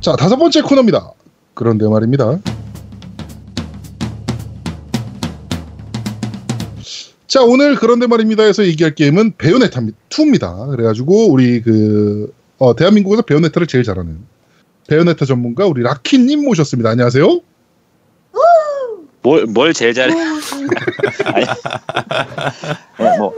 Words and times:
자, 0.00 0.16
다섯 0.16 0.36
번째 0.36 0.62
코너입니다. 0.62 1.12
그런데 1.52 1.86
말입니다. 1.86 2.38
자, 7.26 7.42
오늘 7.42 7.76
그런데 7.76 8.06
말입니다에서 8.06 8.64
얘기할 8.64 8.94
게임은 8.94 9.34
베요네타 9.36 9.82
2입니다. 10.08 10.70
그래가지고 10.70 11.30
우리 11.30 11.60
그 11.60 12.32
어, 12.58 12.74
대한민국에서 12.74 13.22
베요네타를 13.22 13.66
제일 13.66 13.84
잘하는 13.84 14.18
베요네타 14.88 15.26
전문가 15.26 15.66
우리 15.66 15.82
라키님 15.82 16.44
모셨습니다. 16.44 16.90
안녕하세요. 16.90 17.40
뭘, 19.22 19.44
뭘 19.44 19.74
제일 19.74 19.92
잘해? 19.92 20.14
아니, 21.26 21.44
네, 22.98 23.18
뭐, 23.18 23.34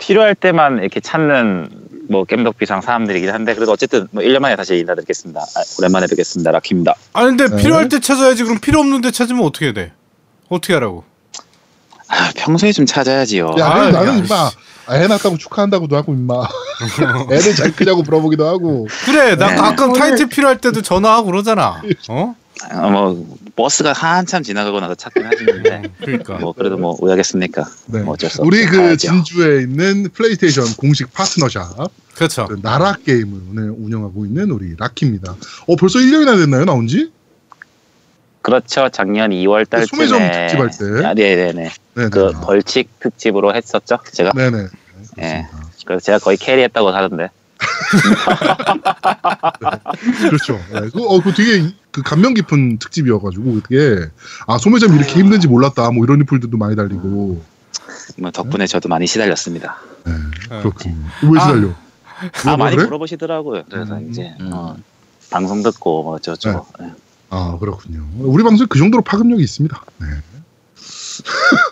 필요할 0.00 0.34
때만 0.34 0.80
이렇게 0.80 0.98
찾는 0.98 1.83
뭐 2.08 2.24
겜덕비상 2.24 2.80
사람들이긴 2.80 3.30
한데, 3.30 3.54
그래도 3.54 3.72
어쨌든 3.72 4.08
뭐 4.10 4.22
1년 4.22 4.40
만에 4.40 4.56
다시 4.56 4.76
인사드리겠습니다. 4.76 5.40
아, 5.40 5.60
오랜만에 5.78 6.06
뵙겠습니다. 6.06 6.50
라키입니다. 6.50 6.94
아 7.12 7.24
근데 7.24 7.48
네. 7.48 7.56
필요할 7.56 7.88
때 7.88 8.00
찾아야지 8.00 8.44
그럼 8.44 8.58
필요 8.60 8.80
없는데 8.80 9.10
찾으면 9.10 9.42
어떻게 9.44 9.72
돼? 9.72 9.92
어떻게 10.48 10.74
하라고? 10.74 11.04
아, 12.08 12.30
평소에 12.36 12.72
좀 12.72 12.86
찾아야지요. 12.86 13.56
야, 13.58 13.66
아, 13.66 13.90
나는 13.90 14.08
야, 14.08 14.16
임마 14.18 14.50
아, 14.86 14.94
해놨다고 14.94 15.38
축하한다고도 15.38 15.96
하고 15.96 16.12
임마 16.12 16.34
애들 17.32 17.54
잘 17.54 17.72
크냐고 17.72 18.02
물어보기도 18.02 18.46
하고 18.46 18.86
그래 19.06 19.36
나 19.36 19.48
네. 19.48 19.56
가끔 19.56 19.92
타이틀 19.94 20.26
필요할 20.28 20.58
때도 20.60 20.82
전화하고 20.82 21.26
그러잖아. 21.26 21.80
어? 22.10 22.34
아, 22.70 22.88
뭐, 22.88 23.38
버스가 23.56 23.92
한참 23.92 24.42
지나가고 24.42 24.80
나서 24.80 24.94
찾긴 24.94 25.24
하시는데, 25.24 25.82
그러니까. 26.00 26.38
뭐, 26.38 26.52
그래도 26.52 26.76
뭐, 26.76 26.96
오야겠습니까? 26.98 27.64
네. 27.86 28.00
뭐 28.00 28.14
어쩔 28.14 28.30
수 28.30 28.42
우리. 28.42 28.66
그 28.66 28.76
가야죠. 28.76 28.96
진주에 28.96 29.62
있는 29.62 30.08
플레이스테이션 30.10 30.74
공식 30.76 31.12
파트너샵 31.12 31.90
그렇죠. 32.14 32.46
그 32.46 32.60
나라 32.62 32.96
게임을 33.04 33.40
오늘 33.50 33.70
운영하고 33.70 34.24
있는 34.24 34.50
우리 34.50 34.74
라키입니다. 34.78 35.34
어 35.66 35.76
벌써 35.76 35.98
1년이나 35.98 36.38
됐나요 36.38 36.64
나온지? 36.64 37.10
그렇죠. 38.42 38.88
작년 38.92 39.30
2월 39.30 39.68
달쯤에. 39.68 40.06
소매점 40.06 40.30
특집 40.30 40.60
할 40.60 40.70
때. 40.70 41.06
아, 41.06 41.14
네네네. 41.14 41.70
네네. 41.94 42.10
그 42.10 42.32
벌칙 42.42 42.88
특집으로 43.00 43.54
했었죠. 43.54 43.98
제가. 44.12 44.32
네네. 44.32 44.66
예. 45.20 45.46
그래서 45.84 46.04
제가 46.04 46.18
거의 46.18 46.36
캐리했다고 46.36 46.90
하던데. 46.90 47.30
그렇죠. 50.28 50.60
네. 50.72 50.80
그, 50.92 51.02
어, 51.02 51.20
그 51.20 51.32
되게 51.32 51.72
그 51.94 52.02
감명 52.02 52.34
깊은 52.34 52.78
특집이어가지고 52.78 53.60
그게 53.62 54.08
아 54.48 54.58
소매점 54.58 54.96
이렇게 54.96 55.20
힘든지 55.20 55.46
몰랐다 55.46 55.92
뭐 55.92 56.04
이런 56.04 56.18
리플들도 56.18 56.56
많이 56.58 56.74
달리고 56.74 57.40
뭐 58.18 58.30
덕분에 58.32 58.66
저도 58.66 58.88
많이 58.88 59.06
시달렸습니다. 59.06 59.78
네, 60.04 60.12
네. 60.50 60.58
그렇군요. 60.58 60.96
왜 61.22 61.40
시달려? 61.40 61.68
아뭐 62.46 62.56
많이 62.56 62.74
그래? 62.74 62.86
물어보시더라고요. 62.86 63.62
그래서 63.70 63.94
음. 63.94 64.10
이제 64.10 64.34
음. 64.40 64.50
어, 64.52 64.76
방송 65.30 65.62
듣고 65.62 66.02
뭐 66.02 66.14
어쩌고. 66.16 66.66
아 67.30 67.58
그렇군요. 67.60 68.04
우리 68.18 68.42
방송 68.42 68.66
그 68.66 68.76
정도로 68.76 69.04
파급력이 69.04 69.44
있습니다. 69.44 69.84
네. 70.00 70.06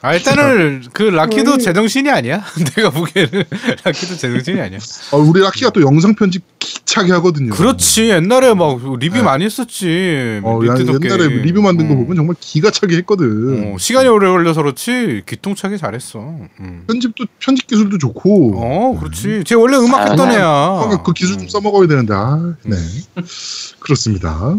아 0.02 0.14
일단은 0.14 0.84
그 0.92 1.04
라키도 1.04 1.58
제정신이 1.58 2.10
아니야. 2.10 2.44
내가 2.76 2.90
보기에는 2.90 3.44
라키도 3.84 4.16
제정신이 4.16 4.60
아니야. 4.60 4.78
어, 5.12 5.18
우리 5.18 5.40
라키가 5.40 5.70
또 5.70 5.80
영상 5.82 6.14
편집 6.14 6.42
기차게 6.58 7.12
하거든요. 7.12 7.50
그렇지 7.50 8.10
옛날에 8.10 8.54
막 8.54 8.78
리뷰 8.98 9.16
네. 9.16 9.22
많이 9.22 9.44
했었지. 9.44 10.40
어, 10.42 10.60
야. 10.66 10.74
옛날에 10.78 11.28
리뷰 11.42 11.62
만든 11.62 11.88
거 11.88 11.94
음. 11.94 12.02
보면 12.02 12.16
정말 12.16 12.36
기가 12.40 12.70
차게 12.70 12.96
했거든. 12.98 13.74
어, 13.74 13.78
시간이 13.78 14.08
오래 14.08 14.28
걸려서 14.28 14.62
그렇지 14.62 15.22
기통차게 15.26 15.77
잘했어. 15.77 16.20
음. 16.60 16.84
편집도 16.86 17.24
편집 17.38 17.66
기술도 17.66 17.98
좋고. 17.98 18.54
어 18.56 18.98
그렇지. 18.98 19.44
쟤 19.44 19.54
원래 19.54 19.77
음악 19.77 20.00
아, 20.00 20.10
했던 20.10 20.28
네. 20.28 20.36
애야. 20.36 20.46
어, 20.46 21.02
그 21.02 21.12
기술 21.12 21.38
좀 21.38 21.48
써먹어야 21.48 21.86
되는데, 21.88 22.14
아, 22.14 22.54
네. 22.64 22.77
그렇습니다. 23.80 24.56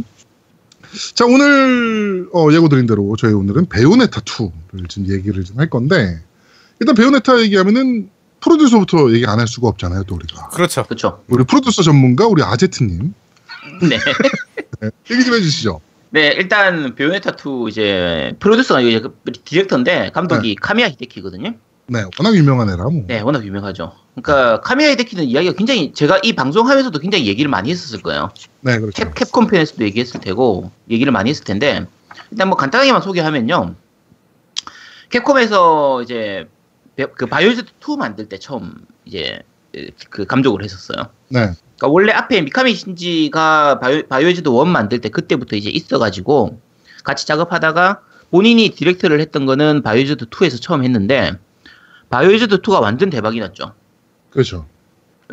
자, 1.15 1.25
오늘, 1.25 2.27
어, 2.33 2.51
예고드린 2.51 2.85
대로 2.85 3.15
저희 3.17 3.33
오늘은 3.33 3.67
베요네타 3.67 4.21
2를 4.21 4.89
좀 4.89 5.07
얘기를 5.07 5.43
좀 5.43 5.57
할 5.59 5.69
건데, 5.69 6.19
일단 6.79 6.95
베요네타 6.95 7.39
얘기하면은 7.41 8.09
프로듀서부터 8.41 9.11
얘기 9.13 9.25
안 9.25 9.39
할 9.39 9.47
수가 9.47 9.67
없잖아요, 9.69 10.03
또 10.03 10.15
우리가. 10.15 10.49
그렇죠. 10.49 10.83
그렇죠. 10.85 11.23
우리 11.27 11.43
프로듀서 11.45 11.81
전문가, 11.81 12.27
우리 12.27 12.43
아제트님. 12.43 13.13
네. 13.89 13.97
얘기 15.11 15.23
좀 15.23 15.33
해주시죠. 15.35 15.79
네, 16.11 16.27
일단 16.37 16.93
베요네타 16.95 17.31
2 17.43 17.69
이제 17.69 18.33
프로듀서가 18.39 18.81
이제 18.81 18.99
그 18.99 19.15
디렉터인데 19.45 20.11
감독이 20.13 20.55
카미야 20.55 20.89
히데키거든요. 20.89 21.55
네, 21.87 22.03
워낙 22.17 22.35
유명한 22.35 22.69
애라, 22.69 22.83
뭐. 22.85 23.03
네, 23.07 23.19
워낙 23.21 23.45
유명하죠. 23.45 23.93
그러니까 24.15 24.61
카미야 24.61 24.91
히데키는 24.91 25.25
이야기가 25.25 25.53
굉장히 25.53 25.91
제가 25.93 26.19
이 26.23 26.33
방송하면서도 26.33 26.97
굉장히 26.99 27.27
얘기를 27.27 27.49
많이 27.49 27.69
했었을 27.71 28.01
거예요. 28.01 28.29
네, 28.61 28.79
그렇죠. 28.79 29.03
캡, 29.03 29.11
캡콤 29.25 29.47
편에서도 29.47 29.83
얘기했을 29.83 30.21
테고 30.21 30.71
얘기를 30.89 31.11
많이 31.11 31.29
했을 31.29 31.43
텐데 31.43 31.85
일단 32.31 32.47
뭐 32.47 32.57
간단하게만 32.57 33.01
소개하면요. 33.01 33.75
캡콤에서 35.09 36.01
이제 36.03 36.47
베- 36.95 37.05
그 37.07 37.25
Biohazard 37.25 37.71
2 37.85 37.97
만들 37.97 38.29
때 38.29 38.37
처음 38.37 38.73
이제 39.05 39.39
그 40.09 40.25
감독을 40.25 40.63
했었어요. 40.63 41.07
네, 41.29 41.39
그러니까 41.77 41.87
원래 41.87 42.13
앞에 42.13 42.41
미카미 42.41 42.75
신지가 42.75 43.79
바이오, 43.79 44.03
Biohazard 44.07 44.47
1 44.49 44.71
만들 44.71 45.01
때 45.01 45.09
그때부터 45.09 45.55
이제 45.55 45.69
있어가지고 45.69 46.59
같이 47.03 47.25
작업하다가 47.27 48.01
본인이 48.31 48.69
디렉터를 48.69 49.19
했던 49.19 49.45
거는 49.45 49.81
Biohazard 49.83 50.25
2에서 50.27 50.61
처음 50.61 50.83
했는데 50.83 51.33
Biohazard 52.13 52.61
2가 52.61 52.79
완전 52.79 53.09
대박이 53.09 53.39
났죠. 53.39 53.73
그렇죠. 54.29 54.67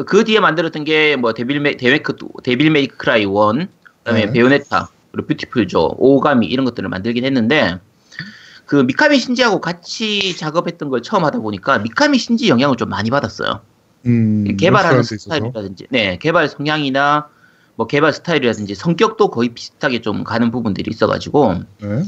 그 0.07 0.25
뒤에 0.25 0.41
만들었던 0.41 0.85
게 0.85 1.15
뭐 1.17 1.35
Devil 1.35 1.61
May 1.61 1.77
데메크 1.77 2.17
Devil 2.43 2.71
May 2.71 2.97
Cry 2.97 3.23
1 3.23 3.29
그다음에 3.99 4.27
네. 4.27 4.33
베요네타 4.33 4.89
그리고 5.13 5.27
Viewtiful 5.29 5.69
Joe 5.69 5.95
오가미 5.99 6.47
이런 6.47 6.65
것들을 6.65 6.89
만들긴 6.89 7.27
했는데 7.27 7.79
그 8.65 8.77
미카미 8.77 9.19
신지하고 9.19 9.61
같이 9.61 10.35
작업했던 10.39 10.89
걸 10.89 11.03
처음 11.03 11.25
하다 11.25 11.41
보니까 11.41 11.81
미카미 11.81 12.17
신지 12.17 12.49
영향을 12.49 12.77
좀 12.77 12.89
많이 12.89 13.11
받았어요. 13.11 13.61
음, 14.07 14.57
개발하는. 14.57 15.03
스타일이라든지, 15.03 15.89
네, 15.91 16.17
개발 16.17 16.49
성향이나 16.49 17.29
뭐 17.75 17.87
개발 17.89 18.15
스타일이라든지 18.15 18.75
성격도 18.75 19.29
거의 19.29 19.51
비슷하게 19.51 20.01
좀 20.01 20.25
가는 20.25 20.51
부분들이 20.51 20.89
있어가지고, 20.91 21.55
네. 21.83 22.05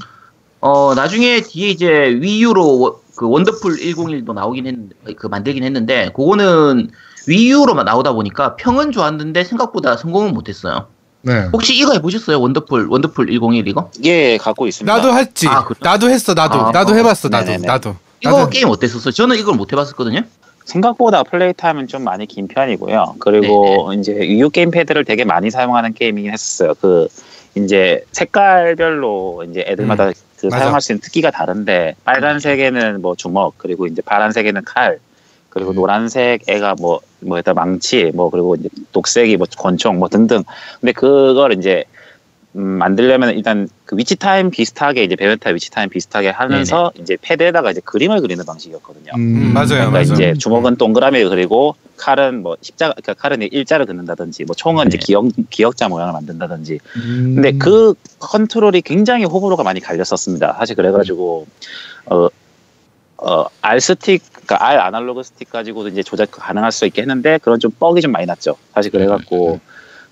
어, 0.61 0.94
나중에 0.94 1.41
뒤에 1.41 1.69
이제 1.69 1.88
Wii 2.21 2.61
U로 2.61 3.02
그 3.22 3.28
원더풀 3.28 3.77
101도 3.77 4.34
나오긴 4.34 4.66
했는데, 4.66 4.97
그 5.16 5.28
만들긴 5.28 5.62
했는데, 5.62 6.10
그거는 6.12 6.91
Wii 7.28 7.47
U로만 7.47 7.84
나오다 7.84 8.15
보니까 8.15 8.56
평은 8.56 8.91
좋았는데 8.91 9.44
생각보다 9.44 9.97
성공은 9.97 10.34
못했어요. 10.34 10.88
네. 11.21 11.49
혹시 11.53 11.77
이거 11.77 11.93
해보셨어요? 11.93 12.41
원더풀, 12.41 12.88
원더풀 12.91 13.27
101 13.27 13.69
이거? 13.69 13.93
예, 14.03 14.37
갖고 14.38 14.66
있습니다. 14.66 14.93
나도 14.93 15.16
했지. 15.16 15.47
아, 15.47 15.62
그래? 15.62 15.78
나도 15.81 16.11
했어. 16.11 16.34
나도. 16.34 16.59
아, 16.59 16.71
나도 16.72 16.94
어. 16.94 16.97
해봤어. 16.97 17.28
나도. 17.28 17.44
네네네. 17.47 17.66
나도. 17.69 17.94
이거 18.21 18.38
나도. 18.38 18.50
게임 18.50 18.69
어땠었어요? 18.69 19.12
저는 19.12 19.37
이걸 19.38 19.55
못 19.55 19.72
해봤었거든요? 19.72 20.22
생각보다 20.65 21.22
플레이 21.22 21.53
타임은 21.53 21.87
좀 21.87 22.03
많이 22.03 22.27
긴 22.27 22.49
편이고요. 22.49 23.16
그리고 23.21 23.93
이제 23.93 24.12
Wii 24.15 24.42
U 24.42 24.50
게임패드를 24.50 25.05
되게 25.05 25.25
많이 25.25 25.53
사용하는 25.53 25.94
게임이긴 25.94 26.32
했었어요. 26.32 26.75
그 26.81 27.06
이제 27.55 28.05
색깔별로 28.11 29.44
이제 29.49 29.65
애들마다 29.69 30.11
그 30.43 30.47
맞아. 30.49 30.65
사용할 30.65 30.81
수 30.81 30.93
있는 30.93 31.01
특기가 31.01 31.31
다른데 31.31 31.95
빨간색에는 32.05 33.01
뭐 33.01 33.15
주먹 33.15 33.55
그리고 33.59 33.87
이제 33.87 34.03
파란색에는 34.03 34.65
칼 34.65 34.99
그리고 35.49 35.71
음. 35.71 35.77
노란색 35.77 36.49
애가 36.49 36.75
뭐 36.81 37.01
뭐에다 37.21 37.55
망치 37.55 38.11
뭐 38.13 38.29
그리고 38.29 38.57
이제 38.57 38.69
녹색이 38.93 39.37
뭐 39.37 39.47
권총 39.57 39.99
뭐 39.99 40.09
등등. 40.09 40.43
근데 40.81 40.93
그걸 40.93 41.53
이제 41.53 41.85
음, 42.55 42.63
만들려면 42.63 43.31
일단 43.31 43.69
그 43.87 43.97
Witch 43.97 44.17
Time 44.17 44.50
비슷하게 44.51 45.05
이제 45.05 45.17
베요네타 45.17 45.50
Witch 45.50 45.71
Time 45.71 45.89
비슷하게 45.89 46.29
하면서 46.29 46.93
이제 47.01 47.17
패드에다가 47.21 47.71
이제 47.71 47.81
그림을 47.83 48.21
그리는 48.21 48.45
방식이었거든요. 48.45 49.13
음, 49.17 49.53
맞아요, 49.55 49.69
그러니까 49.69 49.91
맞아요. 49.91 50.13
이제 50.13 50.35
주먹은 50.35 50.77
동그라미 50.77 51.25
그리고 51.25 51.77
칼은 51.97 52.43
뭐 52.43 52.57
십자가 52.61 52.93
그러니까 52.95 53.15
칼은 53.15 53.43
일자를 53.43 53.87
긋는다든지 53.87 54.45
뭐 54.45 54.55
총은 54.55 54.89
이제 54.89 54.99
네. 54.99 55.05
기억 55.05 55.27
기억자 55.49 55.89
모양을 55.89 56.12
만든다든지 56.12 56.79
음. 56.97 57.32
근데 57.37 57.53
그 57.53 57.94
컨트롤이 58.19 58.82
굉장히 58.82 59.25
호불호가 59.25 59.62
많이 59.62 59.81
갈렸었습니다 59.81 60.56
사실 60.59 60.76
그래가지고 60.76 61.47
어 62.06 62.29
어, 63.25 63.47
R 63.61 63.79
스틱, 63.79 64.21
그러니까 64.32 64.67
R 64.67 64.81
아날로그 64.81 65.23
스틱 65.23 65.49
가지고도 65.49 65.91
이제 65.91 66.03
조작 66.03 66.32
가능할 66.32 66.73
수 66.73 66.87
있게 66.87 67.03
했는데 67.03 67.38
그런 67.38 67.61
좀 67.61 67.71
뻑이 67.71 68.00
좀 68.00 68.11
많이 68.11 68.26
났죠. 68.26 68.56
사실 68.75 68.91
그래갖고 68.91 69.61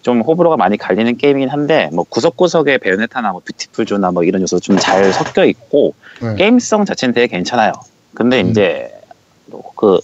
좀 0.03 0.21
호불호가 0.23 0.57
많이 0.57 0.77
갈리는 0.79 1.17
게임이긴 1.19 1.51
한데 1.51 1.91
뭐 1.93 2.05
구석구석에 2.09 2.79
베요네타나 2.79 3.33
뭐 3.33 3.43
뷰티풀조나 3.45 4.13
뭐 4.13 4.25
이런 4.25 4.41
요소 4.43 4.61
좀 4.61 4.79
잘 4.79 5.13
섞여 5.13 5.45
있고 5.45 5.95
네. 6.23 6.37
게임성 6.37 6.87
자체는 6.87 7.15
되게 7.15 7.27
괜찮아요. 7.27 7.73
근데 8.15 8.41
음. 8.41 8.51
이제 8.51 8.91
그 9.77 9.99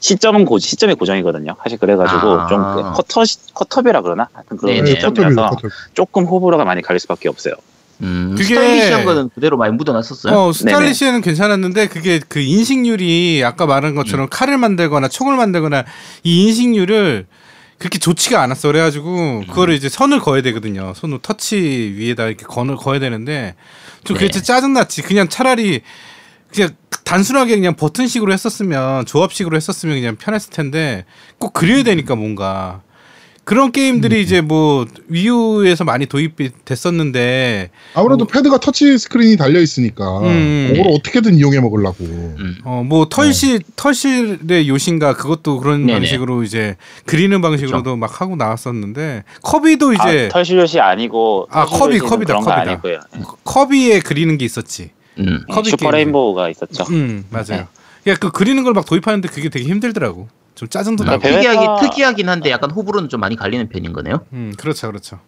시점은 0.00 0.44
고 0.46 0.58
시점이 0.58 0.94
고정이거든요. 0.94 1.54
사실 1.62 1.78
그래가지고 1.78 2.40
아. 2.40 2.46
좀 2.48 2.62
그 2.62 2.82
쿼터 2.94 3.22
quarter 3.54 3.79
view라 3.79 4.00
그러나 4.00 4.28
하여튼 4.32 4.56
그런 4.56 4.86
시점이라서. 4.86 5.56
조금 5.94 6.24
호불호가 6.24 6.64
많이 6.64 6.80
갈릴 6.82 6.98
수밖에 7.00 7.28
없어요. 7.28 7.54
음, 8.00 8.34
그게- 8.36 8.54
스타일리시한 8.54 9.04
거는 9.04 9.30
그대로 9.34 9.56
많이 9.58 9.74
묻어놨었어요. 9.74 10.36
어, 10.36 10.52
스타일리시에는 10.52 11.20
괜찮았는데 11.20 11.86
그게 11.88 12.20
그 12.26 12.40
인식률이 12.40 13.42
아까 13.44 13.66
말한 13.66 13.94
것처럼 13.94 14.26
칼을 14.28 14.56
만들거나 14.58 15.06
총을 15.08 15.36
만들거나 15.36 15.84
이 16.24 16.48
인식률을 16.48 17.26
그렇게 17.82 17.98
좋지가 17.98 18.40
않았어. 18.40 18.68
그래가지고 18.68 19.40
그거를 19.48 19.74
이제 19.74 19.88
선을 19.88 20.20
그어야 20.20 20.40
되거든요. 20.42 20.92
손으로 20.94 21.18
터치 21.18 21.56
위에다 21.96 22.28
이렇게 22.28 22.44
건을 22.44 22.76
그어야 22.76 23.00
되는데 23.00 23.56
좀 24.04 24.14
그게 24.14 24.26
네. 24.26 24.32
진짜 24.32 24.54
짜증났지. 24.54 25.02
그냥 25.02 25.28
차라리 25.28 25.80
그냥 26.52 26.70
단순하게 27.04 27.56
그냥 27.56 27.74
버튼식으로 27.74 28.32
했었으면 28.32 29.04
조합식으로 29.06 29.56
했었으면 29.56 29.96
그냥 29.96 30.14
편했을 30.14 30.50
텐데 30.50 31.06
꼭 31.38 31.52
그려야 31.54 31.82
되니까 31.82 32.14
뭔가 32.14 32.82
그런 33.44 33.72
게임들이 33.72 34.22
이제 34.22 34.40
뭐 34.40 34.86
위유에서 35.08 35.82
많이 35.84 36.06
도입이 36.06 36.50
됐었는데 36.64 37.70
아무래도 37.94 38.24
패드가 38.24 38.58
터치 38.58 38.96
스크린이 38.98 39.36
달려 39.36 39.60
있으니까 39.60 40.20
음. 40.20 40.72
그걸 40.76 40.92
어떻게든 40.94 41.34
이용해 41.34 41.58
먹으려고. 41.60 42.04
음. 42.04 42.58
어뭐 42.64 43.06
털실 43.08 43.60
털실의 43.74 44.68
요신가 44.68 45.14
그것도 45.14 45.58
그런 45.58 45.86
네네. 45.86 45.98
방식으로 45.98 46.44
이제 46.44 46.76
그리는 47.04 47.40
방식으로도 47.40 47.96
막 47.96 48.20
하고 48.20 48.36
나왔었는데 48.36 49.24
커비도 49.42 49.92
이제 49.94 50.28
아, 50.32 50.38
아니고 50.80 51.48
아, 51.50 51.66
털실 51.66 51.78
컵이, 51.80 51.94
요시는 51.96 52.08
컵이다, 52.10 52.26
그런 52.26 52.40
거 52.44 52.50
컵이다. 52.50 52.70
아니고요. 52.70 53.00
커비에 53.44 53.98
그리는 54.00 54.38
게 54.38 54.44
있었지. 54.44 54.90
음. 55.18 55.40
컵이 55.50 55.70
슈퍼. 55.70 55.90
레인보우가 55.90 56.48
있었죠. 56.48 56.84
음 56.90 57.24
맞아요. 57.30 57.66
네. 58.04 58.12
야그 58.12 58.30
그리는 58.30 58.62
걸 58.62 58.72
막 58.74 58.86
도입하는데 58.86 59.28
그게 59.28 59.48
되게 59.48 59.68
힘들더라고. 59.68 60.28
좀 60.54 60.68
짜증도 60.68 61.04
네, 61.04 61.10
나고. 61.10 61.22
배우- 61.22 61.34
특이하긴 61.34 61.60
베베타- 61.60 61.80
특이하긴 61.80 62.28
한데 62.28 62.50
약간 62.50 62.70
호불호는 62.70 63.08
좀 63.08 63.20
많이 63.20 63.36
갈리는 63.36 63.68
편인 63.68 63.92
거네요. 63.92 64.20
음 64.32 64.52
그렇죠 64.58 64.88
그렇죠. 64.88 65.18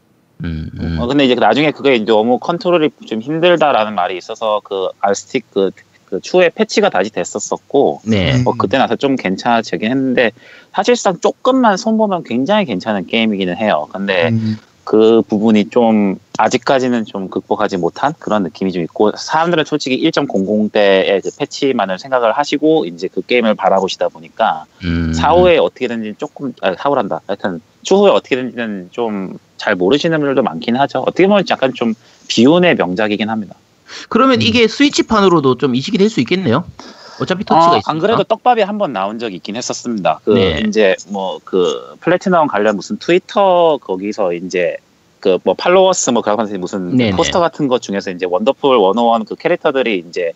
음, 0.42 0.68
음. 0.80 0.96
어, 1.00 1.06
근데 1.06 1.24
이제 1.24 1.34
나중에 1.34 1.70
그게 1.70 1.98
너무 2.04 2.38
컨트롤이 2.38 2.90
좀 3.06 3.20
힘들다라는 3.20 3.94
말이 3.94 4.16
있어서 4.18 4.60
그 4.64 4.88
알스틱 5.00 5.44
그, 5.52 5.70
그 6.06 6.20
추후에 6.20 6.50
패치가 6.54 6.90
다시 6.90 7.10
됐었었고 7.10 8.00
네. 8.04 8.34
음. 8.36 8.44
뭐 8.44 8.54
그때 8.58 8.76
나서 8.76 8.96
좀 8.96 9.16
괜찮아지긴 9.16 9.90
했는데 9.90 10.32
사실상 10.72 11.18
조금만 11.20 11.76
손보면 11.76 12.24
굉장히 12.24 12.64
괜찮은 12.66 13.06
게임이기는 13.06 13.56
해요. 13.56 13.88
근데 13.92 14.28
음, 14.30 14.58
그 14.84 15.22
부분이 15.22 15.70
좀 15.70 16.18
아직까지는 16.38 17.04
좀 17.06 17.28
극복하지 17.28 17.76
못한 17.78 18.12
그런 18.18 18.42
느낌이 18.42 18.72
좀 18.72 18.82
있고 18.82 19.12
사람들은 19.16 19.64
솔직히 19.64 20.02
1.00대의 20.10 21.22
그 21.22 21.30
패치만을 21.38 21.98
생각을 21.98 22.32
하시고 22.36 22.84
이제 22.86 23.08
그 23.08 23.22
게임을 23.22 23.54
바라보시다 23.54 24.08
보니까 24.08 24.66
음. 24.84 25.12
사후에 25.12 25.58
어떻게 25.58 25.88
되는지 25.88 26.14
조금 26.18 26.52
아, 26.60 26.74
사후란다. 26.74 27.20
하여튼 27.26 27.60
추후에 27.82 28.10
어떻게 28.10 28.36
되는지는 28.36 28.88
좀 28.92 29.38
잘 29.64 29.76
모르시는 29.76 30.18
분들도 30.18 30.42
많긴 30.42 30.76
하죠. 30.76 30.98
어떻게 31.00 31.26
보면 31.26 31.44
약간 31.48 31.72
좀 31.72 31.94
비운의 32.28 32.74
명작이긴 32.74 33.30
합니다. 33.30 33.54
그러면 34.10 34.36
음. 34.36 34.42
이게 34.42 34.68
스위치판으로도 34.68 35.56
좀 35.56 35.74
이식이 35.74 35.96
될 35.96 36.10
수 36.10 36.20
있겠네요. 36.20 36.64
어차피 37.20 37.44
터치가 37.44 37.72
아, 37.72 37.76
있으니까. 37.76 37.90
안 37.90 37.98
그래도 37.98 38.24
떡밥이 38.24 38.62
한 38.62 38.78
번 38.78 38.92
나온 38.92 39.18
적이 39.18 39.36
있긴 39.36 39.56
했었습니다. 39.56 40.20
그 40.24 40.30
네. 40.30 40.62
이제 40.66 40.96
뭐 41.08 41.38
그 41.44 41.96
플래티넘 42.00 42.46
관련 42.48 42.76
무슨 42.76 42.98
트위터 42.98 43.78
거기서 43.80 44.32
이제 44.34 44.76
그 45.20 45.38
뭐 45.44 45.54
followers 45.54 46.10
뭐 46.10 46.22
그런 46.22 46.36
무슨 46.60 46.96
네네. 46.96 47.16
포스터 47.16 47.40
같은 47.40 47.66
것 47.68 47.80
중에서 47.82 48.10
이제 48.10 48.26
원더풀 48.26 48.76
101그 48.78 49.38
캐릭터들이 49.38 50.04
이제 50.08 50.32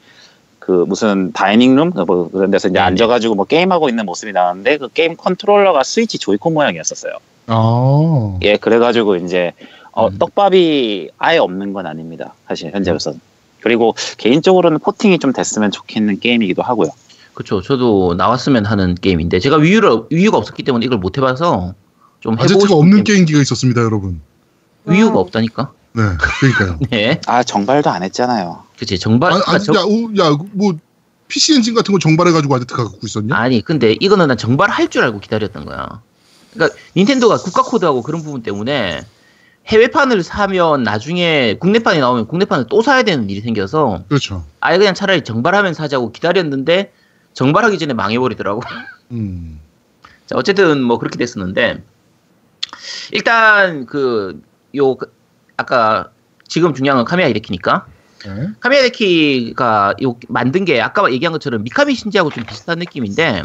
그 0.59 0.85
무슨 0.89 1.33
dining 1.33 1.69
room 1.69 1.93
뭐 2.07 2.31
그런 2.31 2.51
데서 2.51 2.69
이제 2.69 2.75
네네. 2.75 2.85
앉아가지고 2.87 3.35
뭐 3.35 3.45
게임하고 3.45 3.89
있는 3.89 4.07
모습이 4.07 4.33
나왔는데 4.33 4.79
그 4.79 4.89
게임 4.89 5.17
컨트롤러가 5.17 5.83
스위치 5.83 6.19
조이콘 6.19 6.55
모양이었었어요. 6.55 7.15
아, 7.49 8.39
예, 8.43 8.57
그래가지고 8.57 9.17
이제 9.17 9.53
어, 9.93 10.09
음. 10.09 10.19
떡밥이 10.19 11.11
아예 11.19 11.39
없는 11.39 11.73
건 11.73 11.87
아닙니다. 11.87 12.35
사실 12.47 12.71
현재로서는. 12.73 13.21
그리고 13.61 13.95
개인적으로는 14.19 14.79
porting이 14.79 15.19
좀 15.19 15.33
됐으면 15.33 15.71
좋겠는 15.71 16.21
게임이기도 16.21 16.63
하고요. 16.63 16.91
그렇죠. 17.35 17.63
저도 17.63 18.15
나왔으면 18.15 18.65
하는 18.67 18.95
게임인데 18.95 19.39
제가 19.41 19.57
위유를 19.57 20.05
위유가 20.11 20.39
없었기 20.39 20.63
때문에 20.63 20.87
이걸 20.87 20.99
못 20.99 21.17
해봐서 21.19 21.75
좀 22.21 22.33
해보고 22.35 22.45
아제트가 22.45 22.61
싶은 22.67 22.77
없는 22.77 23.05
게임. 23.05 23.05
게임 23.05 23.25
기가 23.27 23.41
있었습니다, 23.41 23.81
여러분. 23.83 24.21
Wii 24.87 25.03
U가 25.03 25.19
없다니까. 25.21 25.73
네, 25.93 26.03
그러니까요. 26.19 26.79
네. 26.91 27.21
아 27.27 27.43
정발도 27.43 27.91
안 27.91 28.03
했잖아요. 28.03 28.65
그치 28.79 28.99
정발. 28.99 29.33
아, 29.33 29.41
아, 29.47 29.59
정- 29.59 29.75
야, 29.77 29.81
오, 29.83 30.11
야, 30.19 30.37
뭐 30.53 30.75
PC 31.29 31.55
엔진 31.57 31.75
같은 31.75 31.93
거 31.93 31.99
정발해가지고 31.99 32.55
아제트가 32.57 32.85
갖고 32.85 33.01
있었냐? 33.05 33.35
아니 33.37 33.61
근데 33.61 33.97
이거는 34.01 34.29
난 34.29 34.37
정발할 34.37 34.89
줄 34.89 35.03
알고 35.03 35.21
기다렸던 35.21 35.65
거야. 35.65 36.01
그러니까 36.55 36.77
닌텐도가 36.97 37.37
국가 37.37 37.63
코드하고 37.63 38.03
그런 38.03 38.23
부분 38.23 38.43
때문에 38.43 39.03
해외판을 39.69 40.23
사면 40.23 40.83
나중에 40.83 41.55
국내판이 41.61 41.99
나오면 42.01 42.27
국내판을 42.27 42.67
또 42.71 42.83
사야 42.83 43.03
되는 43.03 43.29
일이 43.29 43.41
생겨서 43.43 44.05
그렇죠. 44.09 44.45
아예 44.61 44.79
그냥 44.79 44.95
차라리 44.95 45.23
정발하면 45.23 45.75
사자고 45.75 46.11
기다렸는데 46.13 46.93
정발하기 47.35 47.79
전에 47.79 47.93
망해버리더라고. 47.95 48.63
음, 49.13 49.61
자, 50.27 50.37
어쨌든 50.37 50.83
뭐 50.83 50.99
그렇게 50.99 51.19
됐었는데 51.19 51.83
일단 53.13 53.87
그 53.87 54.41
요 54.77 54.97
아까 55.57 56.11
지금 56.47 56.75
중요한 56.75 56.99
건 56.99 57.05
카미야 57.07 57.27
이레키니까 57.29 57.87
네. 58.27 58.49
카미야 58.61 58.81
이레키가 58.81 59.95
요 60.03 60.17
만든 60.29 60.65
게 60.67 60.81
아까 60.83 61.11
얘기한 61.11 61.33
것처럼 61.33 61.63
미카미 61.65 61.95
신지하고 61.95 62.31
좀 62.31 62.45
비슷한 62.45 62.79
느낌인데 62.79 63.45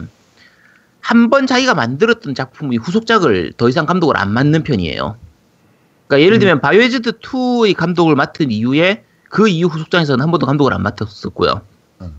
한 1.00 1.30
번 1.30 1.48
자기가 1.48 1.76
만들었던 1.76 2.36
작품이 2.36 2.78
후속작을 2.78 3.54
더 3.58 3.69
이상 3.69 3.86
감독을 3.86 4.18
안 4.18 4.31
맡는 4.34 4.64
편이에요. 4.64 5.18
그러니까 6.13 6.21
예를 6.21 6.39
들면 6.39 6.62
바이오해저드 6.62 7.19
2의 7.19 7.75
감독을 7.75 8.15
맡은 8.15 8.51
이후에 8.51 9.04
그 9.30 9.48
이후 9.48 9.68
후속작에서는 9.68 10.21
한 10.21 10.30
번도 10.31 10.45
감독을 10.45 10.74
안 10.74 10.83
맡았었고요. 10.83 11.62
음. 12.01 12.13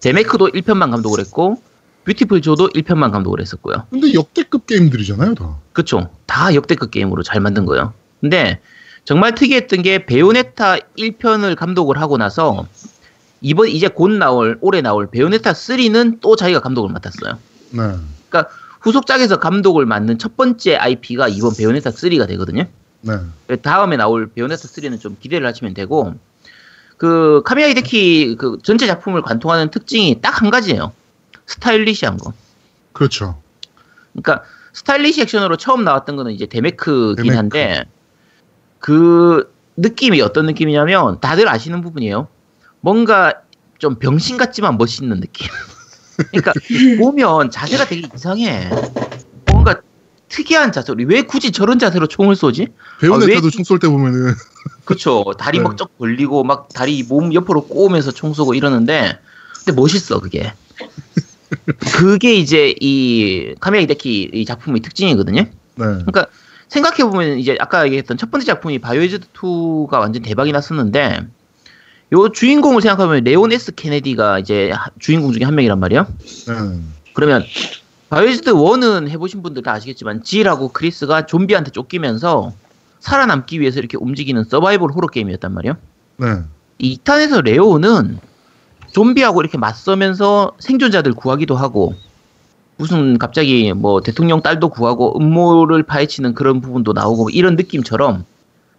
데메크도 0.00 0.50
1편만 0.50 0.90
감독을 0.90 1.18
했고 1.20 1.60
뷰티풀 2.04 2.40
조도 2.40 2.68
1편만 2.68 3.10
감독을 3.10 3.40
했었고요. 3.40 3.86
근데 3.90 4.14
역대급 4.14 4.66
게임들이잖아요, 4.66 5.34
다. 5.34 5.56
그쵸. 5.72 6.10
다 6.26 6.54
역대급 6.54 6.92
게임으로 6.92 7.24
잘 7.24 7.40
만든 7.40 7.64
거예요. 7.66 7.94
근데 8.20 8.60
정말 9.04 9.34
특이했던 9.34 9.82
게 9.82 10.06
베요네타 10.06 10.76
1편을 10.96 11.56
감독을 11.56 12.00
하고 12.00 12.16
나서 12.18 12.66
이번 13.40 13.68
이제 13.68 13.88
곧 13.88 14.12
나올 14.12 14.56
올해 14.60 14.82
나올 14.82 15.10
베요네타 15.10 15.52
3는 15.52 16.20
또 16.20 16.36
자기가 16.36 16.60
감독을 16.60 16.92
맡았어요. 16.92 17.38
네. 17.70 17.82
후속작에서 18.82 19.40
감독을 19.40 19.84
맡는 19.84 20.18
첫 20.18 20.36
번째 20.36 20.76
IP가 20.76 21.26
이번 21.26 21.56
베요네타 21.56 21.90
3가 21.90 22.28
되거든요. 22.28 22.66
네. 23.02 23.56
다음에 23.62 23.96
나올 23.96 24.28
베요네타 24.28 24.62
3는 24.62 25.00
좀 25.00 25.16
기대를 25.20 25.46
하시면 25.46 25.74
되고 25.74 26.14
그 26.96 27.42
카미야 27.44 27.68
히데키 27.68 28.36
그 28.36 28.58
전체 28.62 28.86
작품을 28.86 29.22
관통하는 29.22 29.70
특징이 29.70 30.20
딱 30.20 30.42
한 30.42 30.50
가지예요. 30.50 30.92
stylish한 31.46 32.16
거. 32.18 32.32
그렇죠. 32.92 33.40
그러니까 34.12 34.44
스타일리시 34.72 35.22
액션으로 35.22 35.56
처음 35.56 35.84
나왔던 35.84 36.16
거는 36.16 36.32
이제 36.32 36.46
데메크긴 36.46 37.16
데메크. 37.16 37.36
한데 37.36 37.84
그 38.78 39.52
느낌이 39.76 40.20
어떤 40.20 40.46
느낌이냐면 40.46 41.20
다들 41.20 41.48
아시는 41.48 41.80
부분이에요. 41.82 42.28
뭔가 42.80 43.34
좀 43.78 43.96
병신 43.96 44.36
같지만 44.38 44.78
멋있는 44.78 45.20
느낌. 45.20 45.48
그러니까 46.32 46.52
보면 46.98 47.50
자세가 47.50 47.86
되게 47.86 48.08
이상해. 48.14 48.70
특이한 50.28 50.72
자세로 50.72 51.04
왜 51.06 51.22
굳이 51.22 51.52
저런 51.52 51.78
자세로 51.78 52.06
총을 52.08 52.34
쏘지? 52.36 52.68
베요네타도 53.00 53.44
왜- 53.46 53.50
총쏠 53.50 53.78
때 53.78 53.88
보면은 53.88 54.34
그쵸. 54.84 55.24
다리 55.38 55.58
네. 55.58 55.64
막쩍 55.64 55.96
벌리고 55.98 56.42
막 56.44 56.68
다리 56.74 57.02
몸 57.02 57.32
옆으로 57.32 57.66
꼬우면서 57.66 58.10
총 58.12 58.34
쏘고 58.34 58.54
이러는데 58.54 59.18
근데 59.64 59.80
멋있어 59.80 60.20
그게. 60.20 60.52
그게 61.96 62.34
이제 62.34 62.74
이 62.80 63.54
카미야 63.60 63.82
히데키 63.82 64.30
이 64.34 64.44
작품의 64.44 64.80
특징이거든요. 64.82 65.42
네. 65.42 65.50
그러니까 65.76 66.26
생각해 66.68 67.04
보면 67.04 67.38
이제 67.38 67.56
아까 67.60 67.84
얘기했던 67.86 68.16
첫 68.16 68.30
번째 68.30 68.44
작품이 68.46 68.80
바이오해저드 68.80 69.28
2가 69.32 70.00
완전 70.00 70.22
대박이 70.22 70.50
났었는데 70.50 71.20
요 72.12 72.28
주인공을 72.32 72.82
생각하면 72.82 73.22
레온 73.24 73.52
S 73.52 73.72
케네디가 73.76 74.40
이제 74.40 74.70
하- 74.72 74.90
주인공 74.98 75.32
중에 75.32 75.44
한 75.44 75.54
명이란 75.54 75.78
말이야. 75.78 76.06
네. 76.48 76.80
그러면 77.14 77.44
바이오해저드 78.08 78.52
1은 78.52 79.08
해보신 79.08 79.42
분들 79.42 79.62
다 79.62 79.72
아시겠지만 79.72 80.22
질하고 80.22 80.68
크리스가 80.68 81.26
좀비한테 81.26 81.72
쫓기면서 81.72 82.52
살아남기 83.00 83.60
위해서 83.60 83.78
이렇게 83.78 83.96
움직이는 83.96 84.44
서바이벌 84.44 84.90
호러 84.92 85.08
게임이었단 85.08 85.52
말이야. 85.52 85.76
네. 86.18 86.26
이 86.78 86.98
2탄에서 86.98 87.42
레온은 87.42 88.18
좀비하고 88.92 89.40
이렇게 89.40 89.58
맞서면서 89.58 90.52
생존자들 90.58 91.14
구하기도 91.14 91.56
하고 91.56 91.94
무슨 92.76 93.18
갑자기 93.18 93.72
뭐 93.72 94.00
대통령 94.00 94.40
딸도 94.40 94.68
구하고 94.68 95.18
음모를 95.18 95.82
파헤치는 95.82 96.34
그런 96.34 96.60
부분도 96.60 96.92
나오고 96.92 97.24
뭐 97.24 97.30
이런 97.30 97.56
느낌처럼 97.56 98.24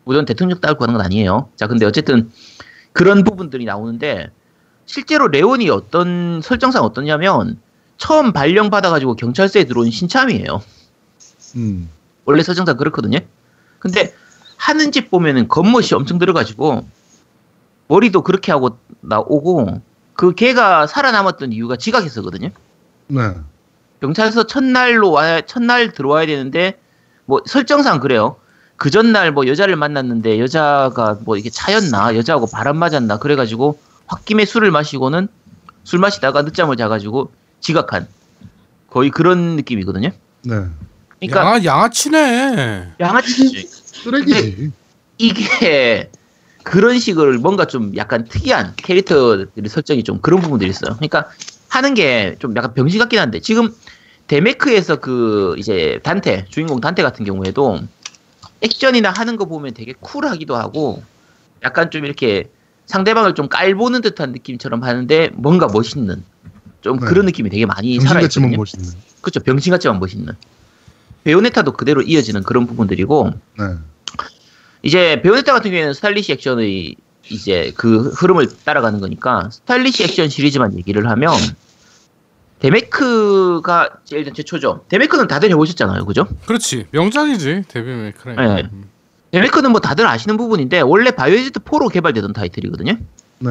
물론 0.05 0.25
대통령 0.25 0.59
딸 0.61 0.75
구하는 0.75 0.95
건 0.95 1.05
아니에요. 1.05 1.49
자 1.55 1.67
근데 1.67 1.85
어쨌든 1.85 2.31
그런 2.93 3.23
부분들이 3.23 3.65
나오는데 3.65 4.29
실제로 4.85 5.27
레온이 5.27 5.69
어떤 5.69 6.41
설정상 6.41 6.83
어떠냐면 6.83 7.59
처음 7.97 8.31
발령 8.31 8.69
받아가지고 8.69 9.15
경찰서에 9.15 9.65
들어온 9.65 9.89
신참이에요. 9.89 10.61
음. 11.55 11.89
원래 12.25 12.43
설정상 12.43 12.77
그렇거든요. 12.77 13.19
근데 13.79 14.13
하는 14.57 14.91
짓 14.91 15.09
보면은 15.09 15.47
겉멋이 15.47 15.89
엄청 15.93 16.19
들어가지고 16.19 16.85
머리도 17.87 18.23
그렇게 18.23 18.51
하고 18.51 18.77
나오고 19.01 19.81
그 20.13 20.33
걔가 20.33 20.87
살아남았던 20.87 21.53
이유가 21.53 21.77
지각했었거든요. 21.77 22.49
네. 23.07 23.33
경찰서 24.01 24.47
첫날로 24.47 25.11
와 25.11 25.41
첫날 25.41 25.91
들어와야 25.91 26.25
되는데 26.25 26.79
뭐 27.25 27.41
설정상 27.45 27.99
그래요. 27.99 28.35
그 28.75 28.91
전날 28.91 29.31
뭐 29.31 29.47
여자를 29.47 29.75
만났는데 29.75 30.39
여자가 30.39 31.17
뭐 31.21 31.37
이게 31.37 31.49
차였나 31.49 32.15
여자하고 32.15 32.47
바람 32.47 32.77
맞았나 32.77 33.17
그래가지고 33.17 33.79
홧김에 34.07 34.45
술을 34.45 34.71
마시고는 34.71 35.27
술 35.83 35.99
마시다가 35.99 36.43
늦잠을 36.43 36.77
자가지고 36.77 37.31
지각한 37.59 38.07
거의 38.89 39.09
그런 39.11 39.55
느낌이거든요. 39.55 40.09
네. 40.43 40.55
그러니까 41.19 41.39
양아 41.41 41.63
양아치네. 41.63 42.93
양아치지. 42.99 43.67
쓰레기지. 43.67 44.71
이게 45.17 46.09
그런 46.63 46.99
식으로 46.99 47.39
뭔가 47.39 47.65
좀 47.65 47.95
약간 47.95 48.25
특이한 48.25 48.73
캐릭터들의 48.77 49.69
설정이 49.69 50.03
좀 50.03 50.19
그런 50.21 50.41
부분들이 50.41 50.69
있어요. 50.69 50.95
그러니까 50.95 51.29
하는 51.69 51.93
게 51.93 52.35
좀 52.39 52.55
약간 52.55 52.73
병신 52.73 52.99
같긴 52.99 53.19
한데 53.19 53.39
지금 53.39 53.73
데메크에서 54.27 54.97
그 54.97 55.55
이제 55.57 55.99
단테 56.03 56.45
주인공 56.49 56.81
단테 56.81 57.01
같은 57.03 57.25
경우에도 57.25 57.79
액션이나 58.61 59.11
하는 59.15 59.37
거 59.37 59.45
보면 59.45 59.73
되게 59.73 59.93
쿨하기도 59.99 60.55
하고 60.55 61.01
약간 61.63 61.89
좀 61.91 62.05
이렇게 62.05 62.49
상대방을 62.85 63.35
좀 63.35 63.47
깔보는 63.49 64.01
듯한 64.01 64.31
느낌처럼 64.31 64.83
하는데 64.83 65.29
뭔가 65.33 65.67
멋있는 65.67 66.23
좀 66.81 66.99
네. 66.99 67.05
그런 67.07 67.25
느낌이 67.25 67.49
되게 67.49 67.65
많이 67.65 67.99
살아있거든요. 67.99 68.57
멋있는. 68.57 68.89
그렇죠. 69.21 69.39
병신같지만 69.41 69.99
멋있는. 69.99 70.33
베요네타도 71.23 71.73
그대로 71.73 72.01
이어지는 72.01 72.43
그런 72.43 72.65
부분들이고 72.67 73.31
네. 73.59 73.65
이제 74.83 75.21
베요네타 75.21 75.51
같은 75.53 75.71
경우에는 75.71 75.93
스타일리시 75.93 76.31
액션의 76.33 76.95
이제 77.29 77.73
그 77.75 78.09
흐름을 78.09 78.47
따라가는 78.63 78.99
거니까 79.01 79.49
스타일리시 79.51 80.03
액션 80.05 80.29
시리즈만 80.29 80.77
얘기를 80.77 81.09
하면 81.09 81.33
데메크가 82.59 83.89
일단 84.11 84.33
최초죠. 84.33 84.85
데메크는 84.89 85.27
다들 85.27 85.49
해보셨잖아요, 85.51 86.05
그죠? 86.05 86.27
그렇지 86.45 86.85
명작이지 86.91 87.63
데빌 87.67 87.91
메이 87.93 88.12
크라이. 88.12 88.55
네. 88.55 88.69
데메크는 89.31 89.71
뭐 89.71 89.79
다들 89.81 90.07
아시는 90.07 90.37
부분인데 90.37 90.81
원래 90.81 91.11
바이오해저드 91.11 91.59
4로 91.59 91.91
개발되던 91.91 92.33
타이틀이거든요. 92.33 92.93
네. 93.39 93.49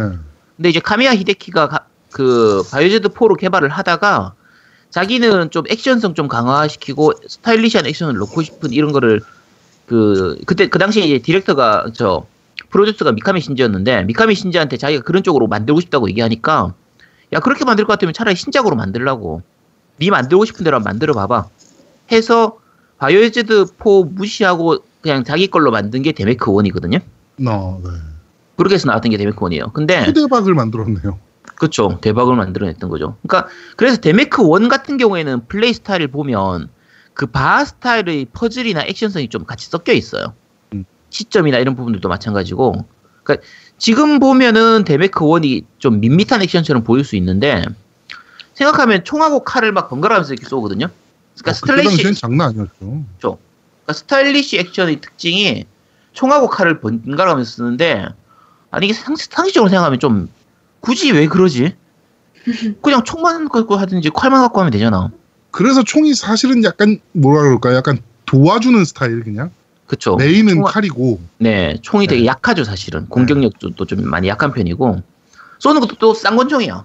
근데 0.57 0.69
이제 0.71 0.81
카미야 0.81 1.15
히데키가 1.15 1.69
가- 1.69 1.87
그 2.17 2.63
바이오해저드 2.71 3.11
4로 3.11 3.37
개발을 3.37 3.69
하다가 3.69 4.33
자기는 4.89 5.51
좀 5.51 5.65
액션성 5.69 6.15
좀 6.15 6.29
강화시키고 6.29 7.13
stylish한 7.29 7.85
액션을 7.85 8.19
넣고 8.21 8.41
싶은 8.41 8.73
이런 8.73 8.93
거를 8.93 9.21
그 9.85 10.39
그때 10.47 10.71
그 10.71 10.79
당시에 10.79 11.05
이제 11.05 11.19
디렉터가 11.19 11.91
저 11.93 12.25
프로듀서가 12.71 13.13
미카미 13.13 13.43
신지였는데 13.43 14.05
미카미 14.05 14.35
신지한테 14.35 14.79
자기가 14.79 15.03
그런 15.03 15.23
쪽으로 15.23 15.47
만들고 15.47 15.79
싶다고 15.83 16.09
얘기하니까 16.09 16.73
야 17.35 17.41
그렇게 17.41 17.67
만들 17.67 17.85
것 17.85 17.93
같으면 17.93 18.15
차라리 18.15 18.35
신작으로 18.35 18.77
만들라고 18.77 19.43
네 19.99 20.09
만들고 20.09 20.47
싶은 20.47 20.65
대로 20.65 20.77
한번 20.77 20.93
만들어 20.93 21.13
봐봐 21.13 21.49
해서 22.13 22.57
바이오해저드 22.97 23.67
4 23.67 23.75
무시하고 24.09 24.79
그냥 25.03 25.23
자기 25.23 25.49
걸로 25.49 25.71
만든 25.71 26.01
게 26.01 26.13
데메크 26.13 26.51
1이거든요 26.51 27.03
너, 27.37 27.79
네. 27.85 27.91
그렇게 28.57 28.77
해서 28.77 28.87
나왔던 28.87 29.11
게 29.11 29.19
데메크 29.19 29.37
1이에요 29.37 29.71
근데 29.75 30.07
후대박을 30.07 30.55
만들었네요. 30.55 31.26
그렇죠. 31.57 31.99
대박을 32.01 32.37
만들어냈던 32.37 32.89
거죠. 32.89 33.17
그러니까 33.27 33.51
그래서 33.77 33.97
데메크 33.99 34.43
1 34.43 34.69
같은 34.69 34.97
경우에는 34.99 35.47
플레이 35.49 35.73
스타일을 35.73 36.09
보면 36.09 36.69
그 37.15 37.27
바하 37.27 37.65
스타일의 37.65 38.27
퍼즐이나 38.33 38.83
액션성이 38.83 39.29
좀 39.29 39.45
같이 39.45 39.69
섞여 39.69 39.93
있어요. 39.93 40.35
음. 40.75 40.85
시점이나 41.11 41.59
이런 41.59 41.75
부분들도 41.75 42.09
마찬가지고. 42.09 42.85
그러니까 43.23 43.47
지금 43.79 44.21
보면은 44.21 44.85
데메크 44.85 45.25
1이 45.25 45.65
좀 45.79 46.01
밋밋한 46.01 46.43
액션처럼 46.43 46.85
보일 46.85 47.05
수 47.05 47.17
있는데 47.17 47.65
생각하면 48.55 49.05
총하고 49.05 49.45
칼을 49.45 49.73
막 49.73 49.89
번갈아가면서 49.89 50.35
이렇게 50.35 50.49
쏘거든요. 50.49 50.89
그러니까 51.39 51.51
어, 51.51 51.53
그때 51.53 51.53
스타일리시 51.55 51.89
당시엔 51.89 52.15
장난 52.15 52.49
아니었죠. 52.49 53.05
그러니까 53.19 53.93
스타일리시 53.93 54.59
액션의 54.59 55.01
특징이 55.01 55.65
총하고 56.13 56.49
칼을 56.49 56.81
번갈아가면서 56.81 57.51
쓰는데 57.51 58.07
아니 58.71 58.87
이게 58.87 58.95
상, 58.95 59.17
상식적으로 59.17 59.69
생각하면 59.71 59.99
좀 59.99 60.29
굳이 60.87 61.11
왜 61.11 61.27
그러지? 61.27 61.75
그냥 62.81 63.03
총만 63.03 63.49
갖고 63.49 63.75
하든지 63.77 64.11
칼만 64.15 64.41
갖고 64.43 64.61
하면 64.61 64.71
되잖아. 64.71 65.11
그래서 65.51 65.83
총이 65.83 66.15
사실은 66.15 66.63
약간 66.63 67.01
뭐라 67.13 67.43
그럴까? 67.43 67.75
약간 67.75 67.99
도와주는 68.27 68.85
스타일 68.85 69.25
그냥. 69.25 69.51
그쵸? 69.89 70.15
메인은 70.15 70.55
총알- 70.55 70.73
칼이고. 70.73 71.21
네, 71.39 71.77
총이 71.83 72.07
되게 72.07 72.21
네. 72.23 72.27
약하죠 72.27 72.63
사실은. 72.63 73.09
공격력도 73.09 73.85
좀 73.87 74.09
많이 74.09 74.29
약한 74.29 74.53
편이고 74.53 75.03
쏘는 75.59 75.81
것도 75.81 75.97
또 75.99 76.15
쌍권총이야. 76.15 76.85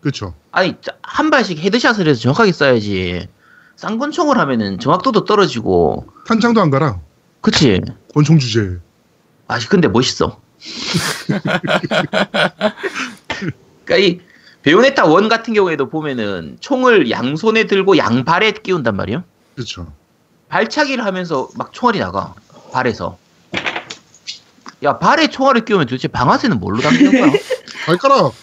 그렇죠. 0.00 0.34
아니 0.52 0.76
자- 0.80 0.92
한 1.02 1.30
발씩 1.30 1.58
헤드샷을 1.58 2.06
해서 2.06 2.20
정확하게 2.20 2.52
쏴야지. 2.52 3.26
쌍권총을 3.74 4.38
하면은 4.38 4.78
정확도도 4.78 5.24
떨어지고 5.24 6.06
탄창도 6.26 6.60
안 6.60 6.70
가라. 6.70 7.00
그치? 7.40 7.80
권총 8.14 8.38
주제. 8.38 8.78
아, 9.48 9.58
근데 9.68 9.88
멋있어. 9.88 10.40
그러니까 13.84 13.96
이 13.98 14.20
베요네타 14.62 15.06
원 15.06 15.28
같은 15.28 15.54
경우에도 15.54 15.88
보면은 15.88 16.56
총을 16.60 17.10
양손에 17.10 17.64
들고 17.64 17.96
양발에 17.96 18.52
끼운단 18.52 18.96
말이에요. 18.96 19.24
그렇죠. 19.54 19.92
발차기를 20.48 21.04
하면서 21.04 21.48
막 21.56 21.72
총알이 21.72 21.98
나가 21.98 22.34
발에서. 22.72 23.18
야 24.82 24.98
발에 24.98 25.28
총알을 25.28 25.64
끼우면 25.64 25.86
도대체 25.86 26.08
방아쇠는 26.08 26.60
뭘로 26.60 26.80
당기는 26.80 27.12
거야? 27.12 27.32
발가락. 27.86 28.34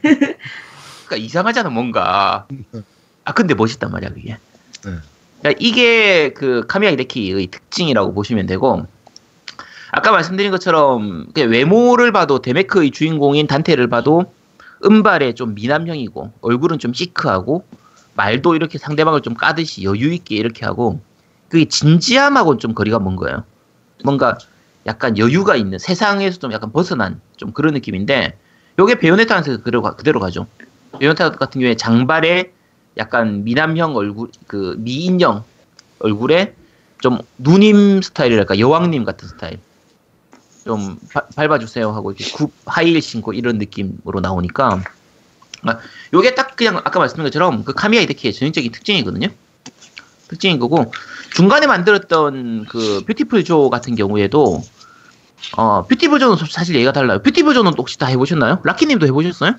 그러니까 0.00 1.16
이상하잖아 1.16 1.70
뭔가. 1.70 2.46
아 3.24 3.32
근데 3.32 3.54
멋있단 3.54 3.90
말이야 3.90 4.10
그게. 4.10 4.36
네. 4.84 4.92
그러니까 5.40 5.58
이게 5.60 6.32
그 6.32 6.66
카미야 6.66 6.90
히데키의 6.92 7.46
특징이라고 7.48 8.14
보시면 8.14 8.46
되고 8.46 8.86
아까 9.96 10.10
말씀드린 10.10 10.50
것처럼 10.50 11.26
외모를 11.36 12.10
봐도 12.10 12.42
데메크의 12.42 12.90
주인공인 12.90 13.46
단테를 13.46 13.86
봐도 13.86 14.24
은발에 14.84 15.34
좀 15.34 15.54
미남형이고 15.54 16.32
얼굴은 16.40 16.80
좀 16.80 16.92
시크하고 16.92 17.64
말도 18.14 18.56
이렇게 18.56 18.76
상대방을 18.76 19.20
좀 19.20 19.34
까듯이 19.34 19.84
여유 19.84 20.12
있게 20.12 20.34
이렇게 20.34 20.66
하고 20.66 21.00
그게 21.48 21.66
진지함하고는 21.66 22.58
좀 22.58 22.74
거리가 22.74 22.98
먼 22.98 23.14
거예요. 23.14 23.44
뭔가 24.02 24.36
약간 24.84 25.16
여유가 25.16 25.54
있는 25.54 25.78
세상에서 25.78 26.40
좀 26.40 26.52
약간 26.52 26.72
벗어난 26.72 27.20
좀 27.36 27.52
그런 27.52 27.74
느낌인데 27.74 28.36
요게 28.80 28.96
베요네타한테 28.98 29.58
그대로, 29.58 29.80
가- 29.80 29.94
그대로 29.94 30.18
가죠. 30.18 30.48
베요네타 30.98 31.30
같은 31.30 31.60
경우에 31.60 31.76
장발에 31.76 32.50
약간 32.96 33.44
미남형 33.44 33.94
얼굴 33.94 34.28
그 34.48 34.74
미인형 34.78 35.44
얼굴에 36.00 36.54
좀 37.00 37.18
누님 37.38 38.02
스타일이랄까 38.02 38.58
여왕님 38.58 39.04
같은 39.04 39.28
스타일 39.28 39.60
좀 40.64 40.98
바- 41.12 41.26
밟아주세요 41.36 41.90
하고 41.92 42.12
이렇게 42.12 42.30
굽 42.32 42.52
하이힐 42.66 43.00
신고 43.02 43.32
이런 43.32 43.58
느낌으로 43.58 44.20
나오니까 44.20 44.82
아, 45.66 45.78
요게 46.12 46.34
딱 46.34 46.56
그냥 46.56 46.78
아까 46.78 46.98
말씀드린 46.98 47.24
것처럼 47.26 47.64
그 47.64 47.72
카미야 47.74 48.00
히데키의 48.02 48.32
전형적인 48.32 48.72
특징이거든요 48.72 49.28
특징인 50.28 50.58
거고 50.58 50.90
중간에 51.34 51.66
만들었던 51.66 52.66
그 52.66 53.02
뷰티풀 53.06 53.44
조 53.44 53.68
같은 53.70 53.94
경우에도 53.94 54.62
어 55.56 55.84
뷰티풀 55.86 56.18
조는 56.18 56.36
사실 56.50 56.76
얘가 56.76 56.92
달라요 56.92 57.20
뷰티풀 57.22 57.52
조는 57.54 57.74
혹시 57.76 57.98
다 57.98 58.06
해보셨나요? 58.06 58.60
라키님도 58.64 59.06
해보셨어요? 59.06 59.54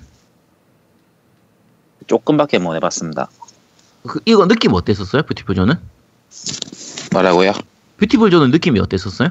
조금밖에 2.07 2.59
못 2.59 2.75
해봤습니다. 2.75 3.29
그, 4.07 4.19
이거 4.25 4.47
느낌 4.47 4.73
어땠었어요? 4.73 5.23
뷰티풀 5.23 5.55
조는? 5.55 5.75
뭐라고요? 7.11 7.53
뷰티풀 7.97 8.29
조는 8.29 8.51
느낌이 8.51 8.79
어땠었어요? 8.79 9.29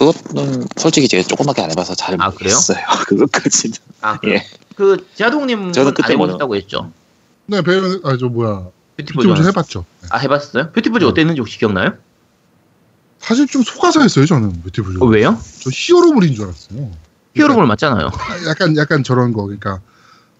그것은 0.00 0.66
솔직히 0.76 1.08
제가 1.08 1.22
조금밖에 1.24 1.60
안 1.60 1.70
해봐서 1.70 1.94
잘 1.94 2.14
아, 2.14 2.30
그래요? 2.30 2.54
모르겠어요. 2.56 2.78
그것까지는. 3.06 3.76
아, 4.00 4.18
예. 4.28 4.46
그 4.74 5.06
제아동님은 5.14 5.74
저는 5.74 5.88
안 5.88 5.94
그때 5.94 6.14
해보셨다고 6.14 6.56
했죠? 6.56 6.90
네, 7.44 7.60
배우 7.60 8.00
아저 8.04 8.28
뭐야. 8.28 8.68
뷰티풀 8.96 9.22
좀조 9.24 9.44
해봤죠. 9.44 9.84
네. 10.00 10.08
아 10.10 10.16
해봤어요? 10.16 10.72
뷰티풀 10.72 11.00
조 11.00 11.06
네. 11.06 11.10
어땠는지 11.10 11.40
혹시 11.40 11.58
기억나요? 11.58 11.92
사실 13.18 13.46
좀 13.46 13.62
속아서 13.62 14.00
했어요 14.00 14.24
저는 14.24 14.62
뷰티풀. 14.62 15.02
어, 15.02 15.06
왜요? 15.06 15.38
저 15.62 15.70
히어로물인 15.70 16.34
줄 16.34 16.44
알았어요. 16.44 16.90
히어로물 17.36 17.66
맞잖아요. 17.66 18.06
아, 18.06 18.48
약간 18.48 18.76
약간 18.78 19.04
저런 19.04 19.34
거 19.34 19.42
그러니까 19.42 19.80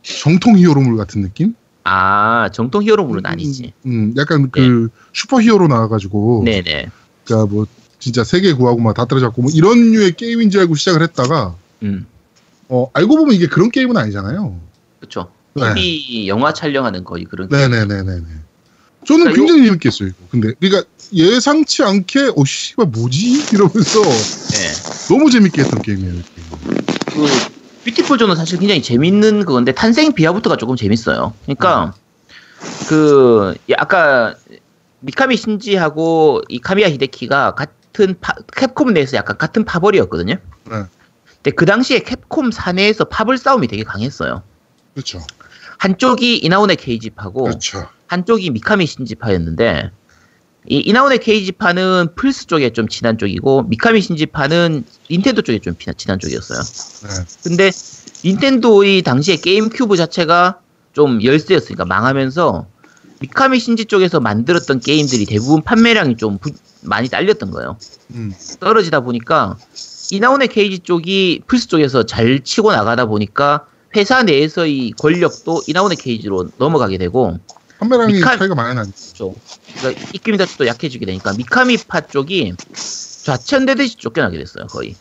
정통 0.03 0.57
히어로물 0.57 0.97
같은 0.97 1.21
느낌? 1.21 1.55
아 1.85 2.49
정통 2.55 2.83
히어로물은 2.83 3.27
아니지. 3.27 3.75
음, 3.85 4.15
약간 4.17 4.51
그 4.51 4.89
슈퍼 5.13 5.41
히어로 5.41 5.69
나와가지고, 5.69 6.45
네네. 6.47 6.89
그러니까 7.25 7.53
뭐 7.53 7.67
진짜 8.01 8.25
세계 8.25 8.53
구하고 8.53 8.81
막다 8.81 9.05
때려잡고 9.05 9.43
뭐 9.43 9.51
이런 9.55 9.93
류의 9.93 10.13
게임인 10.17 10.51
줄 10.51 10.63
알고 10.63 10.75
시작을 10.75 11.03
했다가, 11.03 11.55
음, 11.83 12.07
어 12.69 12.91
알고 12.95 13.17
보면 13.17 13.35
이게 13.35 13.47
그런 13.47 13.71
게임은 13.71 13.97
아니잖아요. 13.97 14.59
그쵸. 14.99 15.31
네. 15.55 15.75
TV 15.75 16.29
영화 16.29 16.53
촬영하는 16.53 17.05
거의 17.05 17.25
그런. 17.25 17.49
네네네네네. 17.49 18.23
저는 19.07 19.25
그러니까 19.25 19.33
굉장히 19.35 19.65
재밌게 19.67 19.89
했어요. 19.89 20.09
이거. 20.09 20.17
근데 20.31 20.53
그러니까 20.59 20.89
예상치 21.13 21.83
않게 21.83 22.33
어 22.37 22.45
씨발 22.45 22.87
뭐지 22.87 23.49
이러면서 23.53 24.03
네. 24.03 25.09
너무 25.09 25.31
재밌게 25.31 25.63
했던 25.63 25.83
게임이에요. 25.83 26.23
그 27.07 27.27
뷰티풀 27.85 28.19
조는 28.19 28.37
사실 28.37 28.59
굉장히 28.59 28.83
재밌는 28.83 29.45
그건데 29.45 29.73
탄생 29.73 30.13
비하부터가 30.13 30.57
조금 30.57 30.77
재밌어요. 30.77 31.35
그러니까 31.45 31.95
그 32.89 33.55
예, 33.71 33.75
아까 33.77 34.35
미카미 35.01 35.37
신지하고 35.37 36.43
이 36.49 36.61
카미야 36.61 36.89
히데키가 36.91 37.55
같 37.55 37.80
은 37.99 38.15
파- 38.21 38.35
캡콤 38.57 38.93
내에서 38.93 39.17
약간 39.17 39.37
같은 39.37 39.65
파벌이었거든요. 39.65 40.35
네. 40.35 40.77
근데 41.43 41.51
그 41.57 41.65
당시에 41.67 42.01
캡콤 42.01 42.53
사내에서 42.53 43.05
파벌 43.07 43.37
싸움이 43.37 43.67
되게 43.67 43.83
강했어요. 43.83 44.43
그렇죠. 44.95 45.21
한쪽이 45.79 46.39
이나후네 46.39 46.77
케이지파고 46.77 47.45
그렇죠. 47.45 47.89
한쪽이 48.07 48.51
미카미 48.51 48.87
신지파였는데 48.87 49.91
이 50.69 50.77
이나후네 50.79 51.19
케이지파는 51.19 52.11
플스 52.15 52.47
쪽에 52.47 52.71
좀 52.71 52.87
친한 52.87 53.17
쪽이고 53.19 53.63
미카미 53.65 54.03
신지파는 54.03 54.85
닌텐도 55.11 55.43
쪽에 55.43 55.59
좀 55.59 55.75
피- 55.75 55.93
친한 55.97 56.19
쪽이었어요. 56.19 56.61
네. 56.61 57.25
근데 57.43 57.71
닌텐도의 58.25 59.03
당시에 59.03 59.37
게임 59.37 59.69
큐브 59.71 59.97
자체가 59.97 60.61
좀 60.93 61.23
열세였으니까 61.25 61.87
망하면서 61.87 62.67
미카미 63.21 63.59
신지 63.59 63.87
쪽에서 63.87 64.21
만들었던 64.21 64.81
게임들이 64.81 65.25
대부분 65.27 65.63
판매량이 65.63 66.17
좀 66.19 66.39
부- 66.39 66.53
많이 66.83 67.09
딸렸던 67.09 67.51
거예요. 67.51 67.77
음. 68.15 68.35
떨어지다 68.61 69.01
보니까 69.01 69.57
이나온의 70.11 70.49
케이지 70.49 70.81
쪽이 70.81 71.43
플스 71.47 71.69
쪽에서 71.69 72.05
잘 72.05 72.41
치고 72.43 72.73
나가다 72.73 73.07
보니까 73.07 73.67
회사 73.97 74.23
내에서의 74.23 74.93
권력도 74.99 75.63
이나온의 75.67 75.97
케이지로 75.97 76.49
넘어가게 76.59 76.99
되고 76.99 77.39
판매량이 77.79 78.15
미카- 78.15 78.39
차이가 78.39 78.55
많이 78.55 78.75
나죠. 78.75 78.91
쪽 79.15 79.39
그러니까 79.79 80.03
입김이 80.15 80.37
다 80.39 80.47
또 80.59 80.67
약해지게 80.67 81.07
되니까 81.07 81.33
미카미파 81.35 82.03
쪽이 82.09 82.55
좌천되듯이 83.25 83.97
쫓겨나게 83.97 84.39
됐어요 84.39 84.67
거의 84.67 84.95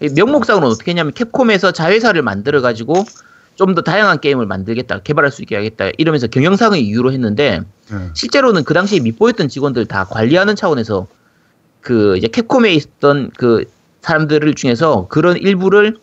명목상으로는 0.00 0.72
어떻게 0.74 0.90
했냐면 0.90 1.12
캡콤에서 1.14 1.72
자회사를 1.72 2.22
만들어 2.22 2.60
가지고 2.60 3.04
좀 3.66 3.74
더 3.74 3.82
다양한 3.82 4.20
게임을 4.20 4.46
만들겠다 4.46 4.98
개발할 5.00 5.30
수 5.30 5.42
있게 5.42 5.56
하겠다 5.56 5.90
이러면서 5.96 6.26
경영상의 6.26 6.82
이유로 6.82 7.12
했는데 7.12 7.62
네. 7.90 8.10
실제로는 8.14 8.64
그 8.64 8.74
당시에 8.74 9.00
밑보였던 9.00 9.48
직원들 9.48 9.86
다 9.86 10.04
관리하는 10.04 10.56
차원에서 10.56 11.06
그 11.80 12.16
이제 12.16 12.26
캡콤에 12.26 12.72
있던 12.74 13.30
그 13.36 13.64
사람들을 14.02 14.52
중에서 14.54 15.06
그런 15.08 15.36
일부를 15.36 15.96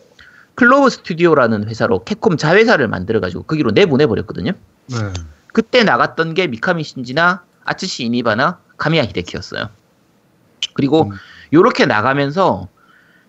클로브 0.56 0.90
스튜디오라는 0.90 1.68
회사로 1.68 2.04
캡콤 2.06 2.38
자회사를 2.38 2.88
만들어 2.88 3.20
가지고 3.20 3.44
거기로 3.44 3.72
내보내 3.72 4.08
버렸거든요. 4.08 4.54
네. 4.88 4.98
그때 5.54 5.84
나갔던 5.84 6.34
게 6.34 6.48
미카미 6.48 6.84
신지나 6.84 7.44
아츠시 7.66 8.06
이니바나 8.06 8.60
카미야 8.78 9.04
히데키였어요. 9.04 9.70
그리고 10.74 11.04
음. 11.04 11.12
요렇게 11.54 11.86
나가면서 11.86 12.68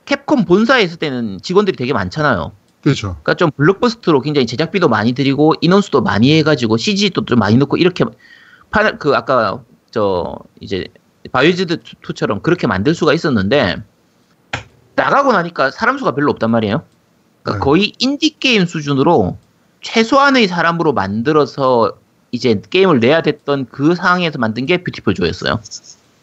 캡콤 0.05 0.45
본사에 0.45 0.83
있을 0.83 0.99
때는 0.99 1.41
직원들이 1.43 1.77
되게 1.77 1.93
많잖아요. 1.93 2.53
그렇죠. 2.83 3.09
그러니까 3.23 3.35
좀 3.35 3.51
블록버스터로 3.51 4.21
굉장히 4.21 4.47
제작비도 4.47 4.89
많이 4.89 5.13
들이고 5.13 5.55
인원수도 5.61 6.03
많이 6.03 6.37
해가지고 6.39 6.77
CG도 6.77 7.25
좀 7.27 7.39
많이 7.39 7.57
넣고 7.57 7.77
이렇게 7.77 8.05
파, 8.71 8.93
그 8.93 9.15
아까 9.15 9.63
저 9.91 10.39
이제 10.61 10.87
바이오하자드 11.33 11.81
2처럼 12.03 12.43
그렇게 12.43 12.67
만들 12.67 12.95
수가 12.95 13.13
있었는데 13.13 13.83
나가고 14.95 15.33
나니까 15.33 15.71
사람 15.71 15.99
수가 15.99 16.13
별로 16.15 16.31
없단 16.33 16.51
말이에요. 16.51 16.83
그러니까 17.43 17.65
네. 17.65 17.65
거의 17.65 17.93
인디 17.99 18.31
게임 18.39 18.67
수준으로 18.67 19.39
최소한의 19.83 20.49
사람으로 20.49 20.93
만들어서 20.93 21.99
이제 22.33 22.61
게임을 22.71 23.01
내야 23.01 23.23
됐던 23.23 23.67
그 23.71 23.95
상황에서 23.95 24.39
만든 24.39 24.67
게 24.67 24.83
뷰티풀 24.83 25.15
조였어요. 25.15 25.61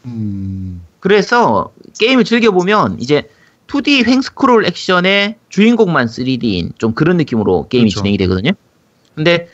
음. 0.05 0.81
그래서 0.99 1.71
게임을 1.99 2.23
즐겨 2.23 2.51
보면 2.51 2.97
이제 2.99 3.29
2D 3.67 4.05
횡스크롤 4.07 4.65
액션의 4.65 5.35
주인공만 5.49 6.07
3D인 6.07 6.77
좀 6.77 6.93
그런 6.93 7.17
느낌으로 7.17 7.67
게임이 7.67 7.89
그렇죠. 7.89 7.99
진행이 7.99 8.17
되거든요. 8.19 8.51
근데 9.15 9.49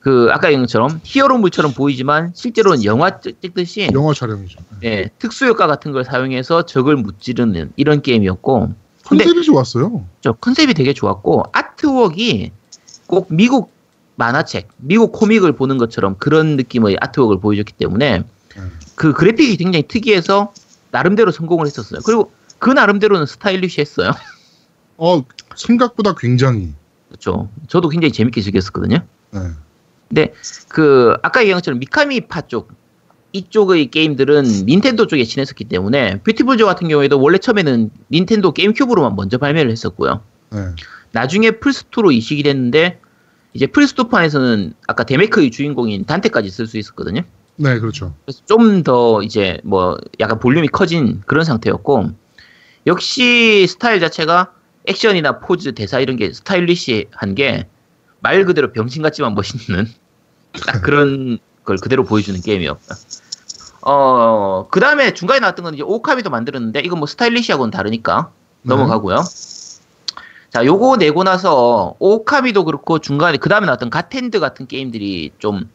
그 0.00 0.28
아까 0.32 0.48
얘기한 0.48 0.64
것처럼 0.64 1.00
히어로물처럼 1.02 1.72
보이지만 1.72 2.32
실제로는 2.34 2.84
영화 2.84 3.20
찍- 3.20 3.40
찍듯이 3.40 3.88
영화 3.94 4.12
촬영이죠. 4.12 4.58
예, 4.84 5.08
특수 5.18 5.46
효과 5.46 5.66
같은 5.66 5.92
걸 5.92 6.04
사용해서 6.04 6.66
적을 6.66 6.96
무찌르는 6.96 7.72
이런 7.76 8.02
게임이었고 8.02 8.74
컨셉이 9.04 9.42
좋았어요. 9.44 10.04
저 10.20 10.32
컨셉이 10.32 10.74
되게 10.74 10.92
좋았고 10.92 11.44
아트웍이 11.52 12.50
꼭 13.06 13.28
미국 13.30 13.72
만화책, 14.16 14.68
미국 14.76 15.12
코믹을 15.12 15.52
보는 15.52 15.78
것처럼 15.78 16.16
그런 16.18 16.56
느낌의 16.56 16.98
아트웍을 17.00 17.40
보여줬기 17.40 17.72
때문에 17.72 18.18
네. 18.18 18.24
그 18.94 19.12
그래픽이 19.12 19.56
굉장히 19.56 19.84
특이해서 19.88 20.52
나름대로 20.90 21.30
성공을 21.32 21.66
했었어요. 21.66 22.00
그리고 22.04 22.30
그 22.64 22.70
나름대로는 22.70 23.26
스타일리시했어요. 23.26 24.12
어 24.96 25.22
생각보다 25.54 26.14
굉장히. 26.14 26.72
그렇죠. 27.08 27.50
저도 27.68 27.90
굉장히 27.90 28.10
재밌게 28.10 28.40
즐겼었거든요. 28.40 29.00
네. 29.32 29.40
근데 30.08 30.32
그 30.68 31.14
아까 31.22 31.40
얘기한 31.42 31.58
것처럼 31.58 31.78
미카미파 31.78 32.42
쪽 32.46 32.72
이쪽의 33.32 33.90
게임들은 33.90 34.64
닌텐도 34.64 35.08
쪽에 35.08 35.24
친했었기 35.24 35.64
때문에 35.64 36.22
뷰티풀조 36.22 36.64
같은 36.64 36.88
경우에도 36.88 37.20
원래 37.20 37.36
처음에는 37.36 37.90
닌텐도 38.10 38.52
게임큐브로만 38.52 39.14
먼저 39.14 39.36
발매를 39.36 39.70
했었고요. 39.70 40.22
네. 40.50 40.68
나중에 41.12 41.50
플스2로 41.50 42.14
이식이 42.14 42.44
됐는데 42.44 42.98
이제 43.52 43.66
플스2판에서는 43.66 44.72
아까 44.86 45.04
데메크의 45.04 45.50
주인공인 45.50 46.06
단테까지 46.06 46.48
쓸 46.48 46.66
수 46.66 46.78
있었거든요. 46.78 47.24
네, 47.56 47.78
그렇죠. 47.78 48.14
그래서 48.24 48.40
좀 48.46 48.82
더 48.84 49.22
이제 49.22 49.60
뭐 49.64 49.98
약간 50.18 50.38
볼륨이 50.38 50.68
커진 50.68 51.20
그런 51.26 51.44
상태였고 51.44 52.23
역시 52.86 53.66
스타일 53.68 54.00
자체가 54.00 54.52
액션이나 54.86 55.40
포즈, 55.40 55.72
대사 55.74 56.00
이런 56.00 56.16
게 56.16 56.32
스타일리시한 56.32 57.34
게 57.34 57.68
말 58.24 58.46
그대로 58.46 58.72
병신 58.72 59.02
같지만 59.02 59.34
멋있는 59.34 59.86
딱 60.66 60.80
그런 60.80 61.38
걸 61.64 61.76
그대로 61.76 62.04
보여주는 62.04 62.40
게임이었다. 62.40 62.96
어, 63.82 64.66
그 64.70 64.80
다음에 64.80 65.12
중간에 65.12 65.40
나왔던 65.40 65.62
건 65.62 65.74
이제 65.74 65.82
오카미도 65.82 66.30
만들었는데 66.30 66.80
이건 66.80 67.00
뭐 67.00 67.06
스타일리시하고는 67.06 67.70
다르니까 67.70 68.30
넘어가고요. 68.62 69.22
자, 70.48 70.64
요거 70.64 70.96
내고 70.96 71.22
나서 71.22 71.96
오카미도 71.98 72.64
그렇고 72.64 72.98
중간에 72.98 73.36
그 73.36 73.50
다음에 73.50 73.66
나왔던 73.66 73.90
가텐드 73.90 74.40
같은 74.40 74.66
게임들이 74.66 75.32
좀 75.38 75.68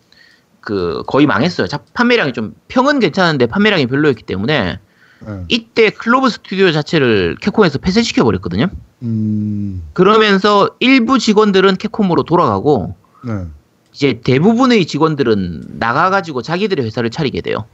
그 0.62 1.04
거의 1.08 1.26
망했어요. 1.26 1.68
자, 1.68 1.80
판매량이 1.94 2.34
좀 2.34 2.54
평은 2.68 3.00
괜찮은데 3.00 3.46
판매량이 3.46 3.88
별로였기 3.88 4.24
때문에 4.24 4.80
네. 5.26 5.44
이때 5.48 5.90
클로브 5.90 6.30
스튜디오 6.30 6.72
자체를 6.72 7.38
캡콤에서 7.42 7.80
폐쇄시켜 7.80 8.24
버렸거든요. 8.24 8.68
음. 9.02 9.84
그러면서 9.94 10.70
일부 10.80 11.20
직원들은 11.20 11.78
캡콤으로 11.78 12.24
돌아가고 12.24 12.96
네. 13.26 13.46
이제 13.94 14.22
대부분의 14.24 14.86
직원들은 14.86 15.64
나가가지고 15.80 16.42
자기들의 16.42 16.86
회사를 16.86 17.10
차리게 17.10 17.42
돼요. 17.42 17.66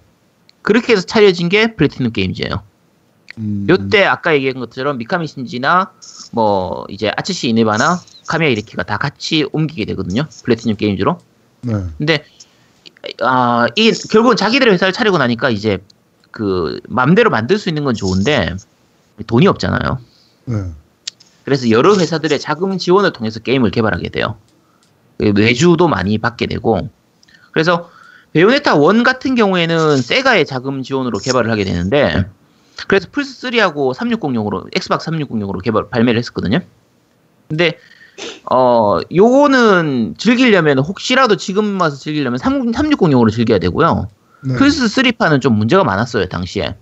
그렇게 0.62 0.94
해서 0.94 1.04
차려진 1.04 1.50
게 1.50 1.76
플래티넘 1.76 2.12
게임즈예요. 2.14 2.64
음. 3.38 3.68
요때 3.70 4.06
아까 4.06 4.34
얘기한 4.34 4.60
것처럼 4.60 4.98
미카미 4.98 5.28
신지나 5.28 5.92
뭐 6.32 6.86
이제 6.90 7.12
아츠시 7.16 7.50
이네바나 7.50 8.00
카미야 8.28 8.50
이레키가 8.50 8.84
다 8.84 8.98
같이 8.98 9.46
옮기게 9.52 9.86
되거든요. 9.86 10.26
플래티넘 10.44 10.78
게임즈로. 10.78 11.20
네. 11.62 11.74
근데 11.98 12.26
아, 13.22 13.68
이 13.76 13.92
결국은 13.92 14.36
자기들의 14.36 14.74
회사를 14.74 14.94
차리고 14.94 15.18
나니까 15.18 15.50
이제 15.50 15.78
그 16.36 16.82
맘대로 16.90 17.30
만들 17.30 17.58
수 17.58 17.70
있는 17.70 17.86
건 17.86 17.94
좋은데 17.94 18.58
돈이 19.26 19.48
없잖아요. 19.48 20.00
네. 20.44 20.64
그래서 21.46 21.70
여러 21.70 21.96
회사들의 21.96 22.42
자금 22.42 22.78
지원을 22.78 23.14
통해서 23.14 23.40
게임을 23.40 23.72
개발하게 23.72 24.10
돼요. 24.10 24.36
그 25.18 25.32
외주도 25.34 25.88
많이 25.88 26.18
받게 26.18 26.48
되고 26.48 26.90
그래서 27.54 27.90
베요네타 28.34 28.76
1 28.76 29.04
같은 29.04 29.36
경우에는 29.36 30.02
세가의 30.02 30.46
자금 30.46 30.84
지원으로 30.84 31.20
개발을 31.20 31.50
하게 31.50 31.64
되는데 31.64 32.26
그래서 32.90 33.08
플스 33.14 33.48
3하고 33.48 33.96
360용으로 33.96 34.68
엑스박스 34.76 35.10
360용으로 35.10 35.64
개발 35.64 35.88
발매를 35.88 36.18
했었거든요. 36.20 36.60
근데 37.48 37.80
어 38.52 39.00
요거는 39.16 40.16
즐기려면 40.18 40.80
혹시라도 40.80 41.38
지금 41.38 41.80
와서 41.80 41.96
즐기려면 41.96 42.40
3, 42.40 42.74
360용으로 42.74 43.32
즐겨야 43.32 43.60
되고요. 43.60 44.10
네. 44.46 44.56
플스 44.56 44.86
3판은 44.86 45.42
좀 45.42 45.54
문제가 45.58 45.84
많았어요 45.84 46.28
당시에 46.28 46.76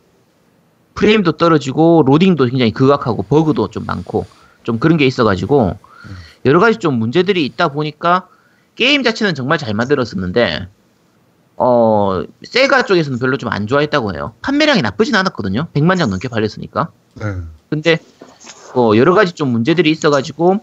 프레임도 0.96 1.34
떨어지고 1.34 2.04
로딩도 2.06 2.46
굉장히 2.46 2.72
극악하고 2.72 3.24
버그도 3.24 3.70
좀 3.70 3.86
많고 3.86 4.26
좀 4.64 4.80
그런 4.80 4.98
게 4.98 5.06
있어가지고 5.06 5.78
여러 6.46 6.60
가지 6.60 6.78
좀 6.78 7.00
문제들이 7.00 7.46
있다 7.46 7.70
보니까 7.70 8.28
게임 8.76 9.04
자체는 9.04 9.34
정말 9.36 9.58
잘 9.58 9.74
만들었었는데 9.74 10.68
어 11.58 12.24
세가 12.44 12.84
쪽에서는 12.86 13.20
별로 13.20 13.38
좀 13.38 13.52
안 13.52 13.68
좋아했다고 13.68 14.16
해요. 14.16 14.34
판매량이 14.42 14.82
나쁘진 14.82 15.16
않았거든요. 15.16 15.68
100만 15.74 15.98
장 15.98 16.10
넘게 16.10 16.28
팔렸으니까. 16.28 16.90
네. 17.16 17.26
근데 17.70 18.00
어, 18.76 18.92
여러 18.96 19.14
가지 19.14 19.34
좀 19.34 19.50
문제들이 19.50 19.90
있어가지고 19.92 20.60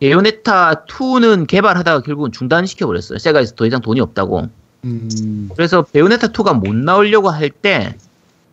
베요네타 0.00 0.84
2는 0.86 1.46
개발하다가 1.46 2.00
결국은 2.02 2.32
중단시켜 2.32 2.86
버렸어요. 2.86 3.18
세가에서 3.18 3.54
더 3.54 3.66
이상 3.66 3.80
돈이 3.80 4.00
없다고 4.00 4.48
음. 4.86 5.50
그래서 5.54 5.82
베요네타 5.82 6.28
2가 6.28 6.54
못 6.58 6.74
나오려고 6.74 7.30
할 7.30 7.50
때 7.50 7.96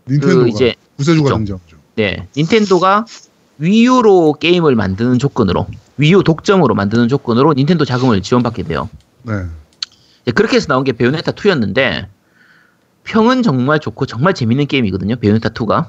닌텐도가 0.09 0.43
그 0.43 0.49
이제 0.49 0.75
구세주가. 0.97 1.29
등장하죠. 1.37 1.77
네, 1.95 2.27
닌텐도가 2.35 3.05
위유로 3.59 4.33
게임을 4.33 4.75
만드는 4.75 5.19
조건으로 5.19 5.67
위유 5.97 6.23
독점으로 6.23 6.73
만드는 6.75 7.07
조건으로 7.07 7.53
닌텐도 7.53 7.85
자금을 7.85 8.21
지원받게 8.21 8.63
돼요. 8.63 8.89
네. 9.23 9.33
이제 10.23 10.31
그렇게 10.31 10.55
해서 10.57 10.67
나온 10.67 10.83
게 10.83 10.91
베요네타 10.91 11.31
2였는데 11.33 12.07
평은 13.03 13.43
정말 13.43 13.79
좋고 13.79 14.05
정말 14.05 14.33
재밌는 14.33 14.65
게임이거든요. 14.67 15.17
베요네타 15.17 15.49
2가. 15.49 15.87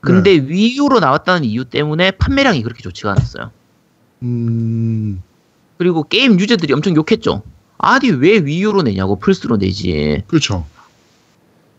근데 0.00 0.30
위유로 0.32 1.00
나왔다는 1.00 1.44
이유 1.44 1.64
때문에 1.64 2.12
판매량이 2.12 2.62
그렇게 2.62 2.82
좋지가 2.82 3.10
않았어요. 3.12 3.50
음, 4.22 5.22
그리고 5.76 6.02
게임 6.04 6.38
유저들이 6.40 6.72
엄청 6.72 6.94
욕했죠. 6.96 7.42
아니 7.78 8.10
왜 8.10 8.38
위유로 8.38 8.82
내냐고 8.82 9.16
플스로 9.18 9.56
내지. 9.56 10.22
그렇죠. 10.26 10.66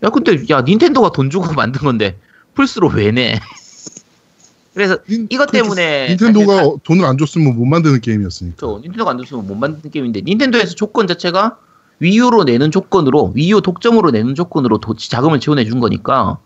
야 0.03 0.09
근데 0.09 0.45
야 0.49 0.61
닌텐도가 0.61 1.11
돈 1.11 1.29
주고 1.29 1.53
만든 1.53 1.81
건데 1.81 2.17
플스로 2.55 2.87
왜 2.89 3.11
내? 3.11 3.39
그래서 4.73 4.97
닌- 5.09 5.27
이것 5.29 5.49
그렇죠. 5.49 5.63
때문에 5.63 6.07
닌텐도가 6.09 6.53
사실 6.55 6.69
어- 6.69 6.77
돈을 6.83 7.03
안 7.05 7.17
줬으면 7.17 7.55
못 7.57 7.65
만드는 7.65 7.99
게임이었으니까. 8.01 8.55
저 8.59 8.79
닌텐도가 8.81 9.11
안 9.11 9.17
줬으면 9.17 9.45
못 9.47 9.55
만든 9.55 9.91
게임인데 9.91 10.21
닌텐도에서 10.21 10.75
조건 10.75 11.05
자체가 11.07 11.57
위유로 11.99 12.45
내는 12.45 12.71
조건으로 12.71 13.33
위유 13.35 13.59
독점으로 13.61 14.11
내는 14.11 14.35
조건으로 14.35 14.77
도- 14.77 14.95
자금을 14.95 15.41
지원해 15.41 15.65
준 15.65 15.81
거니까 15.81 16.37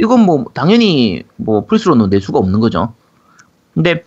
이건 0.00 0.20
뭐 0.20 0.46
당연히 0.54 1.22
뭐 1.36 1.66
플스로는 1.66 2.10
낼 2.10 2.20
수가 2.20 2.38
없는 2.40 2.58
거죠. 2.58 2.94
근데 3.74 4.04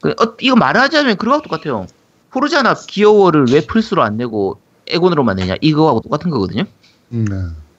그 0.00 0.10
어, 0.10 0.34
이거 0.40 0.56
말하자면 0.56 1.16
그거하고 1.16 1.42
똑같아요. 1.42 1.86
포르자나 2.30 2.74
기어워를 2.74 3.46
왜 3.50 3.60
플스로 3.66 4.02
안 4.02 4.16
내고 4.16 4.60
에곤으로만 4.88 5.36
내냐 5.36 5.56
이거하고 5.60 6.00
똑같은 6.00 6.30
거거든요. 6.30 6.64
음, 7.12 7.24
네. 7.24 7.36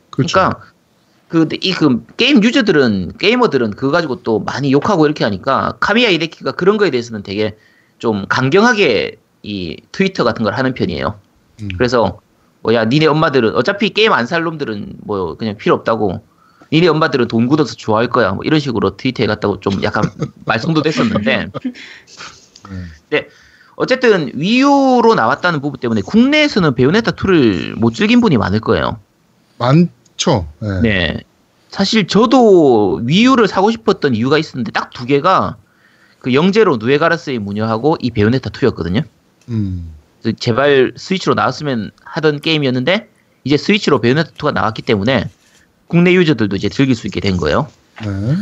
그렇죠. 0.09 0.33
그러니까 0.33 0.61
그이그 1.29 2.05
게임 2.17 2.41
유저들은 2.43 3.13
게이머들은 3.17 3.71
그거 3.71 3.91
가지고 3.91 4.23
또 4.23 4.39
많이 4.39 4.71
욕하고 4.71 5.05
이렇게 5.05 5.23
하니까 5.23 5.77
카미야 5.79 6.09
이데키가 6.09 6.53
그런 6.53 6.77
거에 6.77 6.89
대해서는 6.89 7.23
되게 7.23 7.57
좀 7.99 8.25
강경하게 8.27 9.17
이 9.43 9.77
트위터 9.91 10.23
같은 10.23 10.43
걸 10.43 10.53
하는 10.53 10.73
편이에요. 10.73 11.19
음. 11.61 11.69
그래서 11.77 12.19
뭐야 12.63 12.85
니네 12.85 13.05
엄마들은 13.07 13.55
어차피 13.55 13.89
게임 13.89 14.11
안 14.13 14.25
살 14.25 14.43
놈들은 14.43 14.95
뭐 15.01 15.35
그냥 15.35 15.57
필요 15.57 15.75
없다고. 15.75 16.23
니네 16.73 16.87
엄마들은 16.89 17.29
돈 17.29 17.47
굳어서 17.47 17.75
좋아할 17.75 18.09
거야. 18.09 18.31
뭐 18.31 18.43
이런 18.43 18.59
식으로 18.59 18.97
트위터에 18.97 19.25
갔다고 19.25 19.59
좀 19.61 19.81
약간 19.83 20.03
말썽도 20.45 20.81
됐었는데. 20.81 21.47
근데 22.63 23.29
어쨌든 23.77 24.31
위유로 24.33 25.13
나왔다는 25.15 25.61
부분 25.61 25.79
때문에 25.79 26.01
국내에서는 26.01 26.73
베요네타 26.73 27.11
2를 27.11 27.77
못 27.77 27.93
즐긴 27.93 28.21
분이 28.21 28.37
많을 28.37 28.59
거예요. 28.59 28.99
많죠. 29.59 30.47
네. 30.59 30.81
네. 30.81 31.19
사실 31.69 32.07
저도 32.07 33.01
위유를 33.03 33.47
사고 33.47 33.69
싶었던 33.71 34.15
이유가 34.15 34.37
있었는데 34.39 34.71
딱 34.71 34.89
두 34.93 35.05
개가 35.05 35.57
그 36.19 36.33
영 36.33 36.58
제로 36.58 36.77
누레가라스의 36.77 37.37
무녀하고 37.37 37.97
이 38.01 38.09
베요네타 38.09 38.49
2였거든요. 38.49 39.03
음, 39.49 39.93
제발 40.39 40.93
스위치로 40.95 41.35
나왔으면 41.35 41.91
하던 42.03 42.41
게임이었는데 42.41 43.09
이제 43.43 43.57
스위치로 43.57 44.01
베요네타 44.01 44.31
2가 44.31 44.53
나왔기 44.53 44.81
때문에 44.81 45.29
국내 45.85 46.13
유저들도 46.13 46.55
이제 46.55 46.67
즐길 46.67 46.95
수 46.95 47.05
있게 47.05 47.19
된 47.19 47.37
거예요. 47.37 47.67
네. 48.03 48.35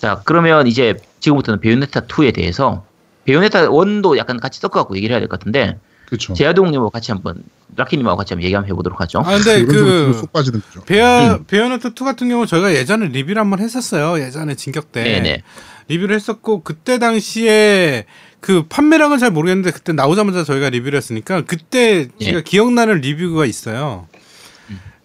자, 0.00 0.22
그러면 0.24 0.66
이제 0.66 0.96
지금부터는 1.20 1.60
베요네타 1.60 2.06
2에 2.06 2.32
대해서 2.34 2.86
베요네타 3.24 3.68
1도 3.68 4.16
약간 4.16 4.38
같이 4.40 4.60
섞어갖고 4.60 4.96
얘기를 4.96 5.12
해야 5.14 5.20
될 5.20 5.28
것 5.28 5.38
같은데 5.38 5.78
그렇죠. 6.06 6.34
제아동님하고 6.34 6.90
같이 6.90 7.10
한번 7.10 7.42
라키님하고 7.74 8.16
같이 8.18 8.34
한번 8.34 8.44
얘기 8.44 8.54
한번 8.54 8.70
해보도록 8.70 9.00
하죠. 9.00 9.20
아 9.20 9.36
근데 9.36 9.60
이런 9.60 9.70
식으로 9.72 10.06
그쏙 10.12 10.32
빠지는 10.32 10.60
거죠. 10.60 10.84
베어 10.84 11.36
음. 11.36 11.44
베요네타 11.46 11.88
2 11.98 12.04
같은 12.04 12.28
경우 12.28 12.46
저희가 12.46 12.74
예전에 12.74 13.06
리뷰를 13.08 13.40
한번 13.40 13.60
했었어요. 13.60 14.22
예전에 14.22 14.54
진격 14.54 14.92
때 14.92 15.02
네네. 15.04 15.42
리뷰를 15.88 16.14
했었고 16.14 16.62
그때 16.62 16.98
당시에 16.98 18.04
그 18.40 18.64
판매량은 18.68 19.18
잘 19.18 19.30
모르겠는데 19.30 19.70
그때 19.70 19.92
나오자마자 19.92 20.44
저희가 20.44 20.68
리뷰를 20.70 20.96
했으니까 20.98 21.42
그때 21.42 22.08
예. 22.20 22.24
제가 22.24 22.40
기억나는 22.42 23.00
리뷰가 23.00 23.46
있어요. 23.46 24.06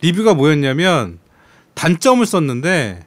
리뷰가 0.01 0.33
뭐였냐면 0.33 1.19
단점을 1.75 2.25
썼는데 2.25 3.05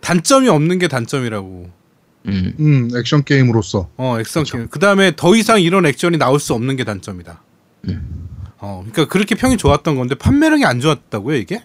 단점이 0.00 0.48
없는 0.48 0.78
게 0.78 0.86
단점이라고. 0.88 1.79
음, 2.26 2.54
음, 2.60 2.90
액션 2.96 3.24
게임으로서. 3.24 3.88
어, 3.96 4.16
액션 4.20 4.44
게임. 4.44 4.68
그 4.68 4.78
다음에 4.78 5.12
더 5.16 5.34
이상 5.34 5.60
이런 5.60 5.86
액션이 5.86 6.18
나올 6.18 6.38
수 6.38 6.54
없는 6.54 6.76
게 6.76 6.84
단점이다. 6.84 7.40
음. 7.88 8.28
어, 8.58 8.84
그러니까 8.90 9.10
그렇게 9.12 9.34
평이 9.34 9.56
좋았던 9.56 9.96
건데 9.96 10.14
판매량이 10.16 10.64
안 10.66 10.80
좋았다고요, 10.80 11.36
이게? 11.36 11.62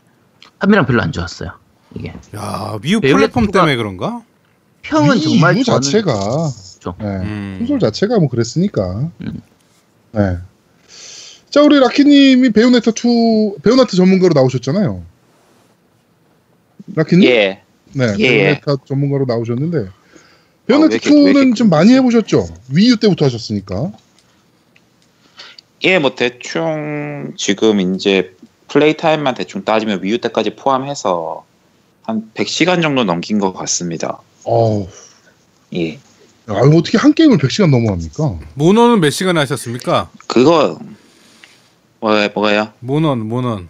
판매량 0.60 0.86
별로 0.86 1.02
안 1.02 1.12
좋았어요. 1.12 1.52
이게 1.96 2.14
야, 2.36 2.78
미국 2.82 3.02
베요네타가- 3.04 3.14
플랫폼 3.14 3.48
때문에 3.52 3.76
그런가? 3.76 4.22
평은 4.82 5.18
이 5.18 5.22
정말 5.22 5.58
위유 5.58 5.64
자체가 5.64 6.14
그렇죠. 6.14 6.96
네. 7.00 7.06
음. 7.06 7.56
콘솔 7.60 7.80
자체가 7.80 8.20
뭐 8.20 8.30
그랬으니까. 8.30 9.10
음. 9.22 9.42
네. 10.14 10.38
자, 11.50 11.62
우리 11.62 11.80
라키님이 11.80 12.52
베요네타 12.52 12.92
2 12.92 13.58
베요네타 13.64 13.92
전문가로 13.96 14.34
나오셨잖아요. 14.34 15.04
라키님? 16.96 17.30
예. 17.30 17.62
네, 17.94 18.16
예. 18.20 18.28
베요네타 18.62 18.76
전문가로 18.86 19.26
나오셨는데 19.26 19.88
이렇게- 20.68 21.10
왜 21.10 21.16
2는 21.16 21.36
이렇게 21.36 21.54
좀 21.54 21.70
많이 21.70 21.94
해보셨죠? 21.94 22.48
위유 22.70 22.98
때부터 22.98 23.26
하셨으니까. 23.26 23.92
예, 25.84 26.00
뭐 26.00 26.16
대충 26.16 27.34
지금 27.38 27.96
이제 27.96 28.36
플레이 28.68 28.98
타임만 28.98 29.36
대충 29.36 29.64
따지면 29.64 30.02
위유 30.04 30.20
때까지 30.20 30.56
포함해서 30.56 31.46
한 32.02 32.32
100시간 32.34 32.82
정도 32.82 33.04
넘긴 33.04 33.40
것 33.40 33.54
같습니다. 33.54 34.20
어우, 34.44 34.88
예. 35.76 35.94
야, 35.94 36.00
어떻게 36.50 36.98
한 36.98 37.14
게임을 37.14 37.38
100시간 37.38 37.70
넘어갑니까? 37.70 38.40
모노는 38.56 39.00
몇 39.02 39.10
시간 39.12 39.38
하셨습니까? 39.38 40.10
그거 40.28 40.80
뭐 42.00 42.12
뭐가요? 42.34 42.72
모논, 42.80 43.28
모논. 43.28 43.68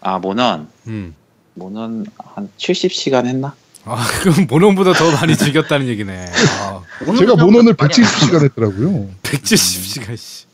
아, 0.00 0.18
모넌 0.18 0.68
음. 0.88 1.14
모넌 1.54 2.06
한 2.18 2.48
70시간 2.58 3.26
했나? 3.26 3.54
아, 3.84 4.04
그럼 4.22 4.46
모논보다 4.48 4.92
더 4.92 5.10
많이 5.12 5.36
즐겼다는 5.36 5.88
얘기네. 5.88 6.26
아, 6.60 6.82
제가 7.18 7.36
모논을 7.36 7.74
170시간 7.74 8.44
했더라고요. 8.44 9.08
170시간 9.22 10.16
씨. 10.16 10.46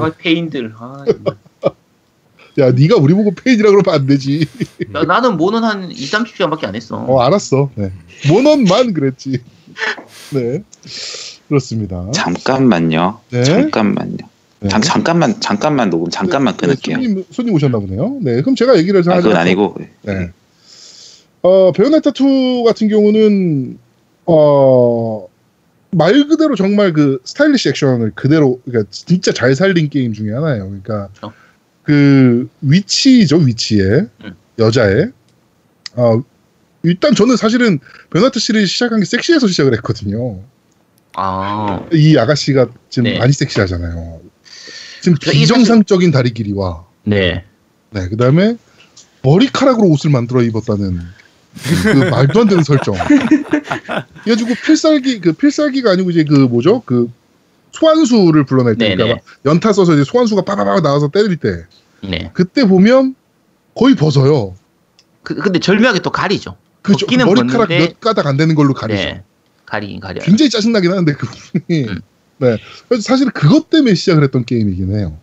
아, 0.00 0.10
페인들. 0.16 0.72
아. 0.76 1.04
야, 2.58 2.70
네가 2.70 2.96
우리 2.96 3.14
보고 3.14 3.32
페이지라 3.34 3.70
그러면 3.70 3.94
안 3.94 4.06
되지. 4.06 4.46
야, 4.94 5.04
나는 5.04 5.36
모는 5.36 5.64
한 5.64 5.90
2, 5.90 5.94
30시간밖에 5.94 6.64
안 6.64 6.74
했어. 6.74 6.96
어, 6.96 7.20
알았어. 7.20 7.70
네. 7.74 7.92
모논만 8.28 8.92
그랬지. 8.92 9.38
네. 10.34 10.62
그렇습니다. 11.48 12.10
잠깐만요. 12.12 13.20
네. 13.30 13.44
잠깐만요. 13.44 14.18
네. 14.60 14.68
잠, 14.68 14.80
잠깐만 14.80 15.40
잠깐만 15.40 15.90
녹음 15.90 16.08
잠깐만 16.10 16.54
네, 16.54 16.60
끊을게요. 16.60 16.94
손님, 16.96 17.24
손님 17.30 17.54
오셨나 17.54 17.78
보네요. 17.78 18.18
네, 18.20 18.40
그럼 18.42 18.54
제가 18.54 18.76
얘기를 18.78 19.02
아, 19.08 19.16
하죠. 19.16 19.22
그건 19.22 19.36
아니고 19.36 19.76
네. 20.02 20.30
어, 21.42 21.72
베요네타 21.72 22.10
2 22.10 22.64
같은 22.64 22.88
경우는 22.88 23.78
어, 24.26 25.26
말 25.90 26.26
그대로 26.28 26.54
정말 26.54 26.92
그 26.92 27.20
스타일리시 27.24 27.68
액션을 27.70 28.12
그대로 28.14 28.60
그러니까 28.64 28.90
진짜 28.90 29.32
잘 29.32 29.54
살린 29.54 29.90
게임 29.90 30.12
중에 30.12 30.32
하나예요. 30.32 30.64
그러니까 30.64 31.08
그렇죠. 31.08 31.32
그 31.82 32.48
위치죠, 32.62 33.38
위치에 33.38 34.06
음. 34.24 34.34
여자애. 34.58 35.10
어, 35.96 36.22
일단 36.84 37.14
저는 37.14 37.36
사실은 37.36 37.80
베요네타 38.10 38.38
시리즈 38.38 38.66
시작한 38.66 39.00
게 39.00 39.04
섹시해서 39.04 39.46
시작을 39.48 39.74
했거든요. 39.74 40.40
아, 41.14 41.86
이 41.92 42.16
아가씨가 42.16 42.68
지금 42.88 43.10
네. 43.10 43.18
많이 43.18 43.32
섹시하잖아요. 43.32 44.20
지금 45.02 45.18
그러니까 45.20 45.32
이 45.32 45.40
비정상적인 45.40 46.10
다리 46.12 46.32
길이와 46.32 46.86
네. 47.04 47.44
네, 47.90 48.08
그 48.08 48.16
다음에 48.16 48.56
머리카락으로 49.22 49.88
옷을 49.88 50.10
만들어 50.10 50.42
입었다는 50.42 51.00
그 51.54 51.98
말도 52.10 52.40
안 52.40 52.48
되는 52.48 52.62
설정. 52.64 52.94
그래가지고 54.24 54.54
필살기 54.64 55.20
그 55.20 55.32
필살기가 55.32 55.90
아니고 55.92 56.10
이제 56.10 56.24
그 56.24 56.34
뭐죠 56.34 56.82
그 56.84 57.10
소환수를 57.72 58.44
불러낼 58.44 58.76
때, 58.76 58.94
그러니까 58.94 59.20
연타 59.46 59.72
써서 59.72 59.94
이제 59.94 60.04
소환수가 60.04 60.42
빠바바 60.42 60.80
나와서 60.80 61.08
때릴 61.08 61.36
때 61.36 61.64
네. 62.02 62.30
그때 62.34 62.66
보면 62.66 63.14
거의 63.74 63.94
벗어요. 63.94 64.54
그, 65.22 65.34
근데 65.36 65.58
절묘하게 65.58 66.00
또 66.00 66.10
가리죠. 66.10 66.56
그 66.82 66.92
벗기는 66.92 67.24
머리카락 67.24 67.68
벗는데- 67.68 67.78
몇 67.78 68.00
가닥 68.00 68.26
안 68.26 68.36
되는 68.36 68.54
걸로 68.54 68.74
가리죠. 68.74 69.02
네. 69.02 69.22
가리긴 69.66 70.00
가려요. 70.00 70.24
굉장히 70.24 70.50
짜증나긴 70.50 70.90
하는데 70.90 71.12
그 71.14 71.26
부분이 71.26 71.84
음. 71.88 72.00
네 72.38 72.58
그래서 72.88 73.02
사실 73.02 73.30
그것 73.30 73.70
때문에 73.70 73.94
시작을 73.94 74.22
했던 74.24 74.44
게임이긴 74.44 74.94
해요. 74.96 75.16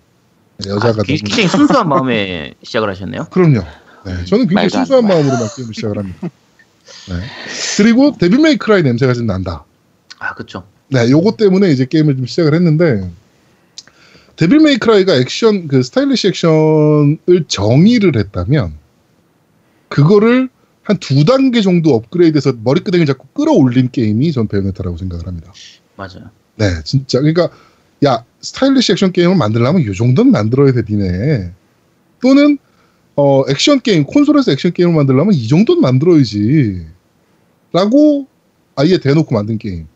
여자가 0.66 1.02
아, 1.02 1.04
굉장히 1.04 1.48
순수한 1.48 1.88
마음에 1.88 2.54
시작을 2.64 2.90
하셨네요. 2.90 3.26
그럼요. 3.30 3.62
네, 4.06 4.26
저는 4.26 4.48
굉장히 4.48 4.70
순수한 4.70 5.02
돼. 5.04 5.08
마음으로만 5.10 5.48
게임을 5.56 5.74
시작을 5.74 5.98
합니다. 5.98 6.20
네. 7.10 7.16
그리고 7.78 8.16
데빌 8.18 8.40
메이 8.40 8.54
크라이 8.54 8.84
냄새가 8.84 9.14
좀 9.14 9.26
난다. 9.26 9.66
아, 10.20 10.34
그쵸. 10.34 10.66
네, 10.88 11.10
요거 11.10 11.36
때문에 11.38 11.70
이제 11.72 11.86
게임을 11.86 12.18
좀 12.18 12.26
시작을 12.26 12.54
했는데 12.54 13.10
데빌 14.36 14.60
메이 14.60 14.75
크라이가 14.75 15.16
액션 15.16 15.68
그 15.68 15.84
스타일리시 15.84 16.30
액션을 16.30 17.46
정의를 17.48 18.16
했다면 18.18 18.74
그거를 19.90 20.50
한 20.90 20.98
두 21.00 21.24
단계 21.24 21.62
정도 21.62 21.94
업그레이드해서 21.94 22.54
머리끄댕이를 22.64 23.06
자꾸 23.06 23.28
끌어올린 23.28 23.92
게임이 23.92 24.32
전 24.32 24.48
베요네타라고 24.48 24.98
생각을 24.98 25.28
합니다. 25.28 25.54
맞아요. 25.96 26.32
네, 26.56 26.66
진짜 26.84 27.20
그러니까 27.20 27.50
야 28.04 28.24
스타일리시 28.42 28.94
액션 28.94 29.12
게임을 29.12 29.36
만들려면 29.36 29.86
요 29.86 29.94
정도는 29.94 30.32
만들어야 30.32 30.72
돼, 30.72 30.82
니네. 30.90 31.52
또는 32.24 32.58
어, 33.20 33.44
액션 33.50 33.82
게임, 33.82 34.06
콘솔에서 34.06 34.54
액션 34.54 34.72
게임을 34.72 34.96
만들려면 34.96 35.34
이 35.34 35.50
정도는 35.50 35.82
만들어야지. 35.82 36.86
라고 37.74 38.28
아예 38.78 38.98
대놓고 38.98 39.36
만든 39.36 39.58
게임. 39.58 39.88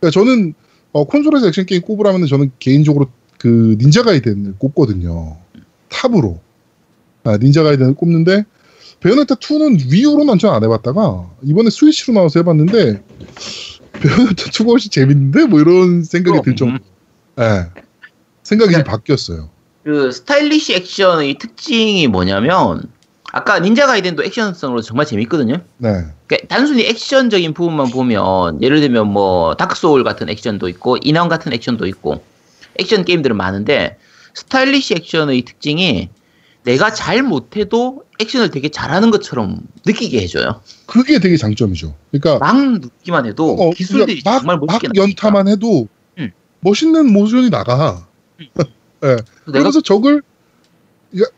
그러니까 0.00 0.18
저는 0.18 0.54
어, 0.90 1.04
콘솔에서 1.04 1.46
액션 1.46 1.64
게임 1.64 1.80
꼽으라면 1.80 2.26
저는 2.26 2.50
개인적으로 2.58 3.06
그 3.38 3.76
닌자 3.78 4.02
가이덴을 4.02 4.56
꼽거든요. 4.58 5.36
top으로. 5.88 6.40
아, 7.22 7.38
닌자 7.38 7.62
가이덴을 7.62 7.94
꼽는데 7.94 8.44
베요네타 8.98 9.36
2는 9.36 9.88
Wii 9.88 10.04
U로는 10.04 10.40
전 10.40 10.56
안 10.56 10.64
해봤다가 10.64 11.30
이번에 11.44 11.70
스위치로 11.70 12.14
나와서 12.14 12.40
해봤는데 12.40 13.00
베요네타 13.92 14.50
2가 14.50 14.70
훨씬 14.70 14.90
재밌는데 14.90 15.46
뭐 15.46 15.60
이런 15.60 16.02
생각이 16.02 16.42
들 16.42 16.56
정도. 16.56 16.82
예. 17.38 17.66
생각이 18.42 18.72
좀 18.72 18.82
바뀌었어요. 18.82 19.50
그 19.88 20.12
스타일리시 20.12 20.74
액션의 20.74 21.38
특징이 21.38 22.08
뭐냐면 22.08 22.82
아까 23.32 23.58
닌자 23.58 23.86
가이덴도 23.86 24.22
액션성으로 24.22 24.82
정말 24.82 25.06
재밌거든요. 25.06 25.62
네. 25.78 26.04
그러니까 26.26 26.46
단순히 26.46 26.84
액션적인 26.84 27.54
부분만 27.54 27.88
보면 27.88 28.60
예를 28.60 28.82
들면 28.82 29.10
뭐 29.10 29.54
다크 29.54 29.76
소울 29.76 30.04
같은 30.04 30.28
액션도 30.28 30.68
있고 30.68 30.98
인왕 31.00 31.30
같은 31.30 31.54
액션도 31.54 31.86
있고 31.86 32.22
액션 32.78 33.06
게임들은 33.06 33.34
많은데 33.34 33.96
스타일리시 34.34 34.92
액션의 34.96 35.40
특징이 35.46 36.10
내가 36.64 36.92
잘 36.92 37.22
못해도 37.22 38.04
액션을 38.20 38.50
되게 38.50 38.68
잘하는 38.68 39.10
것처럼 39.10 39.60
느끼게 39.86 40.20
해줘요. 40.20 40.60
그게 40.84 41.18
되게 41.18 41.38
장점이죠. 41.38 41.94
그러니까 42.10 42.44
막 42.44 42.78
누르기만 42.78 43.24
해도 43.24 43.56
어, 43.58 43.70
기술들이 43.70 44.20
그러니까 44.20 44.40
정말 44.40 44.58
막, 44.58 44.66
멋있게 44.66 44.88
막. 44.88 44.96
연타만 44.98 45.48
해도 45.48 45.88
응. 46.18 46.30
멋있는 46.60 47.10
모션이 47.10 47.48
나가. 47.48 48.06
예. 49.04 49.08
내가 49.08 49.22
그러면서 49.46 49.80
적을 49.80 50.22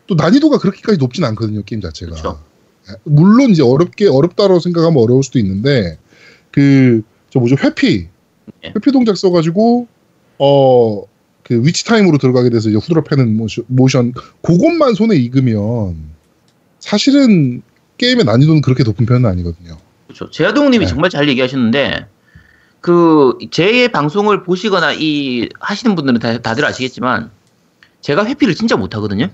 또 0.06 0.14
난이도가 0.14 0.58
그렇게까지 0.58 0.98
높진 0.98 1.24
않거든요 1.24 1.62
게임 1.62 1.80
자체가. 1.80 2.12
그렇죠. 2.12 2.42
예. 2.90 2.94
물론 3.04 3.50
이제 3.50 3.62
어렵게 3.62 4.08
어렵다고 4.08 4.58
생각하면 4.60 5.02
어려울 5.02 5.22
수도 5.22 5.38
있는데 5.38 5.98
그 6.50 7.02
저 7.32 7.38
뭐죠 7.38 7.54
회피 7.62 8.08
예. 8.64 8.68
회피 8.74 8.90
동작 8.92 9.16
써가지고 9.16 9.86
어 10.38 11.04
그 11.50 11.60
Witch 11.66 11.84
Time으로 11.84 12.18
들어가게 12.18 12.48
돼서 12.48 12.68
이제 12.68 12.78
후드려 12.78 13.02
패는 13.02 13.36
모션, 13.36 13.64
모션 13.66 14.12
그것만 14.40 14.94
손에 14.94 15.16
익으면 15.16 15.96
사실은 16.78 17.62
게임의 17.98 18.24
난이도는 18.24 18.60
그렇게 18.62 18.84
높은 18.84 19.04
편은 19.04 19.28
아니거든요. 19.28 19.76
그렇죠. 20.06 20.30
제아동님이 20.30 20.84
네. 20.84 20.88
정말 20.88 21.10
잘 21.10 21.28
얘기하셨는데 21.28 22.06
그 22.80 23.36
제 23.50 23.88
방송을 23.88 24.44
보시거나 24.44 24.92
이 24.92 25.48
하시는 25.58 25.96
분들은 25.96 26.20
다, 26.20 26.38
다들 26.38 26.64
아시겠지만 26.64 27.32
제가 28.00 28.24
회피를 28.26 28.54
진짜 28.54 28.76
못하거든요. 28.76 29.28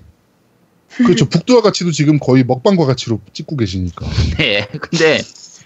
그렇죠. 0.89 1.29
북두와 1.29 1.63
같이도 1.63 1.91
지금 1.91 2.19
거의 2.19 2.45
먹방과 2.45 2.87
같이로 2.87 3.21
찍고 3.33 3.57
계시니까. 3.57 4.07
네. 4.39 4.67
근데 4.81 5.19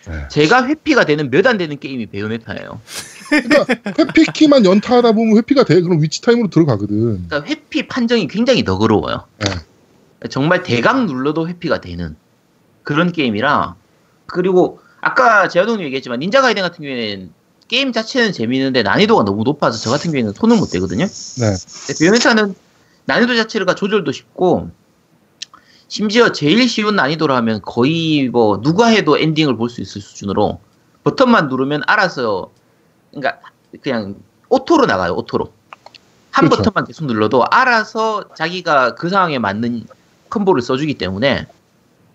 네. 0.06 0.28
제가 0.30 0.66
회피가 0.66 1.04
되는 1.04 1.30
몇 1.30 1.46
안 1.46 1.58
되는 1.58 1.78
게임이 1.78 2.06
베요네타예요. 2.06 2.80
그러니까 3.28 3.66
회피 3.98 4.24
키만 4.32 4.64
연타하다 4.64 5.12
보면 5.12 5.36
회피가 5.38 5.64
돼. 5.64 5.80
그럼 5.82 6.02
Witch 6.02 6.20
Time으로 6.20 6.48
들어가거든. 6.48 7.26
그러니까 7.28 7.44
회피 7.44 7.86
판정이 7.86 8.26
굉장히 8.28 8.62
너그러워요. 8.62 9.26
네. 9.38 10.28
정말 10.28 10.62
대강 10.62 11.06
눌러도 11.06 11.48
회피가 11.48 11.80
되는 11.80 12.16
그런 12.82 13.12
게임이라 13.12 13.76
그리고 14.26 14.80
아까 15.00 15.48
제아동님 15.48 15.84
얘기했지만 15.86 16.18
닌자 16.20 16.42
가이덴 16.42 16.62
같은 16.62 16.84
경우에는 16.84 17.30
게임 17.68 17.92
자체는 17.92 18.32
재미있는데 18.32 18.82
난이도가 18.82 19.24
너무 19.24 19.44
높아서 19.44 19.78
저 19.78 19.90
같은 19.90 20.10
경우에는 20.10 20.32
손을 20.32 20.56
못 20.56 20.70
대거든요. 20.70 21.06
네. 21.06 21.54
베요네타는 21.98 22.54
난이도 23.10 23.34
자체가 23.34 23.74
조절도 23.74 24.12
쉽고 24.12 24.70
심지어 25.88 26.30
제일 26.30 26.68
쉬운 26.68 26.94
난이도로 26.94 27.34
하면 27.34 27.60
거의 27.62 28.28
뭐 28.28 28.60
누가 28.60 28.86
해도 28.86 29.18
엔딩을 29.18 29.56
볼 29.56 29.68
수 29.68 29.80
있을 29.80 30.00
수준으로 30.00 30.60
버튼만 31.02 31.48
누르면 31.48 31.82
알아서 31.88 32.50
그러니까 33.10 33.40
그냥 33.82 34.14
auto로 34.48 34.86
나가요 34.86 35.14
auto로 35.14 35.52
한 36.30 36.44
그렇죠. 36.48 36.62
버튼만 36.62 36.86
계속 36.86 37.06
눌러도 37.06 37.44
알아서 37.50 38.28
자기가 38.36 38.94
그 38.94 39.08
상황에 39.08 39.40
맞는 39.40 39.86
콤보를 40.28 40.62
써주기 40.62 40.94
때문에 40.94 41.46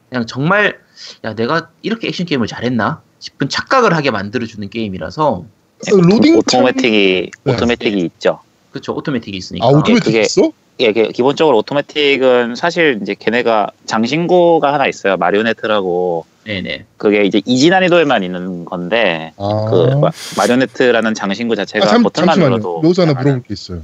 그냥 0.09 0.25
정말 0.25 0.79
야 1.25 1.35
내가 1.35 1.69
이렇게 1.81 2.07
액션 2.07 2.25
게임을 2.25 2.47
잘했나 2.47 3.01
싶은 3.19 3.49
착각을 3.49 3.93
하게 3.93 4.11
만들어주는 4.11 4.69
게임이라서 4.69 5.29
어, 5.33 5.45
로딩 5.91 6.37
오토매틱이 6.37 7.31
네. 7.43 7.53
오토매틱이 7.53 8.01
있죠. 8.03 8.39
그렇죠 8.71 8.93
오토매틱이 8.93 9.35
있으니까 9.35 9.65
아 9.65 9.69
오토매틱 9.71 10.03
그게- 10.05 10.21
있어? 10.21 10.51
예, 10.81 10.85
이게 10.87 11.07
기본적으로 11.07 11.57
오토매틱은 11.59 12.55
사실 12.55 12.99
이제 13.01 13.15
걔네가 13.17 13.69
장신구가 13.85 14.73
하나 14.73 14.87
있어요. 14.87 15.15
마리오네트라고 15.17 16.25
네네 16.43 16.85
그게 16.97 17.23
이제 17.23 17.41
easy 17.45 17.69
난이도에만 17.69 18.23
있는 18.23 18.65
건데 18.65 19.33
아. 19.37 19.67
그 19.69 19.95
마- 19.99 20.11
마리오네트라는 20.37 21.13
장신구 21.13 21.55
자체가 21.55 21.85
아, 21.85 21.89
잠, 21.89 22.03
버튼만 22.03 22.27
잠시만요. 22.35 22.49
눌러도 22.57 22.81
여기서 22.83 23.01
하나. 23.03 23.13
물어볼 23.13 23.41
게 23.43 23.47
있어요. 23.53 23.77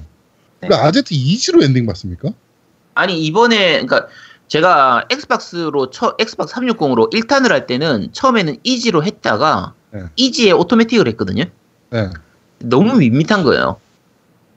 네. 0.59 0.67
그러니까 0.67 0.85
아제트 0.87 1.13
easy로 1.13 1.63
엔딩 1.63 1.85
맞습니까? 1.85 2.29
아니 2.93 3.19
이번에 3.21 3.81
그러니까 3.83 4.07
제가 4.49 5.05
엑스박스로 5.09 5.89
처, 5.91 6.15
엑스박스 6.19 6.53
360으로 6.55 7.11
1탄을 7.13 7.49
할 7.49 7.65
때는 7.67 8.09
처음에는 8.11 8.57
easy로 8.63 9.05
했다가 9.05 9.73
네. 9.91 10.01
easy에 10.17 10.51
오토매틱을 10.51 11.07
했거든요. 11.07 11.45
네. 11.89 12.09
너무 12.59 12.95
밋밋한 12.97 13.43
거예요. 13.43 13.77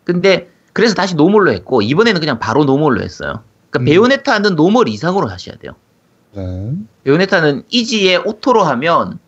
근데 0.02 0.48
그래서 0.74 0.94
다시 0.94 1.14
normal로 1.14 1.52
했고 1.52 1.80
이번에는 1.80 2.20
그냥 2.20 2.38
바로 2.38 2.64
normal로 2.64 3.00
했어요. 3.00 3.42
그러니까 3.70 3.78
음. 3.78 3.84
베요네타는 3.86 4.56
normal 4.56 4.88
이상으로 4.88 5.28
하셔야 5.28 5.56
돼요. 5.56 5.72
네. 6.34 6.72
베요네타는 7.04 7.62
easy에 7.70 8.16
auto로 8.16 8.62
하면 8.64 9.18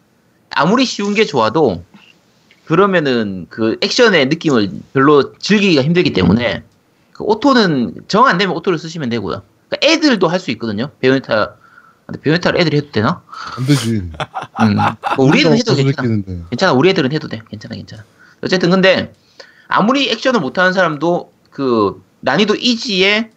아무리 0.50 0.85
쉬운 0.85 1.14
게 1.14 1.24
좋아도 1.24 1.82
그러면은 2.66 3.46
그 3.48 3.78
액션의 3.80 4.26
느낌을 4.26 4.70
별로 4.92 5.32
즐기기가 5.38 5.82
힘들기 5.82 6.12
때문에 6.12 6.64
그 7.12 7.22
auto는 7.24 7.94
정 8.09 8.26
안 8.26 8.38
되면 8.38 8.54
auto를 8.56 8.78
쓰시면 8.78 9.09
되고요. 9.09 9.42
그러니까 9.68 9.87
애들도 9.88 10.26
할 10.28 10.40
수 10.40 10.50
있거든요. 10.52 10.90
베요네타 11.00 11.54
근데 12.06 12.20
베요네타를 12.20 12.61
애들이 12.61 12.76
해도 12.78 12.90
되나? 12.92 13.22
안 13.56 13.66
되지. 13.66 13.90
음. 13.98 14.12
뭐 15.16 15.26
우리 15.26 15.40
애들은 15.40 15.59
해도 15.59 15.74
괜찮아. 15.74 16.09
느끼는데. 16.09 16.44
괜찮아. 16.50 16.72
우리 16.72 16.90
애들은 16.90 17.12
해도 17.12 17.26
돼. 17.28 17.40
괜찮아, 17.50 17.74
괜찮아. 17.74 18.04
어쨌든 18.42 18.70
근데 18.70 19.12
아무리 19.68 20.09
액션을 20.11 20.40
못하는 20.40 20.72
사람도 20.72 21.32
그 21.56 22.02
난이도 22.20 22.56
easy에 22.56 23.30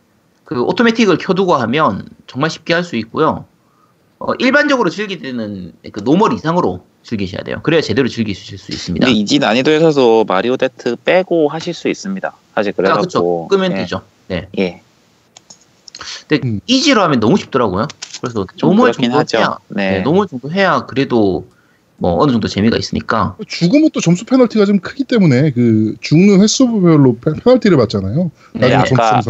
그 0.43 0.61
오토매틱을 0.61 1.19
켜두고 1.19 1.55
하면 1.55 2.05
정말 2.27 2.49
쉽게 2.49 2.73
할 2.73 2.83
수 2.83 2.97
있고요. 2.97 3.45
어, 4.19 4.33
일반적으로 4.39 4.89
즐기는 4.89 5.71
그 5.93 6.03
normal 6.03 6.33
이상으로 6.33 6.85
즐기셔야 7.03 7.43
돼요. 7.43 7.61
그래야 7.63 7.79
제대로 7.79 8.09
즐기실 8.09 8.57
수 8.57 8.73
있습니다. 8.73 9.05
근데 9.05 9.17
easy 9.17 9.39
난이도에서도 9.39 10.25
마리오네트 10.25 10.97
빼고 10.97 11.47
하실 11.47 11.73
수 11.73 11.87
있습니다. 11.87 12.35
사실 12.55 12.71
아, 12.71 12.73
그쵸. 12.73 13.21
그래갖고 13.21 13.47
끄면 13.47 13.71
예, 13.71 13.75
되죠. 13.77 14.01
네. 14.27 14.49
예, 14.57 14.81
근데 16.27 16.45
음. 16.45 16.59
easy로 16.67 17.01
하면 17.01 17.21
너무 17.21 17.37
쉽더라고요. 17.37 17.87
그래서 18.19 18.45
좀 18.57 18.71
normal 18.71 18.91
정도 18.91 19.15
하죠. 19.15 19.37
해야, 19.37 19.57
네. 19.69 19.91
네, 19.91 20.01
normal 20.01 20.27
정도 20.27 20.51
해야 20.51 20.85
그래도 20.87 21.47
뭐 21.99 22.21
어느 22.21 22.31
정도 22.31 22.47
재미가 22.47 22.77
있으니까. 22.77 23.35
죽으면 23.47 23.89
또 23.93 23.99
점수 23.99 24.25
페널티가 24.25 24.65
좀 24.65 24.79
크기 24.79 25.03
때문에 25.03 25.51
그 25.51 25.95
죽는 26.01 26.41
횟수별로 26.41 27.17
페- 27.17 27.33
페널티를 27.33 27.77
받잖아요. 27.77 28.31
네, 28.53 28.73
아까. 28.73 29.21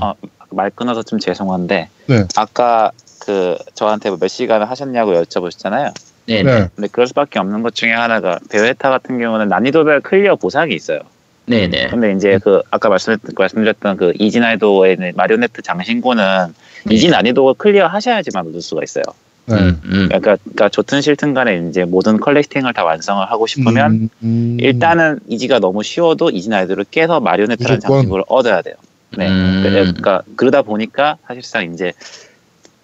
아, 0.00 0.14
말 0.50 0.70
끊어서 0.70 1.02
좀 1.02 1.18
죄송한데 1.18 1.88
네. 2.06 2.24
아까 2.36 2.90
그 3.20 3.56
저한테 3.74 4.08
뭐 4.10 4.18
몇 4.18 4.28
시간을 4.30 4.68
하셨냐고 4.70 5.12
여쭤보셨잖아요. 5.12 5.92
네. 6.26 6.42
네. 6.42 6.60
네. 6.60 6.68
근데 6.74 6.88
그럴 6.90 7.06
수밖에 7.06 7.38
없는 7.38 7.62
것 7.62 7.74
중에 7.74 7.92
하나가 7.92 8.38
베요네타 8.50 8.88
같은 8.90 9.18
경우는 9.18 9.48
난이도별 9.48 10.00
클리어 10.00 10.36
보상이 10.36 10.74
있어요. 10.74 11.00
네. 11.46 11.68
네. 11.68 11.88
근데 11.88 12.12
이제 12.12 12.38
그 12.42 12.62
아까 12.70 12.88
말씀 12.88 13.16
말씀드렸던 13.36 13.98
그 13.98 14.12
easy 14.18 14.40
난이도에 14.40 14.92
있는 14.92 15.12
마리오네트 15.14 15.60
장신구는 15.60 16.54
easy 16.90 17.10
난이도 17.10 17.54
클리어 17.54 17.86
하셔야지만 17.86 18.46
얻을 18.46 18.62
수가 18.62 18.82
있어요. 18.82 19.02
네. 19.46 19.56
음, 19.56 19.80
음. 19.84 20.08
그러니까, 20.08 20.36
그러니까 20.42 20.68
좋든 20.68 21.02
싫든 21.02 21.34
간에 21.34 21.66
이제 21.68 21.84
모든 21.84 22.18
collecting을 22.18 22.72
다 22.72 22.84
완성을 22.84 23.24
하고 23.30 23.46
싶으면 23.46 23.92
음, 23.92 24.08
음. 24.22 24.56
일단은 24.60 25.20
easy가 25.28 25.58
너무 25.58 25.82
쉬워도 25.82 26.30
easy 26.30 26.48
난이도를 26.48 26.86
깨서 26.90 27.20
마리오네트라는. 27.20 27.80
장신구를 27.80 28.24
얻어야 28.28 28.62
돼요. 28.62 28.74
네. 29.16 29.28
음. 29.28 29.62
그러니까 29.62 30.22
그러다 30.36 30.62
보니까 30.62 31.18
사실상 31.26 31.72
이제 31.72 31.92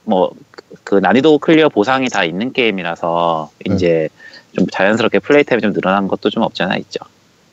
뭐 0.05 0.33
그 0.85 0.97
난이도 0.97 1.39
클리어 1.39 1.69
보상이 1.69 2.09
다 2.09 2.25
있는 2.25 2.53
게임이라서 2.53 3.51
네. 3.67 3.75
이제 3.75 4.09
좀 4.53 4.67
자연스럽게 4.71 5.21
play 5.21 5.45
time이 5.45 5.63
좀 5.63 5.73
늘어난 5.73 6.09
것도 6.09 6.31
좀 6.31 6.43
없지 6.43 6.63
않아 6.63 6.77
있죠. 6.79 7.01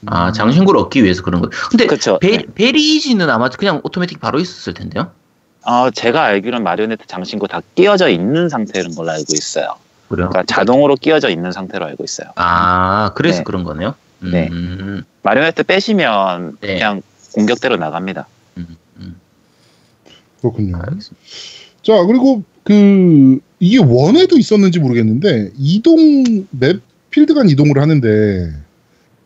아, 0.05 0.31
장신구를 0.31 0.79
얻기 0.81 1.03
위해서 1.03 1.23
그런 1.23 1.41
거. 1.41 1.49
근데 1.69 1.87
그렇죠. 1.87 2.19
베, 2.19 2.43
very 2.53 2.79
easy는 2.79 3.29
아마 3.29 3.49
그냥 3.49 3.81
오토매틱 3.83 4.19
바로 4.19 4.39
있었을 4.39 4.73
텐데요. 4.73 5.11
어, 5.67 5.91
제가 5.91 6.23
알기로는 6.23 6.63
마리오네트 6.63 7.07
장신구 7.07 7.49
다 7.49 7.61
끼워져 7.75 8.07
있는 8.07 8.47
상태인 8.47 8.95
걸로 8.95 9.11
알고 9.11 9.33
있어요. 9.33 9.75
그래요? 10.07 10.29
그러니까 10.29 10.43
자동으로 10.43 10.95
끼워져 10.95 11.29
있는 11.29 11.51
상태로 11.51 11.85
알고 11.85 12.05
있어요. 12.05 12.29
아, 12.35 13.11
그래서 13.15 13.39
네. 13.39 13.43
그런 13.43 13.65
거네요. 13.65 13.93
음, 14.23 14.31
네. 14.31 14.47
음, 14.49 15.03
마리오네트 15.23 15.63
빼시면 15.63 16.59
네. 16.61 16.75
그냥 16.75 17.01
공격대로 17.33 17.75
나갑니다. 17.75 18.27
음, 18.55 18.77
음. 19.01 19.19
그렇군요. 20.39 20.77
알겠습니다. 20.77 21.17
자 21.83 22.03
그리고 22.05 22.43
그 22.63 23.39
이게 23.59 23.79
one에도 23.83 24.37
있었는지 24.37 24.79
모르겠는데 24.79 25.51
이동 25.57 26.45
map 26.51 26.79
필드 27.09 27.33
간 27.33 27.49
이동을 27.49 27.79
하는데 27.79 28.53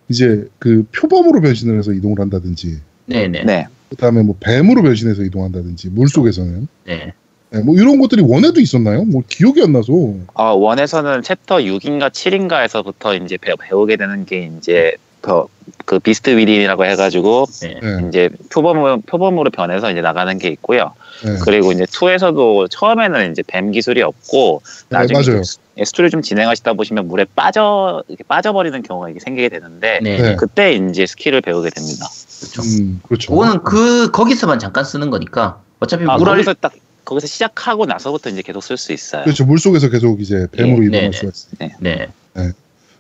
이제 0.10 0.48
그 0.58 0.88
표범으로 0.92 1.40
변신을 1.42 1.78
해서 1.78 1.94
이동을 1.94 2.20
한다든지 2.20 2.80
네네. 3.06 3.44
네. 3.44 3.68
네. 3.92 3.96
그다음에 3.96 4.24
뭐 4.24 4.36
뱀으로 4.40 4.82
변신해서 4.82 5.24
이동한다든지 5.24 5.90
물 5.90 6.08
속에서는 6.08 6.68
네. 6.86 7.14
네, 7.50 7.60
뭐 7.60 7.76
이런 7.76 8.00
것들이 8.00 8.22
one에도 8.22 8.62
있었나요? 8.62 9.04
뭐 9.04 9.22
기억이 9.28 9.62
안 9.62 9.74
나서 9.74 9.92
어, 10.34 10.44
one에서는 10.54 11.22
챕터 11.22 11.58
6인가 11.58 12.10
7인가에서부터 12.10 13.22
이제 13.24 13.38
배, 13.38 13.54
배우게 13.60 13.98
되는 13.98 14.26
게 14.26 14.50
이제 14.58 14.96
그, 15.20 15.44
그 15.86 16.00
Beast 16.00 16.36
Within이라고 16.38 16.86
해가지고 16.86 17.46
네. 17.62 17.80
네, 17.82 18.08
이제 18.08 18.30
표범으로, 18.50 19.02
표범으로 19.02 19.52
변해서 19.52 19.92
이제 19.92 20.00
나가는 20.02 20.36
게 20.40 20.48
있고요. 20.50 20.94
네. 21.26 21.38
그리고 21.44 21.74
이제 21.74 21.84
2에서도 21.84 22.70
처음에는 22.72 23.32
이제 23.32 23.44
뱀 23.46 23.72
기술이 23.72 24.02
없고 24.02 24.62
네, 24.90 24.98
나중에 24.98 25.20
맞아요. 25.20 25.44
스- 25.44 25.60
스토리 25.84 26.10
좀 26.10 26.22
진행하시다 26.22 26.74
보시면 26.74 27.10
물에 27.10 27.26
빠져 27.36 28.02
이렇게 28.08 28.24
빠져버리는 28.24 28.82
경우가 28.82 29.10
이게 29.10 29.20
생기게 29.20 29.50
되는데 29.50 30.00
네. 30.02 30.18
네. 30.22 30.36
그때 30.38 30.74
이제 30.74 31.06
스킬을 31.06 31.42
배우게 31.42 31.70
됩니다. 31.70 32.08
그렇죠. 32.42 32.62
음, 32.64 33.00
그렇죠. 33.04 33.32
그거는 33.32 33.64
그 33.64 34.10
거기서만 34.12 34.60
잠깐 34.60 34.84
쓰는 34.84 35.10
거니까 35.10 35.62
어차피 35.80 36.06
아, 36.08 36.18
물알 36.18 36.36
거기서 36.36 36.56
딱 36.56 36.74
거기서 37.06 37.28
시작하고 37.28 37.86
나서부터 37.86 38.30
이제 38.30 38.42
계속 38.42 38.62
쓸 38.62 38.78
수 38.78 38.94
있어요. 38.94 39.24
그렇죠. 39.24 39.46
물 39.46 39.60
속에서 39.60 39.90
계속 39.90 40.22
이제 40.22 40.48
뱀으로 40.52 40.80
네, 40.80 40.86
이동할 40.86 41.12
네, 41.12 41.18
수가 41.18 41.32
있어요. 41.34 41.70
네. 41.80 42.08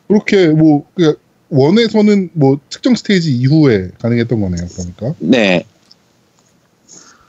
그렇게 0.08 0.48
뭐 0.50 0.86
그러니까 0.96 1.20
원에서는 1.50 2.30
뭐 2.34 2.60
특정 2.70 2.96
스테이지 2.96 3.32
이후에 3.36 3.92
가능했던 4.00 4.40
거네요. 4.40 4.68
그러니까. 4.74 5.14
네, 5.20 5.66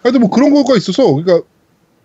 하여튼 0.02 0.20
뭐 0.20 0.30
그런 0.30 0.52
거가 0.52 0.76
있어서 0.76 1.12
그러니까 1.14 1.46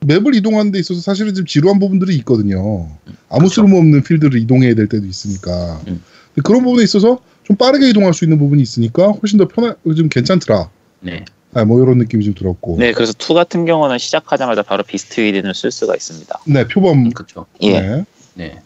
맵을 0.02 0.36
이동하는 0.36 0.72
데 0.72 0.80
있어서 0.80 1.02
사실은 1.02 1.34
좀 1.34 1.46
지루한 1.46 1.80
부분들이 1.80 2.15
있거든요. 2.17 2.89
아무 3.30 3.39
그렇죠. 3.39 3.62
쓸모없는 3.62 4.04
필드를 4.04 4.39
이동해야 4.39 4.76
될 4.76 4.88
때도 4.88 5.06
있으니까. 5.06 5.82
음. 5.88 6.04
그런 6.43 6.63
부분에 6.63 6.84
있어서 6.84 7.20
좀 7.47 7.55
빠르게 7.55 7.89
이동할 7.89 8.13
수 8.13 8.25
있는 8.25 8.38
부분이 8.39 8.62
있으니까 8.62 9.07
훨씬 9.07 9.39
더 9.39 9.47
편하, 9.47 9.73
좀 9.95 10.10
괜찮더라. 10.10 10.69
네. 10.99 11.23
아, 11.53 11.63
뭐 11.63 11.81
이런 11.81 11.97
느낌이 11.97 12.25
좀 12.25 12.33
들었고. 12.33 12.75
네, 12.77 12.91
그래서 12.91 13.13
2 13.13 13.33
같은 13.33 13.65
경우는 13.65 13.97
시작하자마자 13.97 14.63
바로 14.63 14.83
비스트 14.83 15.21
위린을 15.21 15.55
쓸 15.55 15.71
수가 15.71 15.95
있습니다. 15.95 16.39
네, 16.45 16.67
표범. 16.67 17.10
그렇죠. 17.12 17.45
예, 17.62 17.79
네. 17.79 18.05
네. 18.33 18.60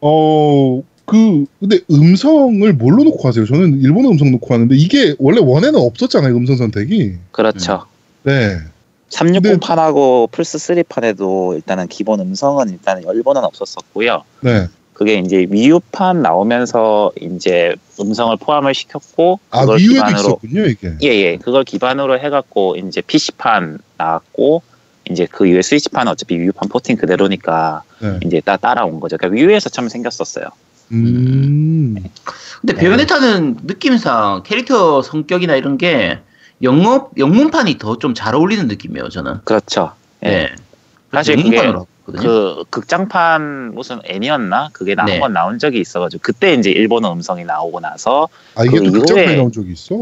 어, 0.00 0.82
그, 1.04 1.44
근데 1.60 1.78
음성을 1.88 2.72
뭘로 2.72 3.04
놓고 3.04 3.28
하세요? 3.28 3.46
저는 3.46 3.80
일본어 3.80 4.10
음성 4.10 4.32
놓고 4.32 4.52
하는데 4.52 4.74
이게 4.74 5.14
원래 5.20 5.40
원에는 5.40 5.76
없었잖아요, 5.76 6.34
음성 6.34 6.56
선택이. 6.56 7.14
그렇죠. 7.30 7.84
네. 8.24 8.58
360판하고 9.10 10.32
플스 10.32 10.58
3판에도 10.58 11.54
일단은 11.54 11.86
기본 11.86 12.18
음성은 12.18 12.70
일단 12.70 13.04
일본어는 13.04 13.46
없었었고요. 13.46 14.24
네. 14.40 14.66
그게 14.94 15.14
이제 15.18 15.46
위유판 15.50 16.22
나오면서 16.22 17.12
이제 17.20 17.74
음성을 18.00 18.34
포함을 18.38 18.74
시켰고 18.74 19.40
아, 19.50 19.60
그걸 19.62 19.78
위유에도 19.78 20.06
기반으로. 20.06 20.40
예예 21.02 21.38
그걸 21.38 21.64
기반으로 21.64 22.18
해갖고 22.20 22.76
이제 22.76 23.00
PC판 23.02 23.78
나왔고 23.98 24.62
이제 25.10 25.26
그 25.30 25.46
이후에 25.46 25.60
스위치판은 25.62 26.10
어차피 26.12 26.38
위유판 26.38 26.68
포팅 26.68 26.96
그대로니까 26.96 27.82
네. 28.00 28.20
이제 28.24 28.40
따, 28.40 28.56
따라온 28.56 29.00
거죠. 29.00 29.16
그러니까 29.18 29.36
위유에서 29.36 29.68
처음 29.68 29.88
생겼었어요. 29.88 30.46
음. 30.92 31.96
근데 32.60 32.72
네. 32.74 32.80
베요네타는 32.80 33.58
느낌상 33.64 34.44
캐릭터 34.44 35.02
성격이나 35.02 35.56
이런 35.56 35.76
게 35.76 36.18
영업 36.62 37.10
영문판이 37.18 37.78
더 37.78 37.96
좀 37.98 38.14
잘 38.14 38.34
어울리는 38.36 38.66
느낌이에요. 38.68 39.08
저는. 39.08 39.40
그렇죠. 39.44 39.92
예. 40.24 40.28
네. 40.28 40.54
사실 41.12 41.36
그게 41.42 41.60
그 42.04 42.64
극장판 42.68 43.74
무슨 43.74 44.00
애니였나 44.04 44.70
그게 44.72 44.94
나 44.94 45.04
네. 45.04 45.12
한번 45.12 45.32
나온 45.32 45.58
적이 45.58 45.80
있어가지고 45.80 46.20
그때 46.22 46.52
이제 46.52 46.70
일본어 46.70 47.12
음성이 47.12 47.44
나오고 47.44 47.80
나서 47.80 48.28
아, 48.54 48.64
이게 48.64 48.78
그또 48.78 48.92
극장판에 48.92 49.36
나온 49.36 49.50
적이 49.50 49.72
있어? 49.72 49.94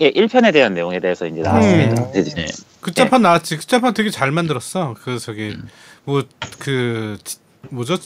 예 0.00 0.10
1편에 0.12 0.52
대한 0.52 0.74
내용에 0.74 1.00
대해서 1.00 1.26
이제 1.26 1.40
나왔습니다. 1.40 2.02
음. 2.02 2.12
이제 2.14 2.32
네. 2.34 2.46
극장판 2.80 3.22
나왔지. 3.22 3.56
극장판 3.56 3.94
되게 3.94 4.10
잘 4.10 4.30
만들었어. 4.30 4.94
그 5.02 5.18
저기 5.18 5.50
음. 5.50 5.68
뭐그 6.04 7.18
뭐죠? 7.70 7.98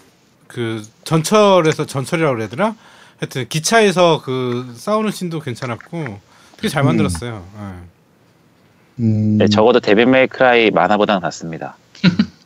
그 0.47 0.83
전철에서 1.05 1.87
전철이라고 1.87 2.35
그래야 2.35 2.49
되나? 2.49 2.75
하여튼 3.19 3.47
기차에서 3.49 4.23
그 4.25 4.73
싸우는 4.75 5.11
씬도 5.11 5.41
괜찮았고 5.41 6.21
되게 6.57 6.69
잘 6.69 6.85
음. 6.85 6.87
만들었어요. 6.87 7.45
예. 7.59 9.03
음. 9.03 9.39
네, 9.39 9.49
적어도 9.49 9.81
데빌 9.81 10.07
메이크라이 10.07 10.71
만화보다는 10.71 11.21
낫습니다. 11.21 11.77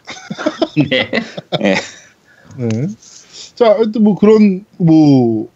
네. 0.91 1.11
예. 1.63 1.75
네. 2.57 2.89
자, 3.55 3.73
하여튼 3.75 4.03
뭐 4.03 4.17
그런 4.17 4.65
뭐 4.79 5.49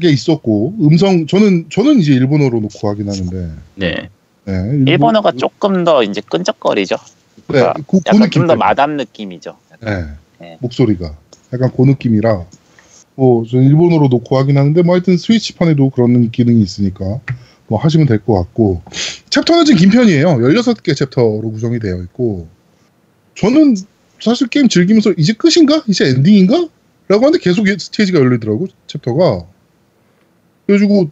게 0.00 0.10
있었고 0.10 0.74
음성 0.80 1.26
저는 1.26 1.66
저는 1.70 2.00
이제 2.00 2.12
일본어로 2.14 2.60
놓고 2.60 2.88
하긴 2.88 3.08
하는데 3.08 3.52
네. 3.76 4.08
네, 4.44 4.52
일본- 4.52 4.88
일본어가 4.88 5.32
조금 5.32 5.84
더 5.84 6.02
이제 6.02 6.20
끈적거리죠. 6.20 6.96
네, 6.96 7.42
그러니까 7.46 7.72
그, 7.74 7.82
그 7.86 7.96
약간 8.06 8.20
느낌 8.22 8.30
좀더 8.42 8.54
때문에. 8.54 8.58
마담 8.58 8.96
느낌이죠. 8.96 9.56
네. 9.80 10.04
네. 10.40 10.58
목소리가 10.60 11.16
약간 11.52 11.70
그 11.76 11.82
느낌이라 11.82 12.44
뭐 13.14 13.46
저는 13.46 13.64
일본어로 13.66 14.08
놓고 14.08 14.36
하긴 14.36 14.58
하는데 14.58 14.82
뭐 14.82 14.94
하여튼 14.96 15.16
스위치판에도 15.16 15.90
그런 15.90 16.30
기능이 16.32 16.60
있으니까 16.60 17.20
뭐 17.68 17.78
하시면 17.78 18.06
될 18.08 18.18
것 18.24 18.34
같고 18.34 18.82
챕터는 19.30 19.64
지금 19.64 19.78
긴 19.80 19.90
편이에요 19.90 20.26
16개 20.38 20.96
챕터로 20.96 21.50
구성이 21.52 21.78
되어 21.78 21.98
있고 22.02 22.48
저는 23.36 23.76
사실 24.24 24.48
게임 24.48 24.68
즐기면서 24.68 25.12
이제 25.18 25.34
끝인가? 25.34 25.82
이제 25.86 26.06
엔딩인가? 26.06 26.68
라고 27.08 27.26
하는데 27.26 27.38
계속 27.38 27.66
스테이지가 27.68 28.18
열리더라고 28.18 28.66
챕터가 28.86 29.44
그래가지고 30.66 31.10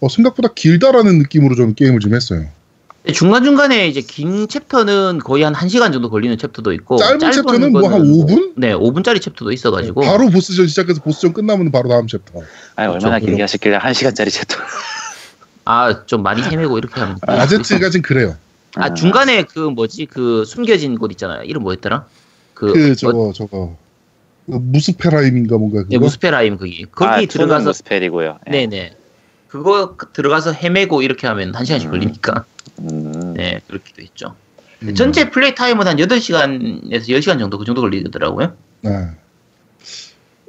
어, 0.00 0.08
생각보다 0.08 0.50
길다라는 0.54 1.18
느낌으로 1.18 1.56
저는 1.56 1.74
게임을 1.74 1.98
좀 1.98 2.14
했어요 2.14 2.46
중간중간에 3.12 3.88
이제 3.88 4.00
긴 4.00 4.46
챕터는 4.46 5.18
거의 5.18 5.42
한 5.42 5.52
1시간 5.52 5.92
정도 5.92 6.08
걸리는 6.08 6.38
챕터도 6.38 6.72
있고 6.74 6.98
짧은 6.98 7.32
챕터는 7.32 7.72
뭐한 7.72 7.98
거는 7.98 8.12
5분? 8.12 8.52
네, 8.56 8.72
5분짜리 8.72 9.20
챕터도 9.20 9.50
있어 9.50 9.72
가지고 9.72 10.02
바로 10.02 10.30
보스전 10.30 10.68
시작해서 10.68 11.02
보스전 11.02 11.32
끝나면 11.32 11.72
바로 11.72 11.88
다음 11.88 12.06
챕터 12.06 12.42
아니, 12.76 12.86
얼마나 12.86 13.16
그렇죠. 13.16 13.26
길게 13.26 13.42
하셨길래 13.42 13.76
한 13.76 13.92
시간짜리 13.92 14.30
챕터. 14.30 14.56
아, 15.64 16.06
좀 16.06 16.22
많이 16.22 16.42
헤매고 16.42 16.78
이렇게 16.78 17.00
하면 17.00 17.18
아제트가 17.22 17.90
지금 17.90 18.02
그래요 18.02 18.36
아, 18.76 18.94
중간에 18.94 19.42
그 19.42 19.58
뭐지? 19.58 20.06
그 20.06 20.44
숨겨진 20.44 20.96
곳 20.96 21.10
있잖아요. 21.10 21.42
이름 21.42 21.62
뭐였더라? 21.62 22.06
그, 22.62 22.72
그 22.72 22.90
어, 22.92 22.94
저거 22.94 23.32
저거 23.34 23.76
그 24.46 24.52
무스페라임인가 24.52 25.58
뭔가 25.58 25.78
그거 25.78 25.88
네, 25.90 25.98
무스페라임 25.98 26.58
거기. 26.58 26.86
거기 26.92 27.10
아, 27.10 27.16
들어가서 27.16 27.28
들어가서 27.28 27.72
스펠이고요. 27.72 28.38
네, 28.48 28.66
네. 28.66 28.94
그거 29.48 29.96
들어가서 30.12 30.52
헤매고 30.52 31.02
이렇게 31.02 31.26
하면 31.26 31.54
한 31.54 31.64
시간씩 31.64 31.88
음. 31.88 31.90
걸리니까. 31.90 32.44
음, 32.80 33.34
네, 33.36 33.60
그렇기도 33.66 34.02
했죠. 34.02 34.36
음. 34.82 34.94
전체 34.94 35.30
플레이 35.30 35.54
타임은 35.54 35.86
한 35.86 35.96
8시간에서 35.96 37.08
10시간 37.08 37.38
정도 37.40 37.58
그 37.58 37.64
정도 37.64 37.80
걸리더라고요. 37.80 38.56
네. 38.82 38.90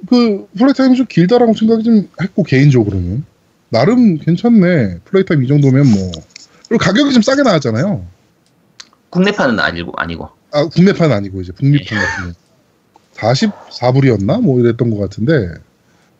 그 0.08 0.48
플레이 0.56 0.74
타임이 0.74 0.96
좀 0.96 1.06
길다라고 1.10 1.54
생각이 1.54 1.84
좀 1.84 2.10
했고 2.22 2.44
개인적으로는 2.44 3.24
나름 3.70 4.18
괜찮네 4.20 5.00
플레이 5.06 5.26
타임 5.26 5.44
이 5.44 5.48
정도면 5.48 5.88
뭐 5.88 6.12
그리고 6.68 6.84
가격이 6.84 7.14
좀 7.14 7.22
싸게 7.22 7.42
나왔잖아요 7.42 8.06
국내판은 9.10 9.60
아니고 9.60 9.94
아니고. 9.96 10.30
아 10.54 10.66
국내판 10.68 11.12
아니고 11.12 11.42
이제 11.42 11.52
북미판 11.52 11.98
네. 11.98 12.06
같은 12.06 12.34
거 12.34 12.40
44불이었나? 13.16 14.42
뭐 14.42 14.60
이랬던 14.60 14.90
것 14.92 14.98
같은데. 15.00 15.50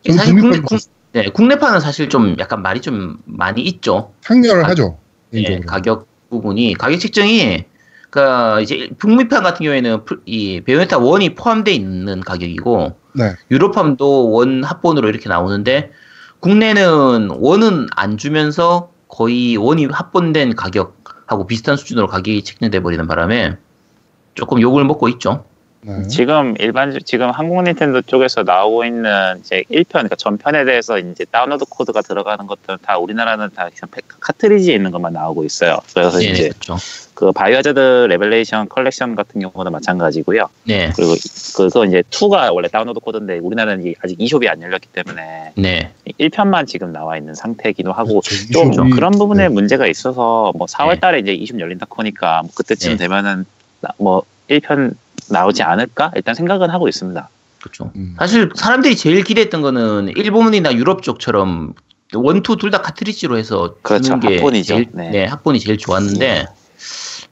저는 0.04 0.18
사실 0.18 0.34
국내, 0.40 0.58
국, 0.60 0.78
네, 1.12 1.28
국내판은 1.30 1.80
사실 1.80 2.08
좀 2.08 2.36
약간 2.38 2.60
말이 2.62 2.80
좀 2.80 3.18
많이 3.24 3.62
있죠. 3.62 4.12
상렬을 4.22 4.64
아, 4.64 4.68
하죠 4.68 4.98
네, 5.30 5.60
가격 5.60 6.06
부분이. 6.30 6.74
가격 6.74 6.98
책정이 6.98 7.64
그러니까 8.10 8.60
이제 8.60 8.90
북미판 8.98 9.42
같은 9.42 9.64
경우에는 9.64 10.04
풀- 10.04 10.20
이 10.26 10.60
베요네타 10.60 10.98
one이 10.98 11.34
포함되어 11.34 11.72
있는 11.74 12.20
가격이고 12.20 12.96
네. 13.14 13.34
유로판도 13.50 14.30
one 14.30 14.62
합본으로 14.62 15.08
이렇게 15.08 15.28
나오는데 15.28 15.90
국내는 16.40 17.30
one은 17.30 17.86
안 17.96 18.16
주면서 18.18 18.90
거의 19.08 19.56
one이 19.56 19.86
합본된 19.86 20.54
가격하고 20.54 21.46
비슷한 21.46 21.76
수준으로 21.76 22.06
가격이 22.08 22.42
책정돼 22.44 22.80
버리는 22.80 23.04
바람에 23.06 23.56
조금 24.34 24.60
욕을 24.60 24.84
먹고 24.84 25.08
있죠. 25.10 25.44
네. 25.86 26.08
지금 26.08 26.54
일반 26.60 26.98
지금 27.04 27.30
한국 27.30 27.62
닌텐도 27.62 28.02
쪽에서 28.02 28.42
나오고 28.42 28.86
있는 28.86 29.38
이제 29.40 29.64
1편 29.70 29.86
그러니까 29.90 30.16
전편에 30.16 30.64
대해서 30.64 30.98
이제 30.98 31.26
다운로드 31.26 31.66
코드가 31.68 32.00
들어가는 32.00 32.46
것들은 32.46 32.78
다 32.80 32.96
우리나라는 32.96 33.50
다 33.54 33.68
그냥 33.68 33.90
팩- 33.90 34.04
카트리지에 34.18 34.74
있는 34.76 34.90
것만 34.92 35.12
나오고 35.12 35.44
있어요. 35.44 35.80
그래서 35.92 36.18
네, 36.20 36.24
이제 36.24 36.48
그렇죠. 36.48 36.76
그 37.12 37.32
바이오하자드 37.32 38.06
레벨레이션 38.08 38.70
컬렉션 38.70 39.14
같은 39.14 39.42
경우도 39.42 39.70
마찬가지고요. 39.70 40.48
네, 40.64 40.90
그리고 40.96 41.16
그거 41.54 41.84
이제 41.84 42.02
2가 42.10 42.50
원래 42.54 42.68
다운로드 42.68 43.00
코드인데 43.00 43.38
우리나라는 43.40 43.92
아직 44.02 44.18
e숍이 44.18 44.48
안 44.48 44.62
열렸기 44.62 44.88
때문에 44.88 45.52
네, 45.56 45.92
1편만 46.18 46.66
지금 46.66 46.92
나와 46.94 47.18
있는 47.18 47.34
상태이기도 47.34 47.92
하고 47.92 48.22
그렇죠. 48.22 48.52
좀 48.54 48.70
이숍이- 48.70 48.94
그런 48.94 49.10
부분에 49.12 49.42
네. 49.42 49.48
문제가 49.50 49.86
있어서 49.86 50.50
뭐 50.56 50.66
4월 50.66 50.94
네. 50.94 51.00
달에 51.00 51.18
이제 51.18 51.32
e숍 51.34 51.60
열린다고 51.60 51.84
하니까 51.90 52.40
뭐 52.40 52.50
그때쯤 52.54 52.92
네. 52.92 52.96
되면은 52.96 53.36
나- 53.36 53.44
뭐 53.98 54.22
1편 54.50 54.94
나오지 55.30 55.62
않을까 55.62 56.12
일단 56.16 56.34
생각은 56.34 56.70
하고 56.70 56.88
있습니다. 56.88 57.28
그렇죠. 57.60 57.90
음. 57.96 58.14
사실 58.18 58.50
사람들이 58.54 58.96
제일 58.96 59.22
기대했던 59.24 59.62
거는 59.62 60.12
일본이나 60.16 60.74
유럽 60.74 61.02
쪽처럼 61.02 61.72
원투 62.14 62.56
둘 62.56 62.70
다 62.70 62.82
카트리지로 62.82 63.38
해서 63.38 63.74
그렇죠. 63.82 64.04
주는 64.04 64.20
게 64.20 64.36
합본이죠. 64.36 64.74
제일, 64.74 64.86
네. 64.92 65.10
네. 65.10 65.24
합본이 65.24 65.58
제일 65.60 65.78
좋았는데 65.78 66.46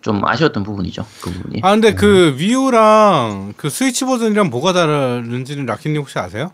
좀 0.01 0.27
아쉬웠던 0.27 0.63
부분이죠. 0.63 1.05
그 1.21 1.31
부분이. 1.31 1.61
아 1.63 1.71
근데 1.73 1.95
그 1.95 2.35
위유랑 2.39 3.55
그 3.57 3.69
스위치 3.71 4.05
버전이랑 4.05 4.49
뭐가 4.51 4.73
다른지는 4.73 5.67
라키님 5.67 6.01
혹시 6.01 6.19
아세요? 6.19 6.51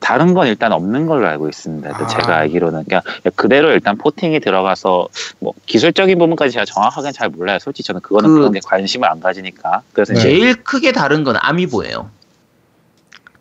다른 0.00 0.32
건 0.34 0.46
일단 0.46 0.72
없는 0.72 1.06
걸로 1.06 1.26
알고 1.26 1.48
있습니다. 1.48 1.90
아. 1.90 2.06
제가 2.06 2.36
알기로는 2.38 2.84
그냥 2.84 3.02
그대로 3.34 3.70
일단 3.72 3.96
포팅이 3.98 4.40
들어가서 4.40 5.08
뭐 5.40 5.52
기술적인 5.66 6.18
부분까지 6.18 6.52
제가 6.52 6.64
정확하게는 6.64 7.12
잘 7.12 7.28
몰라요. 7.28 7.58
솔직히 7.58 7.86
저는 7.86 8.00
그거는 8.00 8.30
그- 8.30 8.34
그... 8.36 8.40
런게 8.44 8.60
관심을 8.64 9.08
안 9.08 9.20
가지니까. 9.20 9.82
그래서 9.92 10.14
네. 10.14 10.20
제일 10.20 10.54
크게 10.62 10.92
다른 10.92 11.24
건 11.24 11.36
아미보예요. 11.38 12.10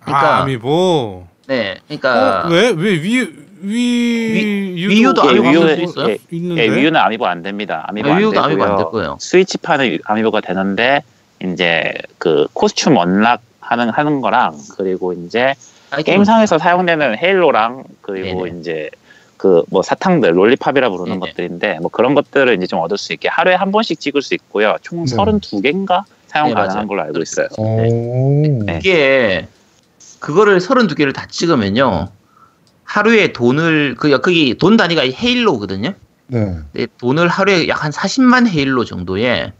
그러니까- 0.01 0.38
아, 0.38 0.41
아미보. 0.41 1.28
네, 1.47 1.78
그러니까 1.88 2.43
어, 2.45 2.49
왜? 2.49 2.70
왜 2.76 2.91
위, 2.91 3.20
위, 3.62 4.74
위- 4.76 4.88
위유도 4.88 5.22
예, 5.26 5.30
아미보 5.39 5.62
쓸수 5.62 5.82
있어요? 5.84 6.10
예, 6.10 6.18
있는데. 6.32 6.64
예, 6.64 6.70
위유는 6.76 6.99
아미보 6.99 7.26
안 7.26 7.41
됩니다. 7.43 7.86
아미보 7.88 8.10
안 8.12 8.18
위유도 8.18 8.32
되고요. 8.34 8.45
아미보 8.45 8.64
안될 8.64 8.86
거예요. 8.88 9.18
스위치판은 9.22 9.99
아미보가 10.03 10.41
되는데 10.41 11.03
이제 11.43 11.93
그 12.18 12.47
코스튬 12.53 12.97
unlock 12.97 13.41
하는 13.62 13.89
하는 13.89 14.22
거랑 14.22 14.58
그리고 14.78 15.14
이제 15.14 15.53
게임상에서 16.06 16.58
사용되는 16.58 17.18
halo랑 17.18 17.84
그리고 18.02 18.46
네네. 18.46 18.60
이제 18.60 18.90
그 19.38 19.64
뭐 19.70 19.84
사탕들 19.84 20.36
lollipop이라 20.36 20.89
부르는 20.90 21.20
네네. 21.20 21.32
것들인데 21.32 21.80
뭐 21.80 21.90
그런 21.92 22.16
것들을 22.16 22.56
이제 22.56 22.66
좀 22.68 22.80
얻을 22.80 22.98
수 22.98 23.14
있게 23.14 23.28
하루에 23.28 23.54
한 23.56 23.72
번씩 23.72 24.00
찍을 24.00 24.22
수 24.22 24.34
있고요. 24.34 24.78
총 24.82 25.06
네. 25.06 25.16
32개인가 25.16 26.04
사용 26.26 26.50
네, 26.50 26.54
가능한. 26.56 26.88
걸로 26.88 27.04
알고 27.04 27.22
있어요. 27.22 27.48
오. 27.58 27.66
네. 28.66 28.78
이게 28.80 29.48
그거를 30.20 30.60
32개를 30.60 31.14
다 31.14 31.28
찍으면요. 31.30 32.10
하루에 32.84 33.32
돈을 33.34 33.96
그 33.98 34.10
거기 34.22 34.56
돈 34.58 34.76
단위가 34.78 35.04
halo거든요. 35.03 35.93
네. 36.28 36.58
네, 36.74 36.88
돈을 36.98 37.28
하루에 37.28 37.68
약 37.68 37.84
한 37.84 37.92
40만 37.92 38.48
halo 38.47 38.86
정도의 38.86 39.54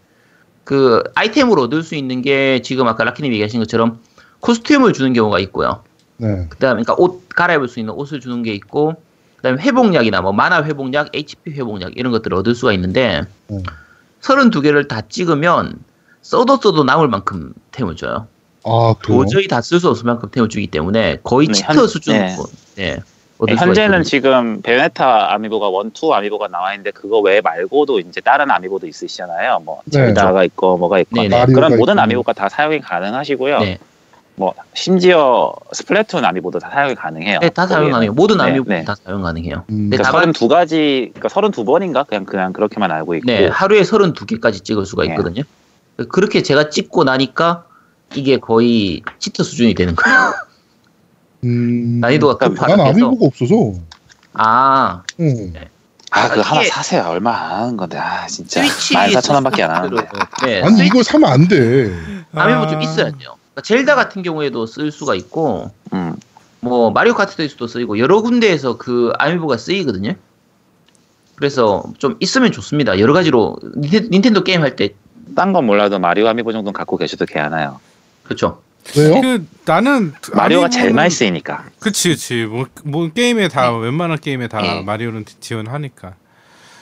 그 0.64 1.04
아이템을 1.16 1.60
얻을 1.60 1.84
수 1.84 1.96
있는 1.96 2.22
게 2.22 2.62
지금 2.64 2.88
아까 2.88 3.04
라키님 3.06 3.32
얘기하신 3.34 3.60
것처럼 3.62 4.00
코스튬을 4.42 4.94
주는 4.94 5.14
경우가 5.14 5.40
있고요. 5.40 5.84
네. 6.18 6.46
그다음에 6.50 6.82
그러니까 6.84 6.96
옷 6.98 7.30
갈아입을 7.30 7.68
수 7.68 7.80
있는 7.80 7.94
옷을 7.94 8.20
주는 8.20 8.42
게 8.44 8.54
있고 8.54 8.96
그다음에 9.38 9.62
회복약이나 9.62 10.22
뭐 10.22 10.32
마나 10.34 10.64
회복약, 10.64 11.10
HP 11.16 11.52
회복약 11.52 11.92
이런 11.96 12.12
것들을 12.12 12.36
얻을 12.38 12.56
수가 12.56 12.74
있는데 12.74 13.22
음. 13.52 13.62
32개를 14.22 14.88
다 14.88 15.02
찍으면 15.08 15.76
써도 16.22 16.58
써도 16.58 16.84
남을 16.84 17.08
만큼 17.08 17.54
템을 17.72 17.96
줘요. 17.96 18.28
아? 18.64 18.94
도저히 19.02 19.48
다 19.48 19.60
쓸 19.62 19.80
수 19.80 19.88
없을 19.90 20.06
만큼 20.06 20.30
템을 20.32 20.50
주기 20.50 20.68
때문에 20.68 21.18
거의 21.24 21.48
네, 21.48 21.54
치터 21.54 21.74
현- 21.74 21.88
수준으로 21.88 22.20
네. 22.76 22.96
네, 22.96 23.00
네, 23.46 23.56
현재는 23.56 24.00
있거든요. 24.00 24.04
지금 24.04 24.62
베요네타 24.64 25.34
아미보가 25.36 25.70
one 25.70 25.92
two 25.92 26.14
아미보가 26.14 26.48
나와 26.50 26.74
있는데 26.74 26.90
그거 26.92 27.20
외에 27.20 27.40
말고도 27.40 28.00
이제 28.00 28.20
다른 28.20 28.50
아미보도 28.52 28.88
있으시잖아요. 28.88 29.62
뭐 29.64 29.82
네. 29.86 29.92
젤다가 30.08 30.44
있고 30.46 30.78
뭐가 30.80 31.00
있고 31.00 31.16
네네. 31.16 31.30
마리오가 31.30 31.54
그런 31.68 31.78
모든 31.78 31.94
있고. 31.94 32.02
아미보가 32.02 32.34
다 32.34 32.50
사용이 32.50 32.80
가능하시고요. 32.82 33.60
네. 33.60 33.78
뭐 34.38 34.54
심지어 34.76 35.52
스플래툰 35.74 36.24
아미보도 36.24 36.60
다 36.60 36.70
사용이 36.70 36.94
가능해요. 36.94 37.40
네, 37.40 37.50
다 37.50 37.66
사용. 37.66 37.90
가능해요. 37.90 38.14
모든 38.14 38.38
네, 38.38 38.44
아미보 38.44 38.70
네. 38.70 38.86
다 38.86 38.96
사용 39.04 39.24
가능해요. 39.24 39.66
음. 39.72 39.90
네, 39.90 39.98
그러니까 39.98 40.12
다만 40.12 40.32
32가지, 40.32 41.12
그러니까 41.16 41.28
32번인가? 41.28 42.08
그냥, 42.08 42.26
그냥 42.26 42.54
그렇게만 42.54 42.92
알고 42.92 43.16
있고. 43.16 43.26
네, 43.26 43.48
하루에 43.48 43.82
32개까지 43.82 44.64
찍을 44.64 44.86
수가 44.86 45.06
네. 45.06 45.10
있거든요. 45.10 45.42
그렇게 46.10 46.44
제가 46.44 46.70
찍고 46.70 47.04
나니까 47.04 47.66
이게 48.14 48.38
거의 48.38 49.02
치터 49.18 49.44
수준이 49.44 49.74
되는 49.74 49.96
거예요. 49.96 50.34
음. 51.44 52.00
난이도가 52.00 52.36
그러니까 52.38 52.68
난 52.68 52.78
급하해서 52.78 52.90
아미보가 52.92 53.26
없어서. 53.26 53.74
아, 54.34 55.02
응. 55.20 55.54
아, 56.12 56.30
그거 56.30 56.42
하나 56.42 56.64
사세요. 56.64 57.06
얼마 57.08 57.32
안 57.32 57.62
하는 57.64 57.78
건데. 57.78 57.98
아, 57.98 58.28
진짜. 58.28 58.62
스위치 58.62 58.94
14,000원밖에 58.94 59.62
안 59.62 59.72
하는데. 59.72 60.08
네, 60.46 60.62
아니, 60.62 60.86
이걸 60.86 61.04
사면 61.04 61.32
안 61.32 61.48
돼. 61.48 61.92
아미보 62.36 62.68
좀 62.68 62.82
있어야 62.84 63.10
돼요. 63.10 63.37
그러니까 63.58 63.62
젤다 63.64 63.96
같은 63.96 64.22
경우에도 64.22 64.66
쓸 64.68 64.92
수가 64.92 65.16
있고 65.16 65.72
음. 65.94 66.16
뭐 66.60 66.92
마리오 66.92 67.14
카트에서도 67.16 67.66
쓰이고 67.68 67.98
여러 68.00 68.22
군데에서 68.22 68.78
그 68.78 69.12
아미보가 69.18 69.58
쓰이거든요. 69.58 70.14
그래서 71.36 71.84
좀 71.98 72.16
있으면 72.20 72.52
좋습니다. 72.52 73.00
여러 73.00 73.14
가지로 73.14 73.58
닌텐, 73.78 74.10
닌텐도 74.12 74.44
게임 74.44 74.62
할 74.62 74.76
때 74.76 74.94
딴 75.36 75.52
건 75.54 75.66
몰라도 75.66 76.00
마리오 76.00 76.28
아미보 76.28 76.52
정도는 76.54 76.74
갖고 76.74 76.98
계셔도 76.98 77.26
개하나요. 77.26 77.80
그렇죠. 78.24 78.62
왜요? 78.96 79.20
그 79.22 79.46
나는 79.66 80.14
마리오가 80.34 80.70
제일 80.70 80.92
아미보는- 80.92 80.96
많이 80.96 81.10
쓰이니까. 81.10 81.66
그치 81.80 82.10
그치 82.10 82.46
뭐, 82.46 82.66
뭐 82.86 83.10
게임에 83.12 83.48
다 83.50 83.76
웬만한 83.76 84.20
게임에 84.20 84.48
다 84.48 84.62
네. 84.62 84.82
마리오는 84.84 85.26
지원하니까 85.40 86.14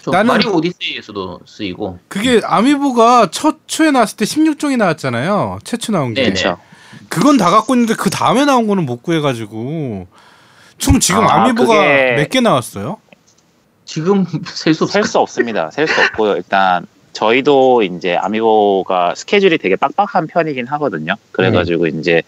저 0.05 0.11
나는- 0.11 0.27
마리오 0.27 0.51
오디세이에서도 0.55 1.39
쓰이고 1.47 1.97
그게 2.07 2.39
아미보가 2.43 3.29
첫 3.31 3.57
초에 3.67 3.89
나왔을 3.91 4.17
때 4.17 4.25
16종이 4.25 4.77
나왔잖아요 4.77 5.57
최초 5.63 5.91
나온 5.91 6.13
게 6.13 6.31
네네. 6.31 6.55
그건 7.09 7.37
다 7.37 7.49
갖고 7.49 7.73
있는데 7.73 7.95
그 7.95 8.09
다음에 8.11 8.45
나온 8.45 8.67
거는 8.67 8.85
못 8.85 9.01
구해가지고 9.01 10.07
총 10.77 10.99
지금 10.99 11.23
아, 11.27 11.43
아미보가 11.43 11.73
그게- 11.75 12.15
몇개 12.17 12.39
나왔어요? 12.41 12.97
지금 13.85 14.25
셀 14.45 14.73
수 14.73 14.83
없을 14.83 15.01
셀수 15.01 15.19
없습니다. 15.19 15.69
셀 15.71 15.87
수 15.87 15.99
없고요. 16.01 16.35
일단 16.35 16.85
저희도 17.13 17.83
이제 17.83 18.15
아미보가 18.15 19.15
스케줄이 19.15 19.57
되게 19.57 19.75
빡빡한 19.75 20.27
편이긴 20.27 20.67
하거든요. 20.67 21.13
그래가지고 21.31 21.87
이제 21.87 22.21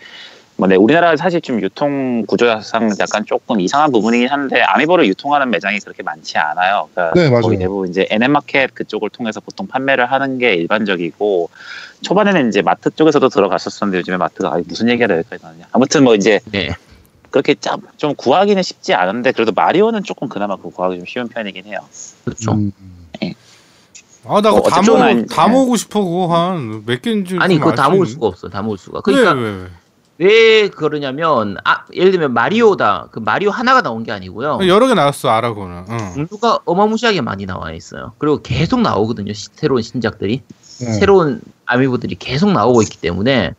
뭐 0.59 0.67
네, 0.67 0.75
우리나라 0.75 1.15
사실 1.15 1.39
좀 1.39 1.61
유통 1.61 2.25
구조상 2.25 2.89
약간 2.99 3.23
조금 3.25 3.59
이상한 3.61 3.91
부분이긴 3.91 4.27
한데 4.27 4.59
아미보를 4.61 5.05
유통하는 5.05 5.51
매장이 5.51 5.77
그렇게 5.79 6.01
많지 6.01 6.35
않아요. 6.39 6.89
그러니까 6.95 7.13
네, 7.19 7.29
맞아요. 7.29 7.41
거의 7.43 7.59
대부분 7.59 7.89
이제 7.89 8.07
NM마켓 8.09 8.73
그쪽을 8.73 9.11
통해서 9.11 9.39
보통 9.39 9.67
판매를 9.67 10.11
하는 10.11 10.39
게 10.39 10.55
일반적이고 10.55 11.51
초반에는 12.01 12.49
이제 12.49 12.63
마트 12.63 12.89
쪽에서도 12.89 13.29
들어갔었었는데 13.29 13.99
요즘에 13.99 14.17
마트가 14.17 14.51
아니, 14.53 14.63
무슨 14.67 14.89
얘기를 14.89 15.15
여기까지 15.17 15.43
나느냐. 15.45 15.65
아무튼 15.71 16.03
뭐 16.03 16.15
이제 16.15 16.39
네. 16.51 16.69
그렇게 17.29 17.53
참- 17.53 17.81
좀 17.97 18.15
구하기는 18.15 18.63
쉽지 18.63 18.95
않은데 18.95 19.33
그래도 19.33 19.51
마리오는 19.51 20.01
조금 20.03 20.27
그나마 20.27 20.55
그 20.55 20.71
구하기 20.71 20.95
좀 20.97 21.05
쉬운 21.05 21.27
편이긴 21.27 21.65
해요. 21.65 21.81
그렇죠. 22.25 22.53
음. 22.53 22.71
아나뭐 24.25 24.55
그거 24.57 24.69
다 24.71 24.79
어쨌든 24.79 24.93
먹, 24.99 25.01
아니- 25.03 25.25
다 25.27 25.45
네. 25.47 25.53
먹고 25.53 25.75
싶어 25.77 26.03
그거 26.03 26.27
한 26.33 26.83
몇 26.85 27.01
개인지 27.03 27.37
아니 27.39 27.55
좀 27.55 27.63
그거 27.63 27.75
다 27.75 27.89
있는- 27.89 28.05
수가 28.07 28.25
없어. 28.27 28.49
다 28.49 28.63
먹을 28.63 28.77
수가. 28.79 29.01
그러니까 29.01 29.33
왜, 29.33 29.41
왜, 29.51 29.67
왜? 30.19 30.27
왜 30.27 30.69
그러냐면 30.69 31.57
아 31.63 31.85
예를 31.93 32.11
들면 32.11 32.33
마리오다. 32.33 33.09
그 33.11 33.19
마리오 33.19 33.51
하나가 33.51 33.81
나온 33.81 34.03
게 34.03 34.11
아니고요. 34.11 34.59
여러 34.67 34.87
개 34.87 34.93
나왔어 34.93 35.29
알아 35.29 35.53
그거는 35.53 35.85
응. 35.89 36.13
종류가 36.27 36.59
어마무시하게 36.65 37.21
많이 37.21 37.45
나와 37.45 37.71
있어요. 37.71 38.13
그리고 38.17 38.41
계속 38.41 38.81
나오거든요. 38.81 39.33
시- 39.33 39.49
새로운 39.53 39.81
신작들이. 39.81 40.41
네. 40.79 40.93
새로운 40.93 41.41
아미보들이 41.65 42.15
계속 42.15 42.51
나오고 42.51 42.81
있기 42.83 42.97
때문에 42.99 43.51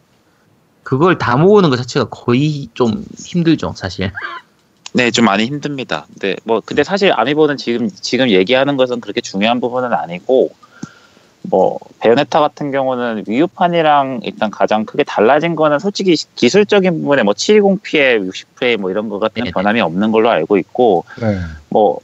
그걸 0.82 1.18
다 1.18 1.36
모으는 1.36 1.70
것 1.70 1.76
자체가 1.76 2.06
거의 2.08 2.68
좀 2.74 3.04
힘들죠, 3.18 3.74
사실. 3.76 4.10
네, 4.94 5.10
좀 5.10 5.26
많이 5.26 5.44
힘듭니다. 5.44 6.06
근데 6.08 6.36
뭐 6.44 6.60
근데 6.64 6.82
사실 6.82 7.12
아미보는 7.14 7.56
지금 7.58 7.90
지금 7.90 8.30
얘기하는 8.30 8.76
것은 8.76 9.00
그렇게 9.00 9.20
중요한 9.20 9.60
부분은 9.60 9.92
아니고 9.92 10.50
뭐 11.50 11.78
베요네타 12.00 12.40
같은 12.40 12.70
경우는 12.70 13.24
위유판이랑 13.26 14.20
일단 14.22 14.50
가장 14.50 14.84
크게 14.84 15.04
달라진 15.04 15.56
거는 15.56 15.78
솔직히 15.78 16.14
기술적인 16.34 17.00
부분에 17.00 17.22
뭐 17.22 17.34
720p에 17.34 18.30
60프레임 18.30 18.78
뭐 18.78 18.90
이런 18.90 19.08
거 19.08 19.18
같은 19.18 19.42
네네. 19.44 19.52
변함이 19.52 19.80
없는 19.80 20.12
걸로 20.12 20.30
알고 20.30 20.58
있고 20.58 21.04
네. 21.20 21.38
뭐 21.68 22.00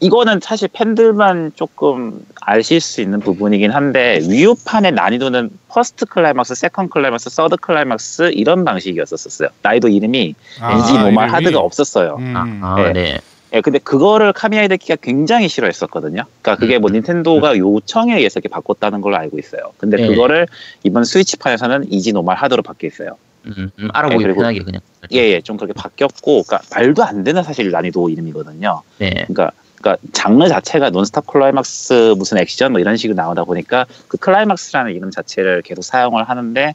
이거는 0.00 0.40
사실 0.42 0.68
팬들만 0.72 1.52
조금 1.54 2.26
아실 2.40 2.80
수 2.80 3.00
있는 3.00 3.20
부분이긴 3.20 3.70
한데 3.70 4.18
위유판의 4.28 4.92
난이도는 4.92 5.50
First 5.68 6.06
Climax, 6.06 6.56
Second 6.56 6.88
Climax, 6.88 7.30
Third 7.30 7.56
Climax 7.58 8.32
이런 8.34 8.64
방식이었었어요. 8.64 9.50
난이도 9.62 9.88
이름이 9.88 10.34
아, 10.60 10.72
NG 10.72 10.94
노말 10.94 11.28
이름이? 11.28 11.30
hard가 11.30 11.60
없었어요. 11.60 12.16
음. 12.18 12.34
아, 12.36 12.74
아, 12.74 12.92
네. 12.92 13.20
네. 13.52 13.58
예, 13.58 13.60
근데 13.60 13.78
그거를 13.78 14.32
카미야 14.32 14.59
히데키가 14.59 14.96
굉장히 15.02 15.48
싫어했었거든요. 15.48 16.24
그러니까 16.40 16.56
그게 16.56 16.78
뭐 16.78 16.90
닌텐도가 16.90 17.56
요청에 17.58 18.16
의해서 18.16 18.40
이렇게 18.40 18.48
바꿨다는 18.48 19.00
걸로 19.00 19.16
알고 19.16 19.38
있어요. 19.38 19.72
근데 19.78 19.98
네. 19.98 20.06
그거를 20.08 20.46
이번 20.82 21.04
스위치판에서는 21.04 21.92
easy 21.92 22.12
normal 22.12 22.36
hard로 22.36 22.62
바뀌어 22.62 22.88
있어요. 22.88 23.16
음, 23.44 23.70
음, 23.78 23.88
알아보기 23.92 24.18
네, 24.18 24.24
그리고- 24.24 24.40
편하게 24.40 24.60
그냥. 24.60 24.80
예, 25.12 25.18
예, 25.18 25.40
좀 25.40 25.56
그렇게 25.56 25.72
바뀌었고, 25.74 26.44
그러니까 26.44 26.60
말도 26.74 27.02
안 27.04 27.24
되는 27.24 27.42
사실 27.42 27.70
난이도 27.70 28.08
이름이거든요. 28.08 28.82
네. 28.98 29.10
그러니까 29.10 29.50
그러니까 29.76 30.00
장르 30.12 30.48
자체가 30.48 30.90
논스톱 30.90 31.26
클라이막스 31.26 32.14
무슨 32.16 32.38
액션 32.38 32.70
뭐 32.70 32.80
이런 32.80 32.96
식으로 32.96 33.16
나오다 33.16 33.42
보니까 33.42 33.84
그 34.06 34.16
클라이막스라는 34.16 34.92
이름 34.94 35.10
자체를 35.10 35.62
계속 35.62 35.82
사용을 35.82 36.22
하는데 36.22 36.72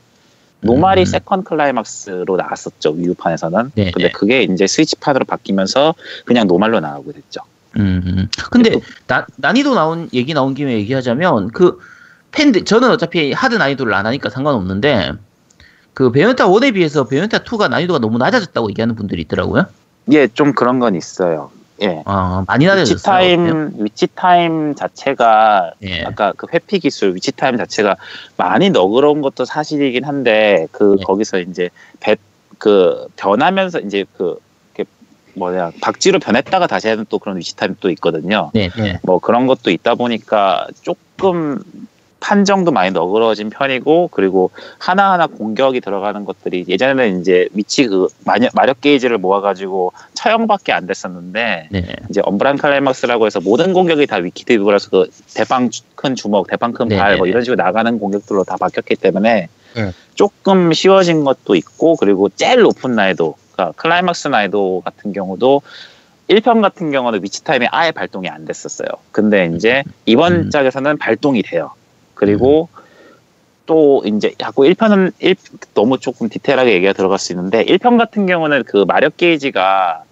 노말이 0.62 1.02
음. 1.02 1.06
Second 1.06 1.44
Climax로 1.44 2.36
나왔었죠 2.36 2.92
Wii 2.92 3.07
U판에서는. 3.07 3.72
네, 3.76 3.92
근데 3.92 4.08
네. 4.08 4.12
그게 4.12 4.44
이제 4.44 4.68
스위치판으로 4.68 5.26
바뀌면서 5.26 5.94
그냥 6.26 6.48
노말로 6.48 6.80
나오게 6.80 7.12
됐죠. 7.14 7.42
음, 7.78 8.02
음. 8.06 8.30
근데 8.50 8.80
나, 9.06 9.26
난이도 9.36 9.76
나온 9.76 10.10
얘기 10.14 10.34
나온 10.34 10.54
김에 10.54 10.74
얘기하자면 10.74 11.50
그 11.52 11.80
팬들 12.32 12.66
저는 12.66 12.90
어차피 12.90 13.32
하드 13.34 13.56
난이도를 13.56 13.94
안 13.94 14.06
하니까 14.06 14.30
상관없는데 14.30 15.14
그 15.94 16.12
베요네타 16.12 16.48
1에 16.48 16.74
비해서 16.74 17.08
베요네타 17.08 17.40
2가 17.40 17.70
난이도가 17.70 18.00
너무 18.00 18.18
낮아졌다고 18.18 18.70
얘기하는 18.70 18.96
분들이 18.96 19.22
있더라고요. 19.24 19.66
예, 20.12 20.28
좀 20.28 20.54
그런 20.54 20.80
건 20.80 20.96
있어요. 20.96 21.52
예. 21.82 22.02
아, 22.06 22.44
많이 22.48 22.66
Witch 22.66 22.76
낮아졌어요. 22.76 23.14
Time, 23.14 23.74
Witch 23.80 24.08
Time 24.08 24.76
자체가 24.76 25.74
예. 25.84 26.04
아까 26.04 26.34
그 26.36 26.48
회피 26.54 26.80
기술 26.80 27.16
Witch 27.16 27.32
Time 27.32 27.58
자체가 27.58 27.96
많이 28.36 28.70
너그러운 28.70 29.22
것도 29.22 29.46
사실이긴 29.46 30.04
한데 30.04 30.68
그 30.72 30.96
예. 31.00 31.04
거기서 31.04 31.40
이제 31.40 31.70
배 32.00 32.16
그 32.58 33.08
변하면서 33.16 33.82
이제 33.82 34.06
그 34.18 34.40
뭐냐 35.36 35.72
박쥐로 35.82 36.18
변했다가 36.18 36.66
다시 36.66 36.88
하는 36.88 37.06
또 37.10 37.20
그런 37.20 37.38
Witch 37.38 37.56
Time 37.56 37.76
또 37.80 37.92
있거든요. 37.92 38.50
네, 38.56 38.70
네. 38.76 38.84
네. 38.94 39.00
뭐 39.04 39.20
그런 39.20 39.46
것도 39.46 39.70
있다 39.70 39.94
보니까 39.94 40.68
조금 40.82 41.62
판정도 42.20 42.72
많이 42.72 42.92
너그러진 42.92 43.50
편이고 43.50 44.10
그리고 44.12 44.52
하나하나 44.80 45.28
공격이 45.28 45.82
들어가는 45.82 46.26
것들이 46.26 46.66
예전에는 46.68 47.22
이제 47.22 47.48
Witch 47.54 47.88
그 47.88 48.08
마력, 48.26 48.52
마력 48.54 48.82
게이지를 48.82 49.18
모아가지고 49.18 49.94
처형밖에 50.14 50.74
안 50.74 50.88
됐었는데 50.88 51.70
네. 51.72 51.84
이제 52.10 52.22
Umbran 52.24 52.58
Climax라고 52.58 53.26
해서 53.28 53.40
모든 53.40 53.74
공격이 53.74 54.08
다 54.08 54.18
Wicked 54.18 54.45
Weave라서 54.45 54.90
그 54.90 55.10
대빵 55.36 55.70
주- 55.70 55.84
큰 55.96 56.16
주먹, 56.16 56.48
대빵 56.48 56.72
큰발 56.74 56.98
네네네. 56.98 57.18
뭐 57.18 57.28
이런 57.28 57.44
식으로 57.44 57.62
나가는 57.64 58.00
공격들로 58.00 58.44
다 58.44 58.58
바뀌었기 58.58 58.96
때문에 58.96 59.48
네. 59.76 59.92
조금 60.16 60.74
쉬워진 60.74 61.24
것도 61.24 61.56
있고 61.56 61.96
그리고 61.96 62.30
제일 62.30 62.62
높은 62.62 62.96
난이도, 62.96 63.36
그러니까 63.54 63.74
클라이막스 63.80 64.30
난이도 64.30 64.82
같은 64.84 65.14
경우도 65.14 65.62
1편 66.30 66.62
같은 66.62 66.92
경우는 66.92 67.24
Witch 67.24 67.44
Time이 67.44 67.68
아예 67.72 67.92
발동이 67.92 68.28
안 68.28 68.44
됐었어요. 68.46 68.88
근데 69.12 69.50
이제 69.56 69.84
이번 70.06 70.34
음. 70.34 70.50
작에서는 70.50 70.98
발동이 70.98 71.42
돼요. 71.44 71.72
그리고 72.18 72.68
또 73.66 74.02
이제 74.06 74.34
자꾸 74.38 74.64
1편은 74.64 75.14
일 75.20 75.36
너무 75.74 76.00
조금 76.00 76.30
디테일하게 76.30 76.74
얘기가 76.74 76.94
들어갈 76.94 77.20
수 77.20 77.32
있는데 77.34 77.64
1편 77.66 77.98
같은 77.98 78.26
경우는 78.26 78.64
그 78.66 78.86
마력 78.88 79.18
게이지가 79.18 80.04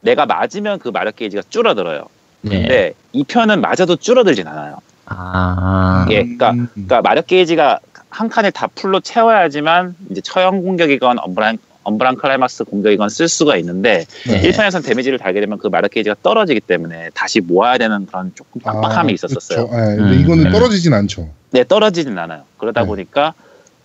내가 0.00 0.26
맞으면 0.26 0.78
그 0.78 0.88
마력 0.88 1.16
게이지가 1.16 1.42
줄어들어요. 1.48 2.06
네. 2.42 2.60
근데 2.60 2.92
2편은 3.14 3.60
맞아도 3.60 3.96
줄어들진 3.96 4.46
않아요. 4.48 4.78
아, 5.06 6.06
예, 6.10 6.22
그러니까 6.22 6.50
음, 6.50 6.68
그러니까 6.72 7.02
마력 7.02 7.26
게이지가 7.26 7.80
한 8.10 8.28
칸을 8.28 8.52
다 8.52 8.68
full로 8.74 9.00
채워야지만 9.00 9.94
이제 10.10 10.20
처형 10.20 10.62
공격이건 10.62 11.18
Umbran 11.84 12.12
Umbran 12.12 12.16
Climax 12.16 12.64
공격이건 12.64 13.08
쓸 13.08 13.28
수가 13.28 13.56
있는데 13.58 14.06
네. 14.26 14.42
1편에서는 14.42 14.84
데미지를 14.84 15.18
달게 15.18 15.40
되면 15.40 15.58
그 15.58 15.68
마력 15.68 15.90
게이지가 15.90 16.16
떨어지기 16.22 16.60
때문에 16.60 17.10
다시 17.14 17.40
모아야 17.40 17.78
되는 17.78 18.06
그런 18.06 18.32
조금 18.34 18.60
빡빡함이 18.60 19.12
있었어요. 19.14 19.68
그렇죠. 19.68 19.92
예, 19.92 19.96
근데 19.96 20.14
음, 20.14 20.20
이거는 20.20 20.44
네. 20.44 20.50
떨어지진 20.50 20.92
않죠. 20.92 21.28
네, 21.50 21.64
떨어지진 21.64 22.18
않아요. 22.18 22.42
그러다 22.58 22.82
네. 22.82 22.86
보니까 22.86 23.34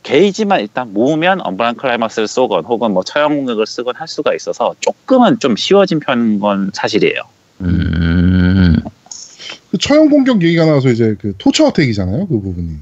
게이지만 0.04 0.62
일단 0.62 0.94
모으면 0.94 1.42
Umbran 1.42 1.76
Climax를 1.76 2.28
쏘건 2.28 2.66
혹은 2.66 2.92
뭐 2.92 3.04
처형 3.04 3.36
공격을 3.36 3.66
쓰건 3.66 3.96
할 3.96 4.08
수가 4.08 4.34
있어서 4.36 4.76
조금은 4.80 5.40
좀 5.40 5.56
쉬워진 5.56 6.00
편인 6.00 6.40
건 6.40 6.72
사실이에요. 6.74 7.22
음, 7.62 8.78
그 9.72 9.78
처형 9.78 10.10
공격 10.10 10.42
얘기가 10.44 10.66
나와서 10.66 10.90
이제 10.90 11.16
그 11.20 11.34
Torture 11.38 11.66
Attack이잖아요. 11.66 12.28
그 12.28 12.40
부분이. 12.40 12.76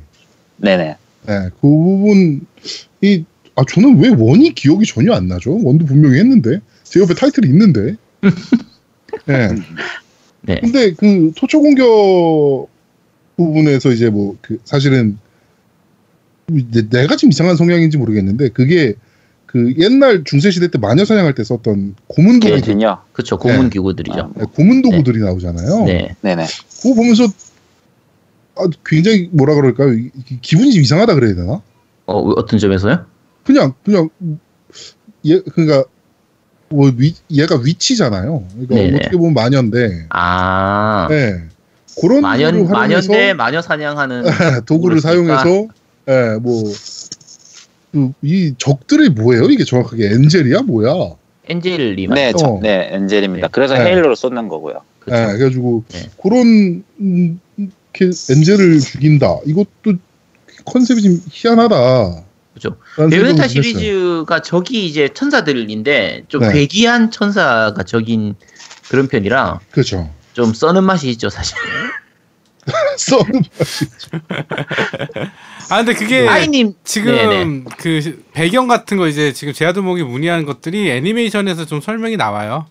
네네. 0.58 0.98
네, 1.28 1.50
그 1.60 1.62
부분이 1.62 3.26
아 3.56 3.64
저는 3.68 4.00
왜 4.00 4.10
one이 4.10 4.54
기억이 4.54 4.86
전혀 4.86 5.14
안 5.14 5.28
나죠? 5.28 5.58
one도 5.64 5.86
분명히 5.86 6.20
했는데 6.20 6.60
제 6.84 7.00
옆에 7.00 7.14
타이틀이 7.14 7.48
있는데. 7.50 7.96
네. 9.26 9.50
네. 10.42 10.60
근데 10.62 10.94
그 10.94 11.32
토처 11.36 11.60
공격 11.60 12.68
부분에서 13.38 13.92
이제 13.92 14.10
뭐 14.10 14.36
그 14.42 14.58
사실은 14.66 15.18
내- 16.48 16.88
내가 16.90 17.16
좀 17.16 17.32
이상한 17.32 17.56
성향인지 17.56 17.98
모르겠는데 17.98 18.50
그게 18.50 18.94
그 19.46 19.74
옛날 19.78 20.24
중세 20.26 20.52
시대 20.52 20.68
때 20.70 20.78
마녀 20.78 21.06
사냥할 21.06 21.34
때 21.34 21.44
썼던 21.44 21.96
고문 22.08 22.40
도구들, 22.40 22.58
게이지는요. 22.58 22.98
그쵸. 23.14 23.38
고문 23.38 23.64
네. 23.64 23.70
기구들이죠. 23.70 24.34
네, 24.36 24.44
고문 24.54 24.82
도구들이 24.82 25.20
나오잖아요. 25.20 25.86
네. 25.86 26.16
네 26.22 26.36
네. 26.36 26.46
그거 26.82 26.94
보면서 26.96 27.24
아, 28.58 28.68
굉장히 28.86 29.30
뭐라 29.32 29.56
그럴까요? 29.56 29.98
기분이 30.42 30.72
좀 30.74 30.82
이상하다 30.84 31.16
그래야 31.16 31.36
되나? 31.36 31.62
어, 32.06 32.20
어떤 32.38 32.60
점에서요? 32.60 33.06
그냥 33.46 33.74
그냥 33.84 34.10
얘 35.26 35.40
그러니까 35.40 35.86
뭐 36.70 36.92
위, 36.96 37.14
얘가 37.32 37.58
위치잖아요. 37.58 38.46
그러니까 38.52 38.76
네네. 38.76 38.98
어떻게 38.98 39.18
보면 39.18 39.34
마녀인데, 39.34 40.08
아, 40.10 41.08
네. 41.10 41.44
그런 42.02 42.22
마녀, 42.22 42.52
마녀인데 42.52 43.34
마녀 43.34 43.62
사냥하는 43.62 44.24
도구를 44.66 45.00
도구를. 45.00 45.00
사용해서, 45.00 45.68
예, 46.10 46.38
뭐. 46.42 46.64
그, 47.92 48.12
이 48.22 48.54
적들이 48.58 49.10
뭐예요? 49.10 49.46
이게 49.46 49.64
정확하게 49.64 50.08
엔젤이야 50.08 50.64
뭐야? 50.64 51.16
엔젤리 51.48 52.08
네, 52.08 52.30
어. 52.32 52.34
저, 52.34 52.60
네, 52.62 52.90
엔젤입니다. 52.92 53.48
네. 53.48 53.52
그래서 53.52 53.76
네. 53.76 53.86
헤일로로 53.86 54.16
쏟는 54.16 54.50
거고요. 54.50 54.82
예, 55.08 55.12
그쵸. 55.12 55.28
그래가지고 55.38 55.84
네. 55.90 56.10
그런 56.22 56.84
음, 57.00 57.40
이렇게 57.58 58.12
엔젤을 58.30 58.80
죽인다. 58.82 59.38
이것도 59.46 59.94
컨셉이 60.66 61.02
좀 61.04 61.22
희한하다. 61.32 62.24
그죠. 62.56 62.78
베요네타. 62.96 63.50
시리즈가 63.50 64.42
적이 64.42 64.86
이제 64.86 65.10
천사들인데 65.10 66.24
좀 66.30 66.42
네. 66.42 66.54
괴기한 66.54 67.12
천사가 67.12 67.84
적인 67.84 68.36
그런 68.90 69.08
편이라 69.10 69.60
그렇죠. 69.72 70.10
좀 70.34 70.54
써는 70.54 70.84
맛이 70.86 71.10
있죠 71.10 71.30
사실. 71.30 71.58
써는 72.98 73.44
아 75.70 75.78
근데 75.78 75.94
그게 75.94 76.28
아이님 76.28 76.74
지금 76.86 77.14
네네. 77.14 77.64
그 77.78 78.24
배경 78.32 78.68
같은 78.68 78.98
거 78.98 79.08
이제 79.08 79.34
지금 79.34 79.54
제아도목이 79.54 80.04
문의하는 80.04 80.46
것들이 80.46 80.90
애니메이션에서 80.92 81.66
좀 81.66 81.82
설명이 81.82 82.16
나와요. 82.16 82.68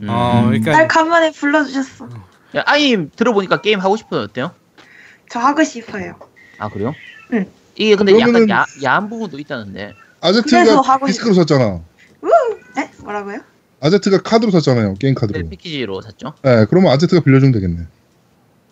음. 0.00 0.08
어, 0.10 0.42
그러니까 0.46 0.72
날 0.72 0.88
간만에 0.88 1.30
불러주셨어. 1.30 2.08
야, 2.56 2.62
아이님 2.66 3.12
들어보니까 3.14 3.60
게임 3.62 3.78
하고 3.78 3.96
싶어요 3.96 4.22
어때요? 4.22 4.50
저 5.30 5.38
하고 5.38 5.62
싶어요. 5.62 6.16
아 6.58 6.68
그래요? 6.68 6.92
응. 7.32 7.46
이게 7.76 7.96
근데 7.96 8.12
그러면은- 8.12 8.48
약간 8.48 8.50
야, 8.50 8.66
야한 8.82 9.08
부분도 9.08 9.38
있다는데. 9.38 9.94
아제트가 10.20 10.98
디스크로 11.06 11.34
샀잖아. 11.34 11.80
네? 12.76 12.90
뭐라고요? 13.02 13.38
아제트가 13.80 14.22
카드로 14.22 14.50
샀잖아요. 14.52 14.94
게임 14.94 15.14
카드로. 15.14 15.42
네, 15.42 15.48
패키지로 15.48 16.00
샀죠. 16.00 16.32
네, 16.42 16.64
그러면 16.70 16.92
아제트가 16.92 17.22
빌려주면 17.22 17.52
되겠네. 17.52 17.82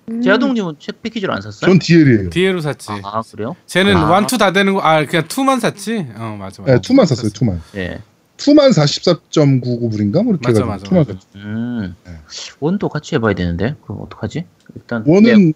음, 0.08 0.22
제아동님은 0.22 0.76
책 0.80 1.02
패키지로 1.02 1.32
안 1.32 1.42
샀어요? 1.42 1.70
전 1.70 1.78
DL이에요. 1.78 2.30
DL로 2.30 2.60
샀지. 2.60 2.88
아 3.04 3.22
그래요? 3.30 3.54
쟤는 3.66 3.96
아. 3.96 4.10
one 4.10 4.24
two 4.24 4.38
다 4.38 4.52
되는 4.52 4.72
거, 4.74 4.80
아 4.80 5.04
그냥 5.04 5.28
two만 5.28 5.60
샀지. 5.60 6.06
어 6.16 6.36
맞아 6.38 6.62
맞아. 6.62 6.74
네, 6.74 6.80
two만 6.80 7.06
샀어요. 7.06 7.30
two만. 7.30 7.60
네. 7.72 8.00
two만 8.38 8.70
44.99불인가 8.72 10.24
뭐 10.24 10.32
이렇게 10.32 10.48
맞아, 10.48 10.64
맞아, 10.64 10.84
투만 10.84 11.04
맞아. 11.06 11.12
샀죠. 11.12 11.26
음. 11.36 11.94
네. 12.04 12.12
원도 12.58 12.88
같이 12.88 13.14
해봐야 13.14 13.34
되는데 13.34 13.76
그럼 13.84 14.00
어떡하지? 14.02 14.44
일단 14.74 15.04
네, 15.04 15.12
원은 15.14 15.52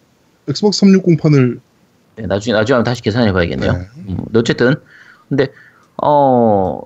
엑스박스 0.48 0.82
360판을 0.82 1.58
네, 2.16 2.26
나중에 2.26 2.54
나중에 2.54 2.76
한번 2.76 2.84
다시 2.90 3.02
계산해 3.02 3.32
봐야겠네요. 3.32 3.72
네. 3.72 3.88
음, 4.08 4.24
어쨌든 4.34 4.74
근데 5.28 5.52
어 6.02 6.80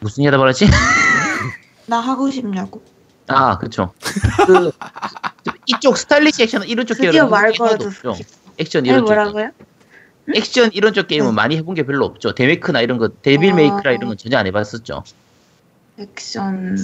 무슨 0.00 0.22
얘기하다 0.22 0.38
말았지? 0.38 0.66
나 1.86 2.00
하고 2.00 2.30
싶냐고. 2.30 2.82
아 3.26 3.58
그렇죠. 3.58 3.92
그 4.46 4.72
이쪽 5.66 5.96
스타일리시 5.96 6.42
액션 6.44 6.62
이런 6.64 6.86
쪽 6.86 6.94
드디어 6.94 7.10
게임은 7.10 7.30
말 7.30 7.52
걸어줬어. 7.52 8.14
액션 8.58 8.86
이런 8.86 9.00
쪽 9.00 9.06
뭐라고요? 9.06 9.50
액션 10.34 10.70
이런 10.72 10.92
쪽 10.92 11.08
게임은 11.08 11.30
응. 11.30 11.34
많이 11.34 11.56
해본 11.56 11.74
게 11.74 11.84
별로 11.84 12.06
없죠. 12.06 12.34
데메크나 12.34 12.80
이런 12.80 12.98
거 12.98 13.08
데빌 13.08 13.52
아. 13.52 13.54
메이크라 13.56 13.92
이런 13.92 14.08
건 14.08 14.16
전혀 14.16 14.38
안 14.38 14.46
해봤었죠. 14.46 15.02
액션. 15.98 16.76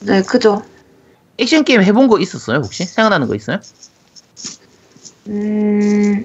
네, 0.00 0.22
그죠. 0.22 0.62
액션 1.38 1.64
게임 1.64 1.82
해본 1.82 2.08
거 2.08 2.18
있었어요 2.18 2.58
혹시 2.58 2.84
생각나는 2.84 3.28
거 3.28 3.34
있어요? 3.34 3.60
음, 5.28 6.24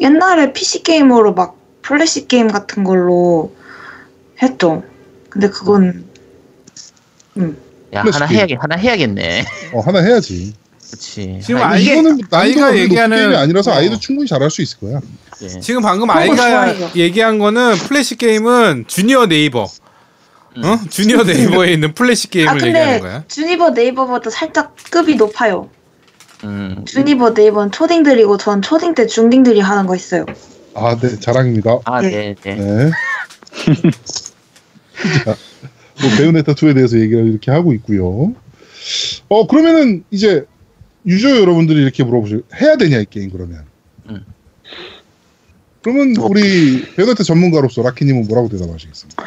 옛날에 0.00 0.52
PC 0.52 0.82
게임으로 0.82 1.34
막 1.34 1.56
플래시 1.82 2.28
게임 2.28 2.48
같은 2.48 2.84
걸로 2.84 3.54
했죠. 4.42 4.82
근데 5.28 5.48
그건 5.48 6.04
야 7.94 8.02
플래시 8.02 8.14
하나 8.18 8.26
게임. 8.26 8.38
해야겠 8.38 8.58
하나 8.60 8.76
해야겠네. 8.76 9.44
어, 9.72 9.80
하나 9.80 10.00
해야지. 10.00 10.54
그렇지. 10.90 11.40
지금 11.44 11.62
아이- 11.62 11.82
이게- 11.82 11.92
이거는 11.92 12.18
아이가 12.30 12.72
얘기하는- 12.72 13.14
게임이 13.16 13.36
아니라서 13.36 13.70
어. 13.70 13.74
아이도 13.74 13.98
충분히 13.98 14.28
잘할 14.28 14.50
수 14.50 14.60
있을 14.62 14.78
거야. 14.80 15.00
예. 15.42 15.48
지금 15.60 15.82
방금 15.82 16.10
아이가. 16.10 16.74
얘기한 16.96 17.38
거는 17.38 17.74
플래시 17.76 18.16
게임은 18.16 18.84
주니어 18.88 19.26
네이버. 19.26 19.66
음. 20.56 20.64
어? 20.64 20.78
주니어 20.90 21.22
네이버에 21.22 21.72
있는 21.74 21.94
플래시 21.94 22.28
게임을 22.30 22.52
아 22.52 22.66
얘기하는 22.66 23.00
거야. 23.00 23.24
주니어 23.28 23.70
네이버보다 23.70 24.30
살짝 24.30 24.74
급이 24.90 25.14
높아요. 25.14 25.70
음, 26.44 26.84
주니버 26.86 27.30
네이버는 27.30 27.70
초딩들이고 27.72 28.36
전 28.38 28.62
초딩 28.62 28.94
때 28.94 29.06
중딩들이 29.06 29.60
하는 29.60 29.86
거 29.86 29.94
있어요. 29.94 30.24
아, 30.74 30.96
네, 30.98 31.18
자랑입니다. 31.18 31.78
아, 31.84 32.02
예. 32.04 32.08
네, 32.08 32.34
네. 32.42 32.54
네. 32.54 32.90
자, 35.24 35.36
뭐 36.00 36.10
베요네타 36.16 36.54
2에 36.54 36.74
대해서 36.74 36.98
얘기를 36.98 37.26
이렇게 37.28 37.50
하고 37.50 37.72
있고요. 37.74 38.34
어 39.28 39.46
그러면은 39.46 40.04
이제 40.10 40.44
유저 41.06 41.40
여러분들이 41.40 41.82
이렇게 41.82 42.04
물어보실 42.04 42.42
해야 42.60 42.76
되냐 42.76 42.98
이 42.98 43.06
게임 43.08 43.30
그러면. 43.30 43.64
음. 44.08 44.24
그러면 45.82 46.12
뭐- 46.14 46.28
우리 46.30 46.84
베요네타 46.94 47.22
전문가로서 47.24 47.82
라키님은 47.82 48.26
뭐라고 48.28 48.48
대답하시겠습니까? 48.50 49.24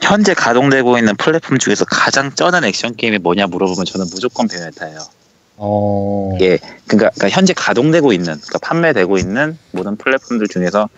현재 0.00 0.34
가동되고 0.34 0.98
있는 0.98 1.16
플랫폼 1.16 1.58
중에서 1.58 1.84
가장 1.84 2.34
쩌는 2.34 2.64
액션 2.64 2.94
게임이 2.96 3.18
뭐냐 3.18 3.46
물어보면 3.46 3.84
저는 3.84 4.06
무조건 4.10 4.48
베요네타예요. 4.48 4.98
어, 5.64 6.36
예, 6.40 6.58
그러니까, 6.88 7.10
그러니까 7.10 7.28
현재 7.28 7.52
가동되고 7.52 8.12
있는, 8.12 8.34
그러니까 8.34 8.58
판매되고 8.58 9.16
있는 9.16 9.56
모든 9.70 9.94
플랫폼들 9.94 10.48
중에서 10.48 10.88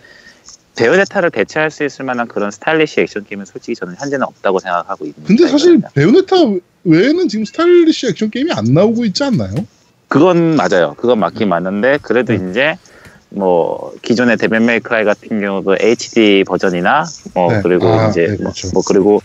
베요네타를 0.75 1.29
대체할 1.29 1.69
수 1.69 1.85
있을 1.85 2.03
만한 2.03 2.27
그런 2.27 2.49
스타일리시 2.49 2.99
액션 3.01 3.23
게임은 3.25 3.45
솔직히 3.45 3.75
저는 3.75 3.95
현재는 3.95 4.25
없다고 4.25 4.59
생각하고 4.59 5.05
있는. 5.05 5.23
근데 5.23 5.47
사실. 5.47 5.79
베요네타 5.93 6.35
외에는 6.83 7.27
지금 7.27 7.45
스타일리시 7.45 8.07
액션 8.07 8.31
게임이 8.31 8.51
안 8.53 8.65
나오고 8.65 9.05
있지 9.05 9.23
않나요? 9.23 9.53
그건 10.07 10.55
맞아요. 10.55 10.95
그건 10.97 11.19
맞긴 11.19 11.49
맞는데 11.49 11.99
그래도 12.01 12.33
음. 12.33 12.49
이제 12.49 12.77
뭐 13.29 13.93
기존의 14.01 14.37
Devil 14.37 14.61
May 14.61 14.82
Cry 14.82 15.03
같은 15.03 15.41
경우도 15.41 15.77
HD 15.79 16.43
버전이나 16.47 17.05
뭐 17.35 17.51
네. 17.51 17.61
그리고 17.61 17.87
아, 17.87 18.09
이제 18.09 18.21
네, 18.21 18.27
뭐, 18.29 18.37
그렇죠. 18.37 18.69
뭐 18.73 18.81
그리고 18.85 19.21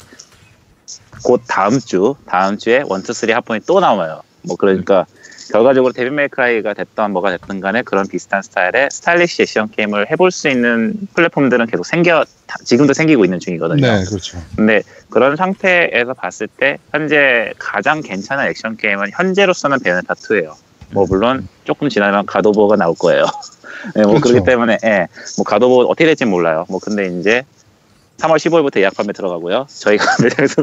곧 1.24 1.42
다음 1.48 1.78
주 1.78 2.14
다음 2.26 2.58
주에 2.58 2.82
one 2.86 3.00
two 3.00 3.14
three 3.14 3.32
합본이 3.32 3.60
또 3.66 3.80
나와요. 3.80 4.22
뭐 4.42 4.56
그러니까 4.56 5.06
결과적으로 5.50 5.92
Devil 5.92 6.12
May 6.12 6.36
Cry가 6.36 6.74
됐던 6.74 7.12
뭐가 7.12 7.30
됐든 7.30 7.60
간에 7.60 7.82
그런 7.82 8.06
비슷한 8.06 8.40
스타일의 8.42 8.88
스타일리시 8.90 9.42
액션 9.42 9.68
게임을 9.70 10.10
해볼 10.10 10.30
수 10.30 10.48
있는 10.48 10.94
플랫폼들은 11.14 11.66
계속 11.66 11.84
생겨 11.84 12.24
다- 12.46 12.56
지금도 12.64 12.92
생기고 12.92 13.24
있는 13.24 13.40
중이거든요. 13.40 13.80
네, 13.80 14.04
그렇죠. 14.04 14.38
근데 14.56 14.82
그런 15.10 15.36
상태에서 15.36 16.14
봤을 16.14 16.46
때 16.46 16.78
현재 16.92 17.52
가장 17.58 18.00
괜찮은 18.00 18.46
액션 18.46 18.76
게임은 18.76 19.10
현재로서는 19.12 19.80
베요네타 19.80 20.14
2예요. 20.14 20.54
뭐 20.92 21.06
물론 21.08 21.48
조금 21.64 21.88
지나면 21.88 22.26
가도버가 22.26 22.76
나올 22.76 22.94
거예요. 22.96 23.24
네, 23.94 24.02
뭐 24.02 24.14
그렇죠. 24.14 24.28
그렇기 24.28 24.44
때문에 24.46 24.78
예, 24.84 25.06
뭐 25.36 25.44
가도버 25.44 25.86
어떻게 25.86 26.04
될지 26.04 26.24
몰라요. 26.24 26.64
뭐 26.68 26.78
근데 26.80 27.06
이제 27.06 27.42
3월 28.20 28.36
15일부터 28.36 28.78
예약 28.80 28.94
판매 28.96 29.12
들어가고요. 29.12 29.66
저희가 29.68 30.04
매장에서 30.22 30.62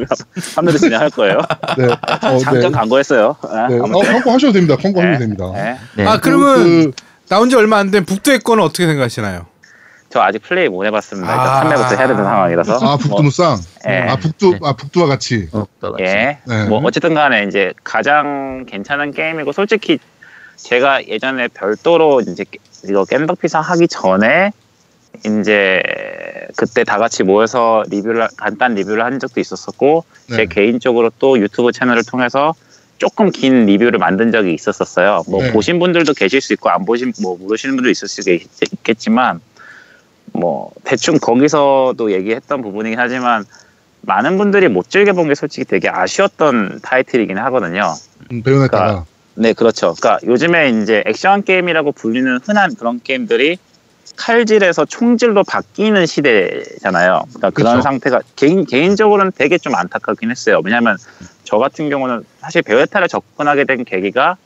판매도 0.56 0.78
진행할 0.78 1.10
거예요. 1.10 1.40
네, 1.78 1.86
어, 1.86 2.38
잠깐 2.38 2.60
네. 2.60 2.70
광고했어요. 2.72 3.36
예, 3.44 3.74
네. 3.74 3.80
어, 3.80 3.84
아무튼 3.86 4.14
광고 4.14 4.32
하셔도 4.32 4.54
됩니다. 4.54 4.76
광고 4.82 5.00
하셔도 5.02 5.14
네. 5.14 5.20
됩니다. 5.20 5.46
예. 5.56 5.78
네. 5.96 6.08
아 6.08 6.16
그- 6.18 6.22
그러면 6.30 6.64
그, 6.64 6.92
나온 7.30 7.50
지 7.50 7.56
얼마 7.56 7.78
안 7.78 7.92
된 7.92 8.06
북두의 8.06 8.40
거는 8.40 8.64
어떻게 8.64 8.86
생각하시나요? 8.86 9.46
저 10.10 10.22
아직 10.22 10.42
플레이 10.42 10.70
못 10.70 10.86
해봤습니다. 10.86 11.30
일단 11.30 11.48
아. 11.48 11.60
판매부터 11.62 11.96
해야 11.96 12.08
되는 12.08 12.24
상황이라서. 12.24 12.76
아, 12.78 12.80
뭐, 12.80 12.98
북두 12.98 13.24
무쌍. 13.24 13.58
예. 13.90 13.98
아, 14.08 14.16
북두, 14.16 14.52
네. 14.52 14.60
아, 14.64 14.74
북두와 14.74 15.08
같이. 15.08 15.50
어. 15.52 15.66
예. 16.00 16.38
네. 16.46 16.66
뭐 16.70 16.80
어쨌든 16.86 17.14
간에 17.14 17.44
이제 17.44 17.74
가장 17.84 18.66
괜찮은 18.68 19.12
게임이고 19.12 19.52
솔직히 19.52 20.00
제가 20.56 21.06
예전에 21.08 21.50
별도로 21.50 22.22
이제 22.22 22.46
이거 22.88 23.04
깬덕피상 23.04 23.62
하기 23.62 23.88
전에 23.90 24.52
이제 25.26 25.82
그때 26.56 26.84
다 26.84 26.98
같이 26.98 27.24
모여서 27.24 27.84
리뷰를 27.90 28.28
간단 28.38 28.76
리뷰를 28.76 29.04
한 29.04 29.20
적도 29.20 29.40
있었었고 29.40 30.04
제 30.30 30.36
네. 30.38 30.46
개인적으로 30.46 31.12
또 31.20 31.40
유튜브 31.40 31.72
채널을 31.72 32.04
통해서 32.04 32.54
조금 32.98 33.30
긴 33.32 33.66
리뷰를 33.66 34.00
만든 34.00 34.32
적이 34.32 34.54
있었었어요. 34.54 35.24
뭐 35.28 35.44
네. 35.44 35.52
보신 35.52 35.78
분들도 35.80 36.14
계실 36.14 36.42
수 36.42 36.54
있고 36.54 36.70
안 36.70 36.86
보신 36.86 37.14
뭐 37.22 37.38
모르시는 37.38 37.76
분도 37.76 37.90
있을 37.90 38.08
수 38.08 38.22
있- 38.32 38.48
있겠지만 38.74 39.40
뭐 40.34 40.72
대충 40.84 41.20
거기서도 41.20 42.12
얘기했던 42.12 42.62
부분이긴 42.62 43.00
하지만 43.00 43.46
많은 44.02 44.38
분들이 44.38 44.68
못 44.68 44.90
즐겨본 44.90 45.28
게 45.28 45.36
솔직히 45.36 45.66
되게 45.66 45.90
아쉬웠던 45.90 46.80
타이틀이긴 46.82 47.38
하거든요. 47.38 47.94
음, 48.32 48.42
베요네타가. 48.42 49.06
네, 49.36 49.54
그렇죠. 49.54 49.94
그러니까 50.00 50.26
요즘에 50.26 50.70
이제 50.82 51.04
액션 51.06 51.44
게임이라고 51.44 51.92
불리는 51.92 52.40
흔한 52.44 52.74
그런 52.76 53.00
게임들이 53.04 53.58
칼질에서 54.16 54.86
총질로 54.86 55.44
바뀌는 55.44 56.06
시대잖아요. 56.06 57.24
그러니까 57.30 57.50
그런 57.52 57.72
그렇죠. 57.74 57.82
상태가 57.82 58.22
개인 58.36 58.66
개인적으로는 58.66 59.32
되게 59.36 59.58
좀 59.58 59.76
안타깝긴 59.76 60.32
했어요. 60.32 60.62
왜냐하면 60.64 60.98
저 61.44 61.58
같은 61.58 61.90
경우는 61.90 62.24
사실 62.40 62.62
베베타를 62.62 63.08
접근하게 63.08 63.66
된 63.66 63.84
계기가 63.84 64.38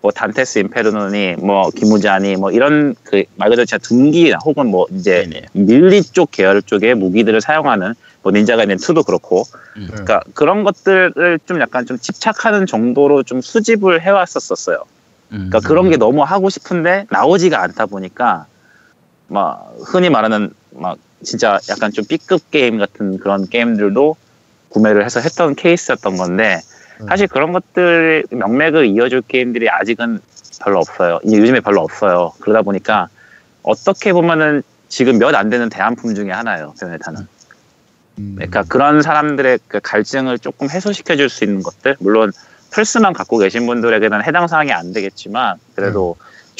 뭐 0.00 0.10
단테스 0.10 0.58
인페르노니 0.58 1.36
뭐 1.38 1.70
기무자니 1.70 2.34
뭐 2.36 2.50
이런 2.50 2.96
그 3.04 3.22
말 3.36 3.50
그대로 3.50 3.64
진짜 3.64 3.78
둔기나 3.78 4.38
혹은 4.44 4.66
뭐 4.66 4.86
이제 4.90 5.28
네네. 5.30 5.46
밀리 5.52 6.02
쪽 6.02 6.30
계열 6.32 6.60
쪽의 6.62 6.96
무기들을 6.96 7.40
사용하는 7.40 7.94
뭐 8.22 8.32
닌자가 8.32 8.62
있는 8.62 8.76
2도 8.76 9.06
그렇고 9.06 9.44
음. 9.76 9.86
그러니까 9.88 10.20
그런 10.34 10.64
것들을 10.64 11.38
좀 11.46 11.60
약간 11.60 11.86
좀 11.86 11.98
집착하는 11.98 12.66
정도로 12.66 13.22
좀 13.22 13.40
수집을 13.40 14.00
해왔었었어요. 14.02 14.84
음. 15.32 15.48
그러니까 15.50 15.60
그런 15.60 15.88
게 15.90 15.96
너무 15.96 16.22
하고 16.22 16.50
싶은데 16.50 17.06
나오지가 17.10 17.62
않다 17.62 17.86
보니까 17.86 18.46
막 19.32 19.74
흔히 19.84 20.10
말하는 20.10 20.52
막 20.72 20.98
진짜 21.22 21.58
약간 21.70 21.90
좀 21.92 22.04
B급 22.04 22.50
게임 22.50 22.78
같은 22.78 23.18
그런 23.18 23.48
게임들도 23.48 24.16
구매를 24.68 25.04
해서 25.04 25.20
했던 25.20 25.54
케이스였던 25.54 26.16
건데 26.16 26.60
음. 27.00 27.06
사실 27.08 27.26
그런 27.28 27.52
것들 27.52 28.24
명맥을 28.30 28.86
이어줄 28.86 29.22
게임들이 29.26 29.68
아직은 29.70 30.20
별로 30.62 30.78
없어요. 30.78 31.18
이제 31.24 31.38
요즘에 31.38 31.60
별로 31.60 31.80
없어요. 31.80 32.32
그러다 32.40 32.62
보니까 32.62 33.08
어떻게 33.62 34.12
보면은 34.12 34.62
지금 34.88 35.18
몇 35.18 35.34
안 35.34 35.48
되는 35.48 35.68
대안품 35.70 36.14
중에 36.14 36.30
하나예요. 36.30 36.74
베네타는. 36.78 37.26
음. 38.18 38.32
그러니까 38.36 38.62
그런 38.68 39.00
사람들의 39.02 39.60
그 39.68 39.80
갈증을 39.80 40.38
조금 40.38 40.68
해소시켜 40.68 41.16
줄 41.16 41.30
수 41.30 41.44
있는 41.44 41.62
것들 41.62 41.96
물론 42.00 42.32
플스만 42.70 43.12
갖고 43.12 43.38
계신 43.38 43.66
분들에게는 43.66 44.24
해당 44.24 44.46
사항이 44.48 44.72
안 44.72 44.92
되겠지만 44.92 45.56
그래도 45.74 46.16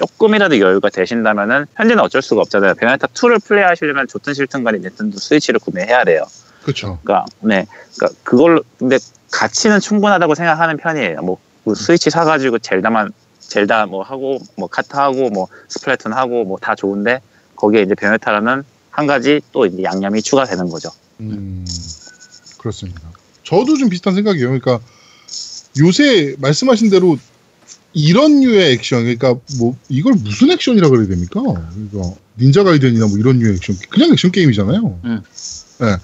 조금이라도 0.07 0.59
여유가 0.59 0.91
되신다면은 0.91 1.67
현재는 1.77 2.03
어쩔 2.03 2.23
수가 2.23 2.41
없잖아요. 2.43 2.75
베네타 2.75 3.07
2를 3.09 3.43
플레이하시려면 3.45 4.09
좋든 4.09 4.35
싫든 4.35 4.65
간에 4.65 4.79
닌텐도 4.79 5.19
스위치를 5.19 5.61
구매해야 5.61 6.05
돼요. 6.05 6.25
그렇죠. 6.63 6.99
그러니까 7.03 7.27
네, 7.41 7.67
그러니까 7.97 8.21
그걸로 8.25 8.63
근데 8.79 8.99
가치는 9.31 9.81
충분하다고 9.81 10.35
생각하는 10.35 10.77
편이에요. 10.77 11.21
뭐그 11.23 11.75
스위치 11.77 12.11
사가지고 12.11 12.59
젤다만 12.59 13.13
젤다 13.41 13.87
뭐 13.87 14.03
하고 14.03 14.39
뭐 14.57 14.67
카트 14.69 14.97
하고 14.97 15.31
뭐 15.31 15.47
스플래툰 15.69 16.13
하고 16.13 16.45
뭐 16.45 16.59
다 16.61 16.75
좋은데 16.75 17.21
거기에 17.57 17.83
이제 17.83 17.95
베네타라는 17.95 18.65
한 18.91 19.07
가지 19.07 19.41
또 19.53 19.67
이제 19.67 19.83
양념이 19.85 20.21
추가되는 20.23 20.69
거죠. 20.69 20.91
음, 21.21 21.65
그렇습니다. 22.59 23.01
저도 23.45 23.77
좀 23.77 23.89
비슷한 23.89 24.15
생각이에요. 24.15 24.47
그러니까 24.49 24.81
요새 25.79 26.35
말씀하신 26.39 26.91
대로 26.91 27.17
이런 27.95 28.41
류의 28.41 28.73
액션, 28.73 29.03
그러니까 29.03 29.35
뭐 29.59 29.77
이걸 29.89 30.15
무슨 30.15 30.51
액션이라 30.51 30.89
그래야 30.89 31.09
됩니까? 31.09 31.41
그러니까 31.43 32.15
닌자 32.41 32.65
가이덴이나 32.65 33.07
뭐 33.07 33.19
이런 33.19 33.39
류의 33.39 33.55
액션, 33.55 33.77
그냥 33.91 34.13
액션 34.13 34.31
게임이잖아요. 34.33 35.01
음. 35.05 35.21
네. 35.81 35.97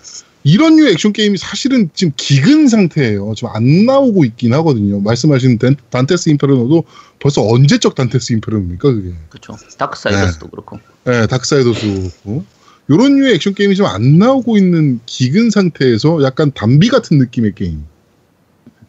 이런 0.45 0.76
류의 0.76 0.93
액션 0.93 1.12
게임이 1.12 1.36
사실은 1.36 1.91
지금 1.95 2.12
기근 2.16 2.68
상태예요. 2.68 3.34
지금 3.34 3.51
안 3.53 3.86
나오고 3.86 4.24
있긴 4.24 4.55
하거든요. 4.55 5.01
말씀하신 5.01 5.59
단, 5.59 5.76
단테스 5.91 6.30
인페르노도 6.30 6.84
벌써 7.18 7.47
언제적 7.47 7.95
단테스 7.95 8.32
인페르노입니까 8.34 8.93
그게? 8.93 9.12
그렇죠. 9.28 9.57
다크사이더스도 9.76 10.49
그렇고. 10.49 10.78
네, 11.05 11.26
닥사이더도 11.26 11.74
그렇고 11.80 12.45
요런 12.91 13.16
류의 13.16 13.34
액션 13.34 13.55
게임이 13.55 13.76
좀안 13.76 14.18
나오고 14.18 14.57
있는 14.57 15.01
기근 15.07 15.51
상태에서 15.51 16.22
약간 16.22 16.53
담비 16.53 16.89
같은 16.89 17.18
느낌의 17.18 17.55
게임. 17.55 17.84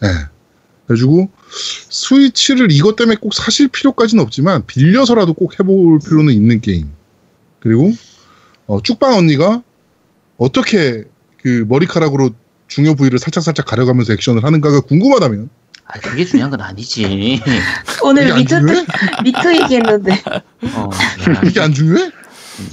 네. 0.01 0.07
그래가지고 0.89 1.29
스위치를 1.89 2.71
이것 2.71 2.95
때문에 2.95 3.17
꼭 3.21 3.35
사실 3.35 3.67
필요까지는 3.67 4.23
없지만 4.23 4.65
빌려서라도 4.65 5.33
꼭 5.35 5.59
해볼 5.59 5.99
필요는 5.99 6.33
있는 6.33 6.61
게임. 6.61 6.89
그리고 7.59 7.93
어, 8.65 8.81
쭉방 8.81 9.13
언니가 9.15 9.61
어떻게 10.37 11.03
그 11.41 11.65
머리카락으로 11.67 12.31
중요 12.67 12.95
부위를 12.95 13.19
살짝살짝 13.19 13.67
가려가면서 13.67 14.13
액션을 14.13 14.43
하는가가 14.43 14.81
궁금하다면 14.81 15.49
아, 15.85 15.99
그게 15.99 16.25
중요한 16.25 16.49
건 16.51 16.61
아니지. 16.61 17.41
오늘 18.03 18.33
Me 18.35 18.42
Too? 18.42 18.55
Me 19.23 19.38
Too 19.38 19.61
얘기했는데 19.61 20.23
어, 20.73 20.89
야, 21.35 21.41
이게 21.45 21.59
안 21.59 21.73
중요해? 21.73 22.11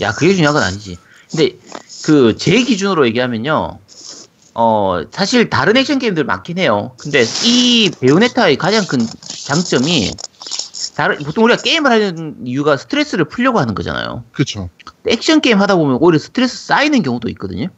야, 0.00 0.12
그게 0.12 0.34
중요한 0.34 0.54
건 0.54 0.62
아니지. 0.62 0.96
근데 1.30 1.56
그 2.04 2.34
제 2.38 2.62
기준으로 2.62 3.06
얘기하면요. 3.08 3.78
어, 4.58 5.02
사실 5.10 5.50
다른 5.50 5.76
액션 5.76 5.98
게임들 5.98 6.24
많긴 6.24 6.56
해요. 6.58 6.94
근데 6.98 7.22
이 7.44 7.90
베요네타의 8.00 8.56
가장 8.56 8.86
큰 8.86 8.98
장점이 9.28 10.12
다른 10.96 11.18
보통 11.18 11.44
우리가 11.44 11.60
게임을 11.62 11.90
하는 11.90 12.36
이유가 12.46 12.78
스트레스를 12.78 13.26
풀려고 13.26 13.58
하는 13.60 13.74
거잖아요. 13.74 14.24
근데 14.84 15.12
액션 15.12 15.42
게임 15.42 15.60
하다 15.60 15.76
보면 15.76 15.98
오히려 16.00 16.18
스트레스 16.18 16.56
쌓이는 16.68 17.02
경우도 17.02 17.28
있거든요. 17.30 17.68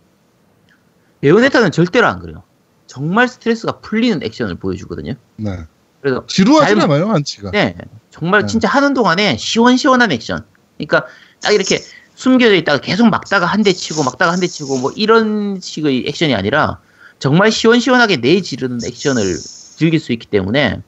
베요네타는 1.20 1.72
절대로 1.72 2.06
안 2.06 2.20
그래요. 2.20 2.44
정말 2.86 3.26
스트레스가 3.26 3.80
풀리는 3.80 4.22
액션을 4.22 4.54
보여주거든요. 4.54 5.14
네. 5.34 5.58
그래서 6.00 6.24
지루하진 6.28 6.78
잘- 6.78 6.90
않아요, 6.90 7.10
안치가. 7.10 7.50
네, 7.50 7.74
정말 8.10 8.42
네. 8.42 8.46
진짜 8.46 8.68
하는 8.68 8.94
동안에 8.94 9.36
시원시원한 9.36 10.12
액션. 10.12 10.44
그러니까 10.76 11.06
딱 11.42 11.50
이렇게 11.52 11.80
숨겨져 12.18 12.54
있다가 12.56 12.80
계속 12.80 13.08
막다가 13.08 13.46
한 13.46 13.62
대 13.62 13.72
치고 13.72 14.02
막다가 14.02 14.32
한 14.32 14.40
대 14.40 14.46
치고 14.48 14.78
뭐 14.78 14.90
이런 14.96 15.60
식의 15.60 16.04
액션이 16.08 16.34
아니라 16.34 16.78
정말 17.20 17.52
시원시원하게 17.52 18.16
내지르는 18.16 18.80
액션을 18.84 19.36
즐길 19.76 20.00
수 20.00 20.12
있기 20.12 20.26
때문에 20.26 20.82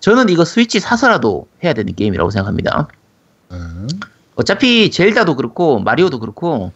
저는 0.00 0.28
이거 0.28 0.44
스위치 0.44 0.80
사서라도 0.80 1.46
해야 1.62 1.72
되는 1.72 1.94
게임이라고 1.94 2.30
생각합니다. 2.30 2.88
네. 3.50 3.58
어차피 4.34 4.90
젤다도 4.90 5.36
그렇고 5.36 5.78
마리오도 5.78 6.18
그렇고 6.18 6.72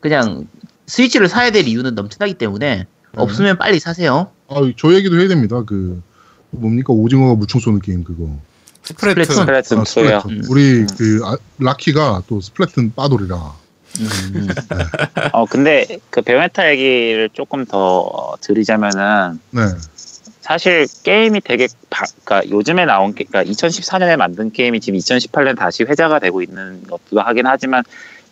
그냥 0.00 0.46
스위치를 0.86 1.28
사야 1.28 1.50
될 1.52 1.68
이유는 1.68 1.94
넘쳐나기 1.94 2.34
때문에 2.34 2.86
없으면 3.16 3.58
빨리 3.58 3.78
사세요. 3.78 4.30
아, 4.48 4.56
저 4.76 4.92
얘기도 4.94 5.18
해야 5.20 5.28
됩니다. 5.28 5.62
그 5.64 6.02
뭡니까 6.50 6.92
오징어가 6.92 7.36
물총 7.36 7.60
쏘는 7.60 7.80
게임 7.80 8.02
그거. 8.02 8.36
스프레트. 8.90 9.24
스프레트. 9.24 9.32
스플래툰 9.34 9.78
아, 9.78 9.82
2요. 9.82 9.86
스플래툰. 9.86 10.30
음. 10.30 10.42
우리 10.48 10.86
그 10.98 11.20
아, 11.24 11.36
라키가 11.58 12.22
또 12.28 12.40
스플래툰 12.40 12.92
빠돌이라. 12.94 13.54
음, 14.00 14.48
어 15.32 15.44
근데 15.46 15.98
그 16.10 16.22
베요네타 16.22 16.70
얘기를 16.70 17.28
조금 17.32 17.64
더 17.64 18.36
드리자면은 18.40 19.40
네. 19.50 19.62
사실 20.40 20.86
게임이 21.02 21.40
되게 21.40 21.66
바, 21.90 22.04
그러니까 22.24 22.50
요즘에 22.50 22.84
나온 22.86 23.14
게 23.14 23.24
그러니까 23.24 23.50
2014년에 23.52 24.16
만든 24.16 24.52
게임이 24.52 24.80
지금 24.80 24.98
2018년 24.98 25.56
다시 25.56 25.82
회자가 25.82 26.18
되고 26.20 26.40
있는 26.40 26.84
것도 26.84 27.20
하긴 27.20 27.46
하지만 27.46 27.82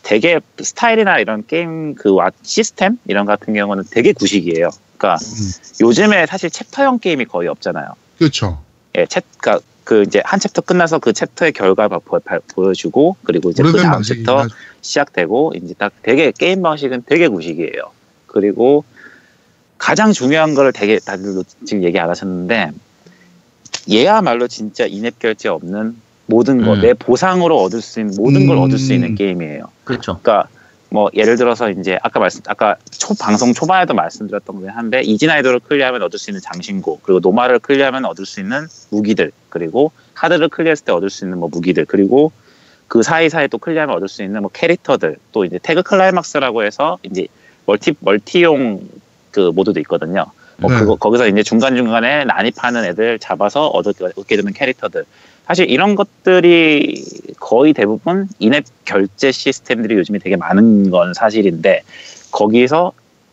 되게 0.05 0.41
스타일이나 0.61 1.19
이런 1.19 1.45
게임 1.47 1.95
그 1.97 2.13
와- 2.15 2.31
시스템 2.43 2.99
이런 3.07 3.27
같은 3.27 3.53
경우는 3.53 3.85
되게 3.91 4.13
구식이에요. 4.13 4.71
그러니까 4.97 5.23
음. 5.25 5.53
요즘에 5.85 6.27
사실 6.27 6.51
챕터형 6.51 7.01
게임이 7.01 7.25
거의 7.27 7.49
없잖아요. 7.49 7.89
그렇죠. 8.17 8.63
예, 8.97 9.07
챕, 9.07 9.23
그러니까 9.39 9.65
그 9.89 10.03
이제 10.03 10.21
한 10.23 10.39
챕터 10.39 10.61
끝나서 10.61 10.99
그 10.99 11.15
챕터의 11.15 11.53
결과 11.53 11.89
보, 11.89 12.21
여주고 12.59 13.17
그리고 13.23 13.49
이제 13.49 13.63
그 13.63 13.79
다음 13.79 14.03
챕터 14.03 14.41
하죠. 14.41 14.55
시작되고 14.83 15.55
이제 15.57 15.73
딱 15.79 15.95
되게 16.03 16.31
게임 16.31 16.61
방식은 16.61 17.05
되게 17.07 17.27
구식이에요. 17.27 17.91
그리고 18.27 18.85
가장 19.79 20.13
중요한 20.13 20.55
거를 20.55 20.75
되게 20.75 20.99
다들 20.99 21.43
지금 21.65 21.85
얘기 21.85 21.99
안 21.99 22.11
하셨는데 22.11 22.73
얘야말로 23.91 24.47
진짜 24.47 24.85
in-app 24.85 25.21
결제 25.21 25.49
없는 25.49 25.97
모든 26.27 26.63
거 26.63 26.75
음. 26.75 26.83
내 26.83 26.93
보상으로 26.93 27.59
얻을 27.63 27.81
수 27.81 28.01
있는 28.01 28.15
모든 28.19 28.47
걸 28.47 28.59
음. 28.59 28.65
얻을 28.65 28.77
수 28.77 28.93
있는 28.93 29.15
게임이에요. 29.15 29.71
그렇죠. 29.85 30.21
그러니까 30.23 30.51
뭐 30.91 31.11
예를 31.15 31.37
들어서 31.37 31.71
이제 31.71 31.99
아까 32.03 32.19
말씀 32.19 32.41
아까 32.47 32.77
초 32.91 33.15
방송 33.15 33.53
초반에도 33.53 33.95
말씀드렸던 33.95 34.57
거긴 34.57 34.71
한데 34.71 35.03
easy 35.03 35.29
난이도를 35.31 35.61
클리어하면 35.61 36.03
얻을 36.03 36.19
수 36.19 36.31
있는 36.31 36.41
장신구 36.41 37.01
그리고 37.03 37.21
normal을 37.21 37.59
클리어하면 37.59 38.07
얻을 38.07 38.25
수 38.25 38.41
있는 38.41 38.67
무기들 38.91 39.33
그리고 39.51 39.93
hard를 40.15 40.49
클리어했을 40.49 40.87
때 40.87 40.93
얻을 40.93 41.11
수 41.11 41.25
있는 41.25 41.39
뭐 41.39 41.49
무기들 41.53 41.85
그리고 41.85 42.33
그 42.89 43.03
사이사이 43.03 43.49
또 43.49 43.59
클리어하면 43.59 43.95
얻을 43.97 44.09
수 44.09 44.23
있는 44.23 44.41
뭐 44.41 44.51
캐릭터들 44.53 45.17
또 45.33 45.45
이제 45.45 45.59
tag 45.63 45.83
climax라고 45.83 46.63
해서 46.63 46.99
이제 47.03 47.27
멀티 47.67 47.95
멀티용 48.01 48.81
그 49.31 49.53
모드도 49.55 49.79
있거든요. 49.81 50.27
뭐 50.57 50.73
네. 50.73 50.79
그거 50.81 50.97
거기서 50.97 51.29
이제 51.29 51.43
중간 51.43 51.77
중간에 51.77 52.25
난입하는 52.25 52.85
애들 52.87 53.19
잡아서 53.19 53.69
얻게, 53.69 54.07
얻게 54.17 54.37
되는 54.37 54.53
캐릭터들. 54.53 55.05
사실 55.49 55.71
이런 55.71 55.95
것들이 55.97 57.03
거의 57.41 57.73
대부분 57.73 58.29
인앱 58.39 58.65
결제 58.85 59.33
시스템들이 59.33 59.95
요즘에 59.97 60.19
되게 60.19 60.37
많은 60.37 60.91
건 60.91 61.15
사실인데 61.15 61.83
거기서 62.31 62.93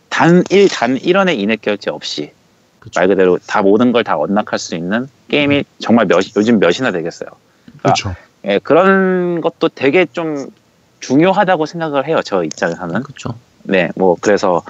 단일 0.09 0.69
단 0.69 0.97
1원의 0.97 1.37
인앱 1.39 1.61
결제 1.61 1.91
없이 1.91 2.31
그쵸. 2.79 2.99
말 2.99 3.09
그대로 3.09 3.37
다 3.45 3.61
모든 3.61 3.91
걸 3.91 4.03
다 4.03 4.17
언락할 4.17 4.59
수 4.59 4.75
있는 4.75 5.09
게임이 5.27 5.65
정말 5.79 6.05
몇 6.05 6.23
요즘 6.37 6.59
몇이나 6.59 6.91
되겠어요. 6.91 7.29
그렇죠. 7.81 8.15
예, 8.45 8.59
그런 8.59 9.41
것도 9.41 9.69
되게 9.69 10.05
좀 10.05 10.47
중요하다고 11.01 11.65
생각을 11.65 12.07
해요. 12.07 12.21
저 12.23 12.43
입장에서는. 12.45 13.03
그렇죠. 13.03 13.35
네, 13.63 13.89
뭐 13.95 14.15
그래서 14.21 14.63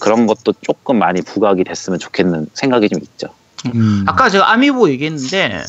그런 0.00 0.26
것도 0.26 0.54
조금 0.62 0.98
많이 0.98 1.20
부각이 1.22 1.62
됐으면 1.64 1.98
좋겠는 2.00 2.48
생각이 2.54 2.88
좀 2.88 3.00
있죠. 3.02 3.28
음. 3.74 4.04
아까 4.08 4.28
제가 4.30 4.50
아미보 4.50 4.88
얘기했는데 4.90 5.62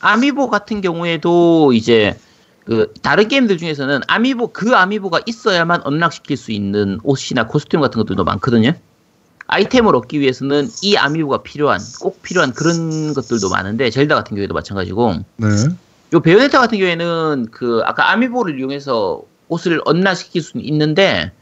아미보 0.00 0.48
같은 0.50 0.80
경우에도 0.80 1.72
이제 1.72 2.18
그 2.64 2.92
다른 3.02 3.28
게임들 3.28 3.58
중에서는 3.58 4.00
아미보 4.06 4.48
그 4.48 4.74
아미보가 4.76 5.20
있어야만 5.26 5.82
unlock시킬 5.82 6.36
수 6.36 6.52
있는 6.52 6.98
옷이나 7.02 7.46
코스튬 7.46 7.80
같은 7.80 7.98
것들도 7.98 8.24
많거든요. 8.24 8.72
아이템을 9.46 9.96
얻기 9.96 10.20
위해서는 10.20 10.68
이 10.82 10.96
아미보가 10.96 11.42
필요한 11.42 11.80
꼭 12.00 12.22
필요한 12.22 12.52
그런 12.52 13.14
것들도 13.14 13.48
많은데 13.48 13.90
젤다 13.90 14.14
같은 14.14 14.36
경우에도 14.36 14.54
마찬가지고 14.54 15.14
네. 15.36 15.48
요 16.12 16.20
베요네타 16.20 16.60
같은 16.60 16.78
경우에는 16.78 17.48
그 17.50 17.82
아까 17.84 18.12
아미보를 18.12 18.58
이용해서 18.58 19.22
옷을 19.48 19.80
unlock시킬 19.84 20.42
수는 20.42 20.64
있는데 20.66 21.32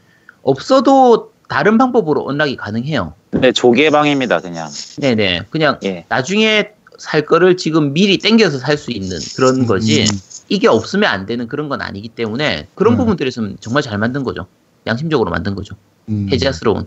없어도 0.41 1.31
다른 1.47 1.77
방법으로 1.77 2.25
unlock이 2.25 2.55
가능해요. 2.55 3.13
근데 3.31 3.51
조개방입니다, 3.51 4.39
그냥. 4.39 4.69
네네 4.97 5.43
그냥 5.49 5.79
예. 5.83 6.05
나중에 6.09 6.71
살 6.99 7.25
거를 7.25 7.57
지금 7.57 7.93
미리 7.93 8.17
땡겨서 8.17 8.59
살 8.59 8.77
수 8.77 8.91
있는 8.91 9.17
그런 9.35 9.65
거지 9.65 10.03
음. 10.03 10.19
이게 10.49 10.67
없으면 10.67 11.09
안 11.09 11.25
되는 11.25 11.47
그런 11.47 11.69
건 11.69 11.81
아니기 11.81 12.09
때문에 12.09 12.67
그런 12.75 12.93
네. 12.93 12.97
부분들에서는 12.97 13.57
정말 13.59 13.81
잘 13.83 13.97
만든 13.97 14.23
거죠 14.23 14.47
양심적으로 14.87 15.29
만든 15.31 15.55
거죠 15.55 15.75
음. 16.09 16.27
해자스러운 16.31 16.85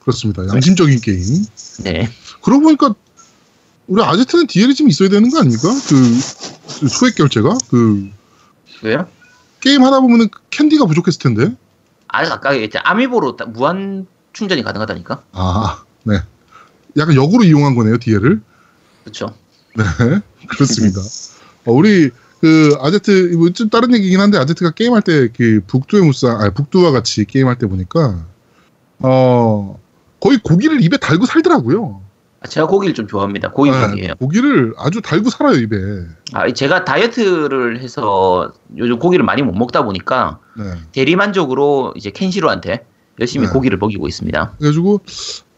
그렇습니다. 0.00 0.46
양심적인 0.48 1.00
게임. 1.00 1.44
네 1.84 2.08
그러고 2.42 2.62
보니까 2.62 2.94
우리 3.86 4.02
아제트는 4.02 4.46
DL이 4.46 4.74
좀 4.74 4.88
있어야 4.88 5.08
되는 5.08 5.30
거 5.30 5.40
아닙니까? 5.40 5.68
그, 5.88 6.80
그 6.80 6.88
소액 6.88 7.14
결제가 7.14 7.56
그 7.70 8.08
왜요? 8.82 9.06
게임 9.60 9.82
하다 9.82 10.00
보면은 10.00 10.28
캔디가 10.50 10.86
부족했을 10.86 11.20
텐데. 11.20 11.54
아까 12.06 12.34
아까 12.34 12.54
얘기했죠 12.54 12.78
아미보로 12.84 13.36
다- 13.36 13.44
무한 13.46 14.06
충전이 14.32 14.62
가능하다니까 14.62 15.22
아, 15.32 15.82
네. 16.04 16.18
약간 16.96 17.14
역으로 17.14 17.44
이용한 17.44 17.74
거네요, 17.74 17.98
DL을. 17.98 18.40
그렇죠 19.08 19.34
네, 19.76 19.84
그렇습니다. 20.48 21.00
어, 21.66 21.72
우리 21.72 22.10
그 22.40 22.76
아제트 22.80 23.32
이거 23.32 23.50
좀 23.50 23.68
다른 23.68 23.92
얘기긴 23.94 24.20
한데 24.20 24.38
아제트가 24.38 24.70
게임할 24.72 25.02
때 25.02 25.28
그 25.36 25.60
북두의 25.66 26.04
무쌍, 26.04 26.40
아 26.40 26.50
북두와 26.50 26.90
같이 26.92 27.24
게임할 27.24 27.56
때 27.58 27.66
보니까 27.66 28.24
어 29.00 29.78
거의 30.20 30.38
고기를 30.42 30.82
입에 30.82 30.96
달고 30.96 31.26
살더라고요. 31.26 32.02
아, 32.40 32.46
제가 32.46 32.68
고기를 32.68 32.94
좀 32.94 33.08
좋아합니다 33.08 33.50
고기병이에요 33.50 34.06
네, 34.08 34.14
고기를 34.14 34.72
아주 34.78 35.00
달고 35.00 35.28
살아요 35.30 35.56
입에. 35.56 35.76
아, 36.34 36.48
제가 36.52 36.84
다이어트를 36.84 37.80
해서 37.80 38.52
요즘 38.76 38.98
고기를 39.00 39.24
많이 39.24 39.42
못 39.42 39.52
먹다 39.56 39.84
보니까 39.84 40.38
네. 40.56 40.64
대리만족으로 40.92 41.94
이제 41.96 42.10
켄시로한테 42.10 42.86
열심히 43.18 43.46
네. 43.46 43.52
고기를 43.52 43.78
먹이고 43.78 44.06
있습니다 44.06 44.52
그래가지고 44.58 45.00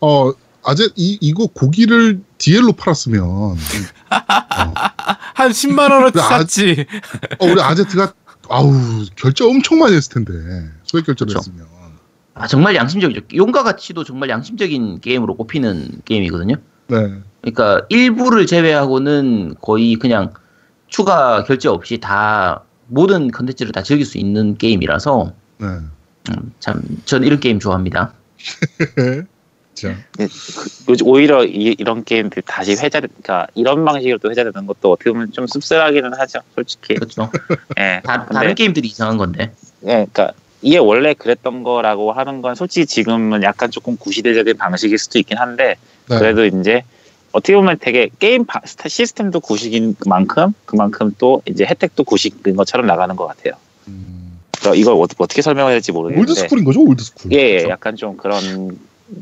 어 0.01 0.33
아제 0.63 0.89
이 0.97 1.19
이거 1.21 1.47
고기를 1.47 2.21
DL로 2.39 2.73
팔았으면 2.73 3.23
어, 3.23 3.57
한 5.35 5.51
10만 5.51 5.91
원어치 5.91 6.19
아, 6.19 6.23
샀지. 6.23 6.87
어, 7.39 7.47
우리 7.47 7.61
아제트가 7.61 8.13
아우 8.51 8.73
결제 9.17 9.45
엄청 9.45 9.79
많이 9.79 9.95
했을 9.95 10.13
텐데 10.13 10.33
소액 10.85 11.07
결제를 11.07 11.35
그쵸. 11.35 11.39
했으면. 11.39 11.67
아 12.35 12.47
정말 12.47 12.75
양심적이죠 12.75 13.23
용과 13.35 13.63
같이도 13.63 14.05
정말 14.05 14.29
양심적인 14.31 15.01
게임으로 15.01 15.37
꼽히는 15.37 16.01
게임이거든요 16.05 16.55
네. 16.87 17.15
그러니까 17.43 17.85
일부를 17.91 18.47
제외하고는 18.47 19.57
거의 19.61 19.97
그냥 19.97 20.33
추가 20.87 21.45
결제 21.45 21.69
없이 21.69 21.99
다 21.99 22.65
모든 22.87 23.31
컨텐츠를 23.31 23.73
다 23.73 23.83
즐길 23.83 24.07
수 24.07 24.19
있는 24.19 24.57
게임이라서 24.57 25.33
네. 25.59 25.67
음, 25.67 26.53
참전 26.61 27.25
이런 27.25 27.41
게임 27.41 27.59
좋아합니다. 27.59 28.13
자, 29.81 29.97
그, 30.16 30.28
요즘 30.89 31.07
오히려 31.09 31.45
이, 31.45 31.74
런 31.83 32.05
게임들 32.05 32.43
다시 32.43 32.72
회자, 32.72 33.01
그러니까 33.01 33.47
이런 33.55 33.85
방식으로 33.85 34.18
또 34.18 34.31
회자되는 34.31 34.66
것도 34.66 34.93
어떻게 34.93 35.11
보면 35.11 35.33
좀 35.33 35.47
씁쓸하기는 35.47 36.12
하죠, 36.14 36.41
솔직히. 36.55 36.95
그렇죠. 36.95 37.31
예. 37.78 38.01
다, 38.05 38.24
근데- 38.26 38.35
다른 38.35 38.55
게임들이 38.55 38.89
이상한 38.89 39.16
건데. 39.16 39.53
예, 39.85 39.87
그러니까 40.12 40.33
이게 40.62 40.76
원래 40.78 41.14
그랬던 41.14 41.62
거라고 41.62 42.12
하는 42.12 42.43
건 42.43 42.55
솔직히 42.55 42.85
지금은 42.87 43.43
약간 43.43 43.70
조금 43.70 43.97
구시대적인 43.97 44.59
방식일 44.59 44.99
수도 44.99 45.18
있긴 45.18 45.39
한데 45.39 45.76
네. 46.09 46.18
그래도 46.18 46.45
이제 46.45 46.83
어떻게 47.33 47.55
보면 47.55 47.78
되게 47.81 48.11
게임 48.18 48.45
바- 48.45 48.61
시스템도 48.66 49.41
구식인 49.41 49.95
만큼 50.07 50.53
그만큼 50.66 51.14
또 51.16 51.41
이제 51.47 51.64
혜택도 51.64 52.05
구식인 52.05 52.57
것처럼 52.57 52.87
나가는 52.87 53.14
것 53.16 53.26
같아요. 53.28 53.55
음, 53.89 54.39
그래서 54.53 54.74
이걸 54.74 54.95
어, 54.95 55.07
어떻게 55.16 55.41
설명해야 55.41 55.74
될지 55.76 55.93
모르겠는데 55.93 56.31
old 56.33 56.41
school인 56.41 56.64
거죠, 56.64 56.83
old 56.83 56.98
school. 56.98 57.33
예, 57.33 57.37
예, 57.39 57.57
그쵸? 57.59 57.68
약간 57.70 57.97
좀 57.97 58.16
그런 58.18 58.78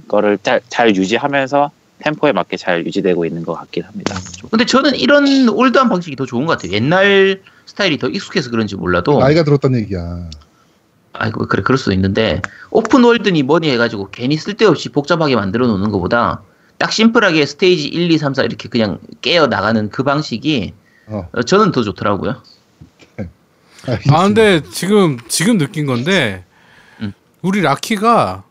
거를 0.07 0.39
잘, 0.43 0.61
잘 0.69 0.95
유지하면서 0.95 1.71
템포에 2.01 2.33
맞게 2.33 2.57
잘 2.57 2.87
유지되고 2.87 3.25
있는 3.25 3.45
것 3.45 3.55
같긴 3.55 3.85
합니다. 3.85 4.17
근데 4.51 4.65
저는 4.65 4.95
이런 4.95 5.49
old한 5.49 5.89
방식이 5.89 6.17
더 6.17 6.27
좋은 6.27 6.47
것 6.47 6.53
같아요. 6.53 6.73
옛날 6.73 7.43
스타일이 7.67 7.99
더 7.99 8.09
익숙해서 8.09 8.51
그런지 8.51 8.77
몰라도. 8.77 9.19
나이가 9.19 9.45
들었다는 9.45 9.81
얘기야. 9.81 10.29
아이고, 11.13 11.47
그래, 11.49 11.63
그럴 11.63 11.79
수도 11.79 11.93
있는데, 11.93 12.41
오픈 12.71 13.03
월드니 13.03 13.43
뭐니 13.43 13.69
해가지고 13.71 14.11
괜히 14.11 14.37
쓸데없이 14.37 14.91
복잡하게 14.91 15.35
만들어 15.35 15.67
놓는 15.67 15.91
것보다 15.91 16.43
딱 16.79 16.93
심플하게 16.93 17.45
스테이지 17.45 17.89
1, 17.89 18.11
2, 18.13 18.19
3, 18.19 18.35
4 18.35 18.45
이렇게 18.45 18.69
그냥 18.69 18.99
깨어 19.21 19.49
나가는 19.49 19.91
그 19.91 20.05
방식이 20.05 20.73
어. 21.09 21.29
어, 21.33 21.43
저는 21.43 21.73
더 21.73 21.83
좋더라고요. 21.83 22.41
아 24.11 24.25
근데 24.25 24.63
지금 24.73 25.19
지금 25.29 25.57
느낀 25.57 25.87
건데 25.87 26.45
음. 27.01 27.13
우리 27.43 27.63
라키가 27.63 28.45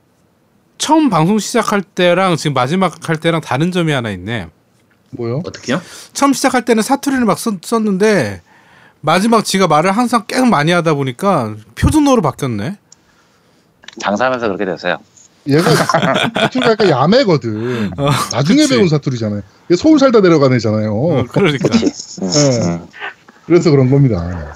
처음 0.77 1.09
방송 1.09 1.39
시작할 1.39 1.81
때랑 1.81 2.35
지금 2.37 2.53
마지막 2.53 3.09
할 3.09 3.17
때랑 3.17 3.41
다른 3.41 3.71
점이 3.71 3.91
하나 3.91 4.09
있네. 4.11 4.47
뭐요? 5.11 5.41
어떻게요? 5.45 5.81
처음 6.13 6.33
시작할 6.33 6.65
때는 6.65 6.83
사투리를 6.83 7.23
막 7.25 7.39
썼, 7.39 7.55
썼는데 7.63 8.41
마지막 9.01 9.43
지가 9.45 9.67
말을 9.67 9.91
항상 9.91 10.25
계속 10.27 10.47
많이 10.47 10.71
하다 10.71 10.93
보니까 10.95 11.55
표준어로 11.75 12.21
바뀌었네. 12.21 12.77
장사하면서 13.99 14.47
그렇게 14.47 14.65
됐어요. 14.65 14.97
얘가 15.47 15.73
사투리가 15.73 16.71
약간 16.71 16.89
야매거든. 16.89 17.91
어, 17.97 18.09
나중에 18.33 18.63
그치. 18.63 18.75
배운 18.75 18.89
사투리잖아요. 18.89 19.41
얘 19.71 19.75
서울 19.75 19.97
살다 19.97 20.19
내려간 20.19 20.53
애잖아요. 20.53 20.93
어, 20.93 21.25
그러니까. 21.29 21.69
음, 21.69 21.79
네. 21.79 22.67
음. 22.67 22.87
그래서 23.45 23.71
그런 23.71 23.89
겁니다. 23.89 24.53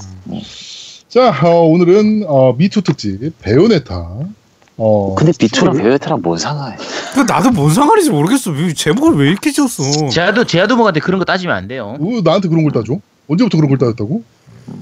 자, 1.07 1.29
어, 1.43 1.61
오늘은 1.67 2.25
어, 2.27 2.53
미투 2.53 2.81
특집 2.81 3.33
배우네타. 3.39 3.95
어, 4.77 5.13
근데 5.15 5.31
비투랑 5.37 5.75
수를- 5.75 5.83
베요테랑 5.83 6.21
뭔 6.21 6.37
상관이야? 6.37 6.77
그 7.13 7.19
나도 7.21 7.51
뭔 7.51 7.73
상관인지 7.73 8.09
모르겠어. 8.09 8.51
왜 8.51 8.73
제목을 8.73 9.15
왜 9.17 9.29
이렇게 9.29 9.51
지었어? 9.51 10.09
제아도 10.09 10.43
제아도목한테 10.45 10.99
그런 11.01 11.19
거 11.19 11.25
따지면 11.25 11.55
안 11.55 11.67
돼요. 11.67 11.97
어, 11.99 12.21
나한테 12.23 12.47
그런 12.47 12.63
걸 12.63 12.71
따줘? 12.71 12.99
언제부터 13.27 13.57
그런 13.57 13.69
걸 13.69 13.77
따졌다고? 13.77 14.23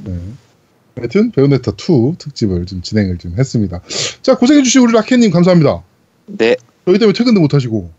네. 0.05 0.17
하여튼 0.97 1.31
배우네타 1.31 1.71
2 1.77 2.15
특집을 2.17 2.65
좀 2.65 2.81
진행을 2.81 3.17
좀 3.17 3.35
했습니다. 3.37 3.79
자, 4.21 4.35
고생해 4.35 4.63
주신 4.63 4.81
우리 4.81 4.93
라켓님 4.93 5.31
감사합니다. 5.31 5.81
네. 6.27 6.55
저희 6.85 6.97
때문에 6.99 7.13
퇴근도 7.17 7.39
못 7.41 7.53
하시고. 7.53 7.89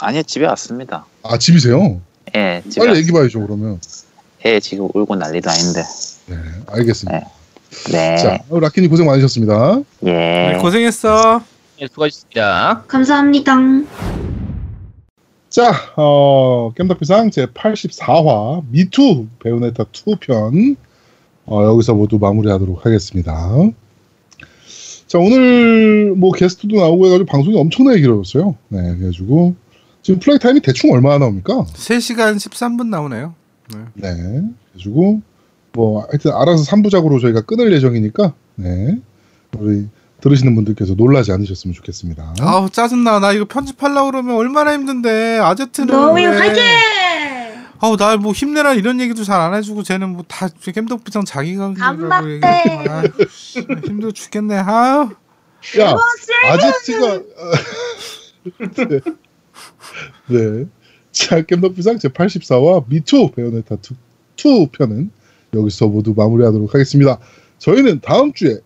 아니요 0.00 0.22
집에 0.24 0.46
왔습니다. 0.46 1.06
아, 1.22 1.38
집이세요? 1.38 2.00
예, 2.34 2.62
집에 2.68 2.80
빨리 2.86 2.90
왔- 2.90 2.98
애기 2.98 3.12
봐야죠, 3.12 3.40
그러면. 3.40 3.80
애 4.44 4.60
지금 4.60 4.88
울고 4.92 5.14
난리도 5.16 5.50
아닌데. 5.50 5.82
네, 6.26 6.36
알겠습니다. 6.66 7.18
네. 7.18 7.24
자, 7.90 8.38
어, 8.48 8.60
라켓님 8.60 8.90
고생 8.90 9.06
많으셨습니다. 9.06 9.80
예. 10.04 10.10
네, 10.12 10.58
고생했어. 10.60 11.42
네, 11.80 11.86
수고하셨습니다. 11.88 12.84
감사합니다. 12.86 13.56
자, 15.50 15.72
어, 15.96 16.72
겜덕비상 16.76 17.30
제 17.30 17.46
84화 17.46 18.64
미투 18.70 19.26
배우네타 19.42 19.84
2편 19.84 20.76
어, 21.46 21.64
여기서 21.64 21.94
모두 21.94 22.18
마무리하도록 22.18 22.84
하겠습니다. 22.84 23.32
자, 25.06 25.18
오늘 25.18 26.14
뭐 26.16 26.32
게스트도 26.32 26.76
나오고 26.76 27.06
해가지고 27.06 27.26
방송이 27.26 27.56
엄청나게 27.56 28.00
길어졌어요. 28.00 28.56
네, 28.68 28.96
그래가지고 28.96 29.54
지금 30.02 30.18
플레이 30.18 30.38
타임이 30.38 30.60
대충 30.60 30.92
얼마나 30.92 31.18
나옵니까? 31.18 31.64
3시간 31.64 32.36
13분 32.36 32.88
나오네요. 32.88 33.34
네, 33.94 34.12
그래가지고 34.72 35.22
뭐 35.74 36.06
하여튼 36.10 36.32
알아서 36.32 36.64
3부작으로 36.70 37.20
저희가 37.20 37.42
끊을 37.42 37.72
예정이니까 37.72 38.32
네, 38.56 38.96
우리 39.58 39.88
들으시는 40.20 40.54
분들께서 40.54 40.94
놀라지 40.94 41.32
않으셨으면 41.32 41.74
좋겠습니다. 41.74 42.34
아우 42.40 42.70
짜증나. 42.70 43.18
나 43.20 43.32
이거 43.32 43.44
편집하려고 43.44 44.10
그러면 44.12 44.36
얼마나 44.36 44.72
힘든데. 44.72 45.38
아제트는 45.42 45.88
너무 45.88 46.14
왜- 46.16 46.26
화이팅! 46.26 46.62
아우 47.80 47.96
나 47.96 48.16
뭐 48.16 48.32
힘내라 48.32 48.72
이런 48.74 49.00
얘기도 49.00 49.24
잘 49.24 49.40
안 49.40 49.52
해주고 49.54 49.82
쟤는 49.82 50.10
뭐 50.10 50.24
다 50.28 50.48
겜덕비상 50.48 51.24
자기가. 51.24 51.74
아유, 51.80 53.12
씨, 53.28 53.60
힘들어 53.60 54.12
죽겠네. 54.12 54.54
아유. 54.56 55.10
야, 55.80 55.94
아제트가 56.50 57.20
네. 58.86 59.00
네. 60.28 60.64
자, 61.12 61.42
겜덕비상 61.42 61.98
제 61.98 62.08
84화 62.08 62.84
미투 62.88 63.32
베요네타 63.32 63.76
2, 63.76 63.94
2 64.62 64.68
편은 64.72 65.10
여기서 65.54 65.88
모두 65.88 66.14
마무리하도록 66.16 66.74
하겠습니다. 66.74 67.18
저희는 67.58 68.00
다음 68.00 68.32
주에 68.32 68.58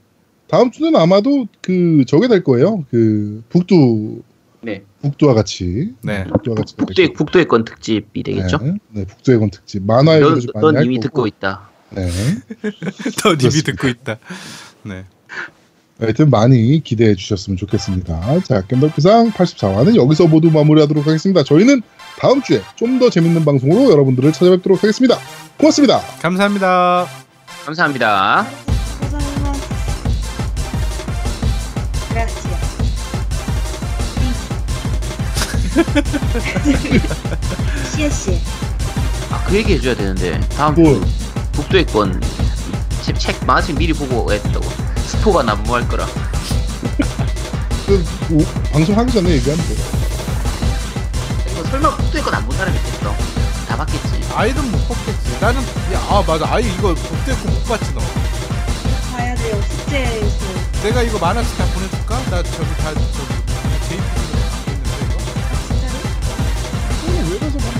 다음 0.49 0.71
주는 0.71 0.97
아마도 0.97 1.47
그 1.61 2.05
저게 2.07 2.27
될 2.27 2.43
거예요. 2.43 2.85
그 2.91 3.43
북두 3.49 4.23
네. 4.63 4.83
북두와 5.03 5.35
같이 5.35 5.95
네. 6.03 6.25
북두와 6.25 6.57
같이 6.57 6.75
북도의 6.77 7.13
북도의 7.13 7.47
건 7.47 7.65
특집이 7.65 8.23
되겠죠. 8.23 8.59
네, 8.59 8.75
네, 8.91 9.05
북두의 9.05 9.39
건 9.39 9.51
특집 9.51 9.85
만화 9.85 10.19
넌, 10.19 10.41
넌할 10.55 10.85
이미 10.85 10.97
거고. 10.97 11.03
듣고 11.09 11.27
있다. 11.27 11.69
네. 11.91 12.09
더 13.23 13.31
님이 13.31 13.39
그렇습니다. 13.39 13.73
듣고 13.73 13.89
있다. 13.89 14.19
네. 14.85 15.05
하여튼 16.01 16.31
많이 16.31 16.81
기대해 16.83 17.15
주셨으면 17.15 17.57
좋겠습니다. 17.57 18.41
자, 18.45 18.63
겜덕비상 18.69 19.33
84화는 19.33 19.97
여기서 19.97 20.27
모두 20.29 20.51
마무리하도록 20.51 21.07
하겠습니다. 21.07 21.43
저희는 21.43 21.83
다음 22.21 22.41
주에 22.43 22.63
좀 22.77 22.99
더 22.99 23.11
재밌는 23.11 23.45
방송으로 23.45 23.91
여러분들을 23.93 24.33
찾아뵙도록 24.33 24.83
하겠습니다. 24.83 25.17
고맙습니다. 25.57 26.01
감사합니다. 26.21 27.07
감사합니다. 27.65 28.47
감사합니다. 29.01 29.79
Gracias.谢谢. 37.29 38.41
아, 39.31 39.45
그 39.47 39.57
얘기 39.57 39.75
해줘야 39.75 39.95
되는데 39.95 40.41
다음 40.51 40.75
뭐? 40.75 40.95
주 40.95 41.01
북도의 41.53 41.87
건 41.87 42.21
책, 43.03 43.19
책 43.19 43.45
마침 43.47 43.77
미리 43.77 43.93
보고 43.93 44.33
했다고 44.33 44.88
스포가 45.29 45.43
난무할 45.43 45.87
거라. 45.89 46.07
그, 47.87 48.05
오, 48.31 48.39
방송하기 48.73 49.13
전에 49.13 49.31
얘기하면 49.33 49.67
돼요. 49.67 49.79
이거 51.51 51.65
설마 51.65 51.97
북도의 51.97 52.25
건안 52.25 52.47
본 52.47 52.57
사람이 52.57 52.77
있겠어? 52.79 53.15
다 53.69 53.77
봤겠지. 53.77 54.23
아이는 54.35 54.71
못 54.73 54.89
봤겠지. 54.89 55.39
나는 55.41 55.61
야, 55.93 56.01
아 56.09 56.23
맞아. 56.27 56.47
아이 56.51 56.65
이거 56.73 56.95
복대고 56.95 57.49
못 57.49 57.65
봤지 57.67 57.93
너. 57.95 58.01
봐야 59.13 59.35
돼요. 59.35 59.61
숙제에서. 59.69 60.47
내가 60.83 61.03
이거 61.03 61.19
만화책 61.19 61.59
다 61.59 61.65
보내줄까? 61.75 62.31
나 62.31 62.43
저기 62.43 62.77
다 62.79 62.95
저기 62.95 63.05
JPG로 63.89 64.39
갖고 64.41 64.71
있는데 64.71 64.91
이거. 65.03 65.19
진짜로? 65.69 65.97
왜 67.31 67.39
그래서 67.39 67.59
보는 67.59 67.78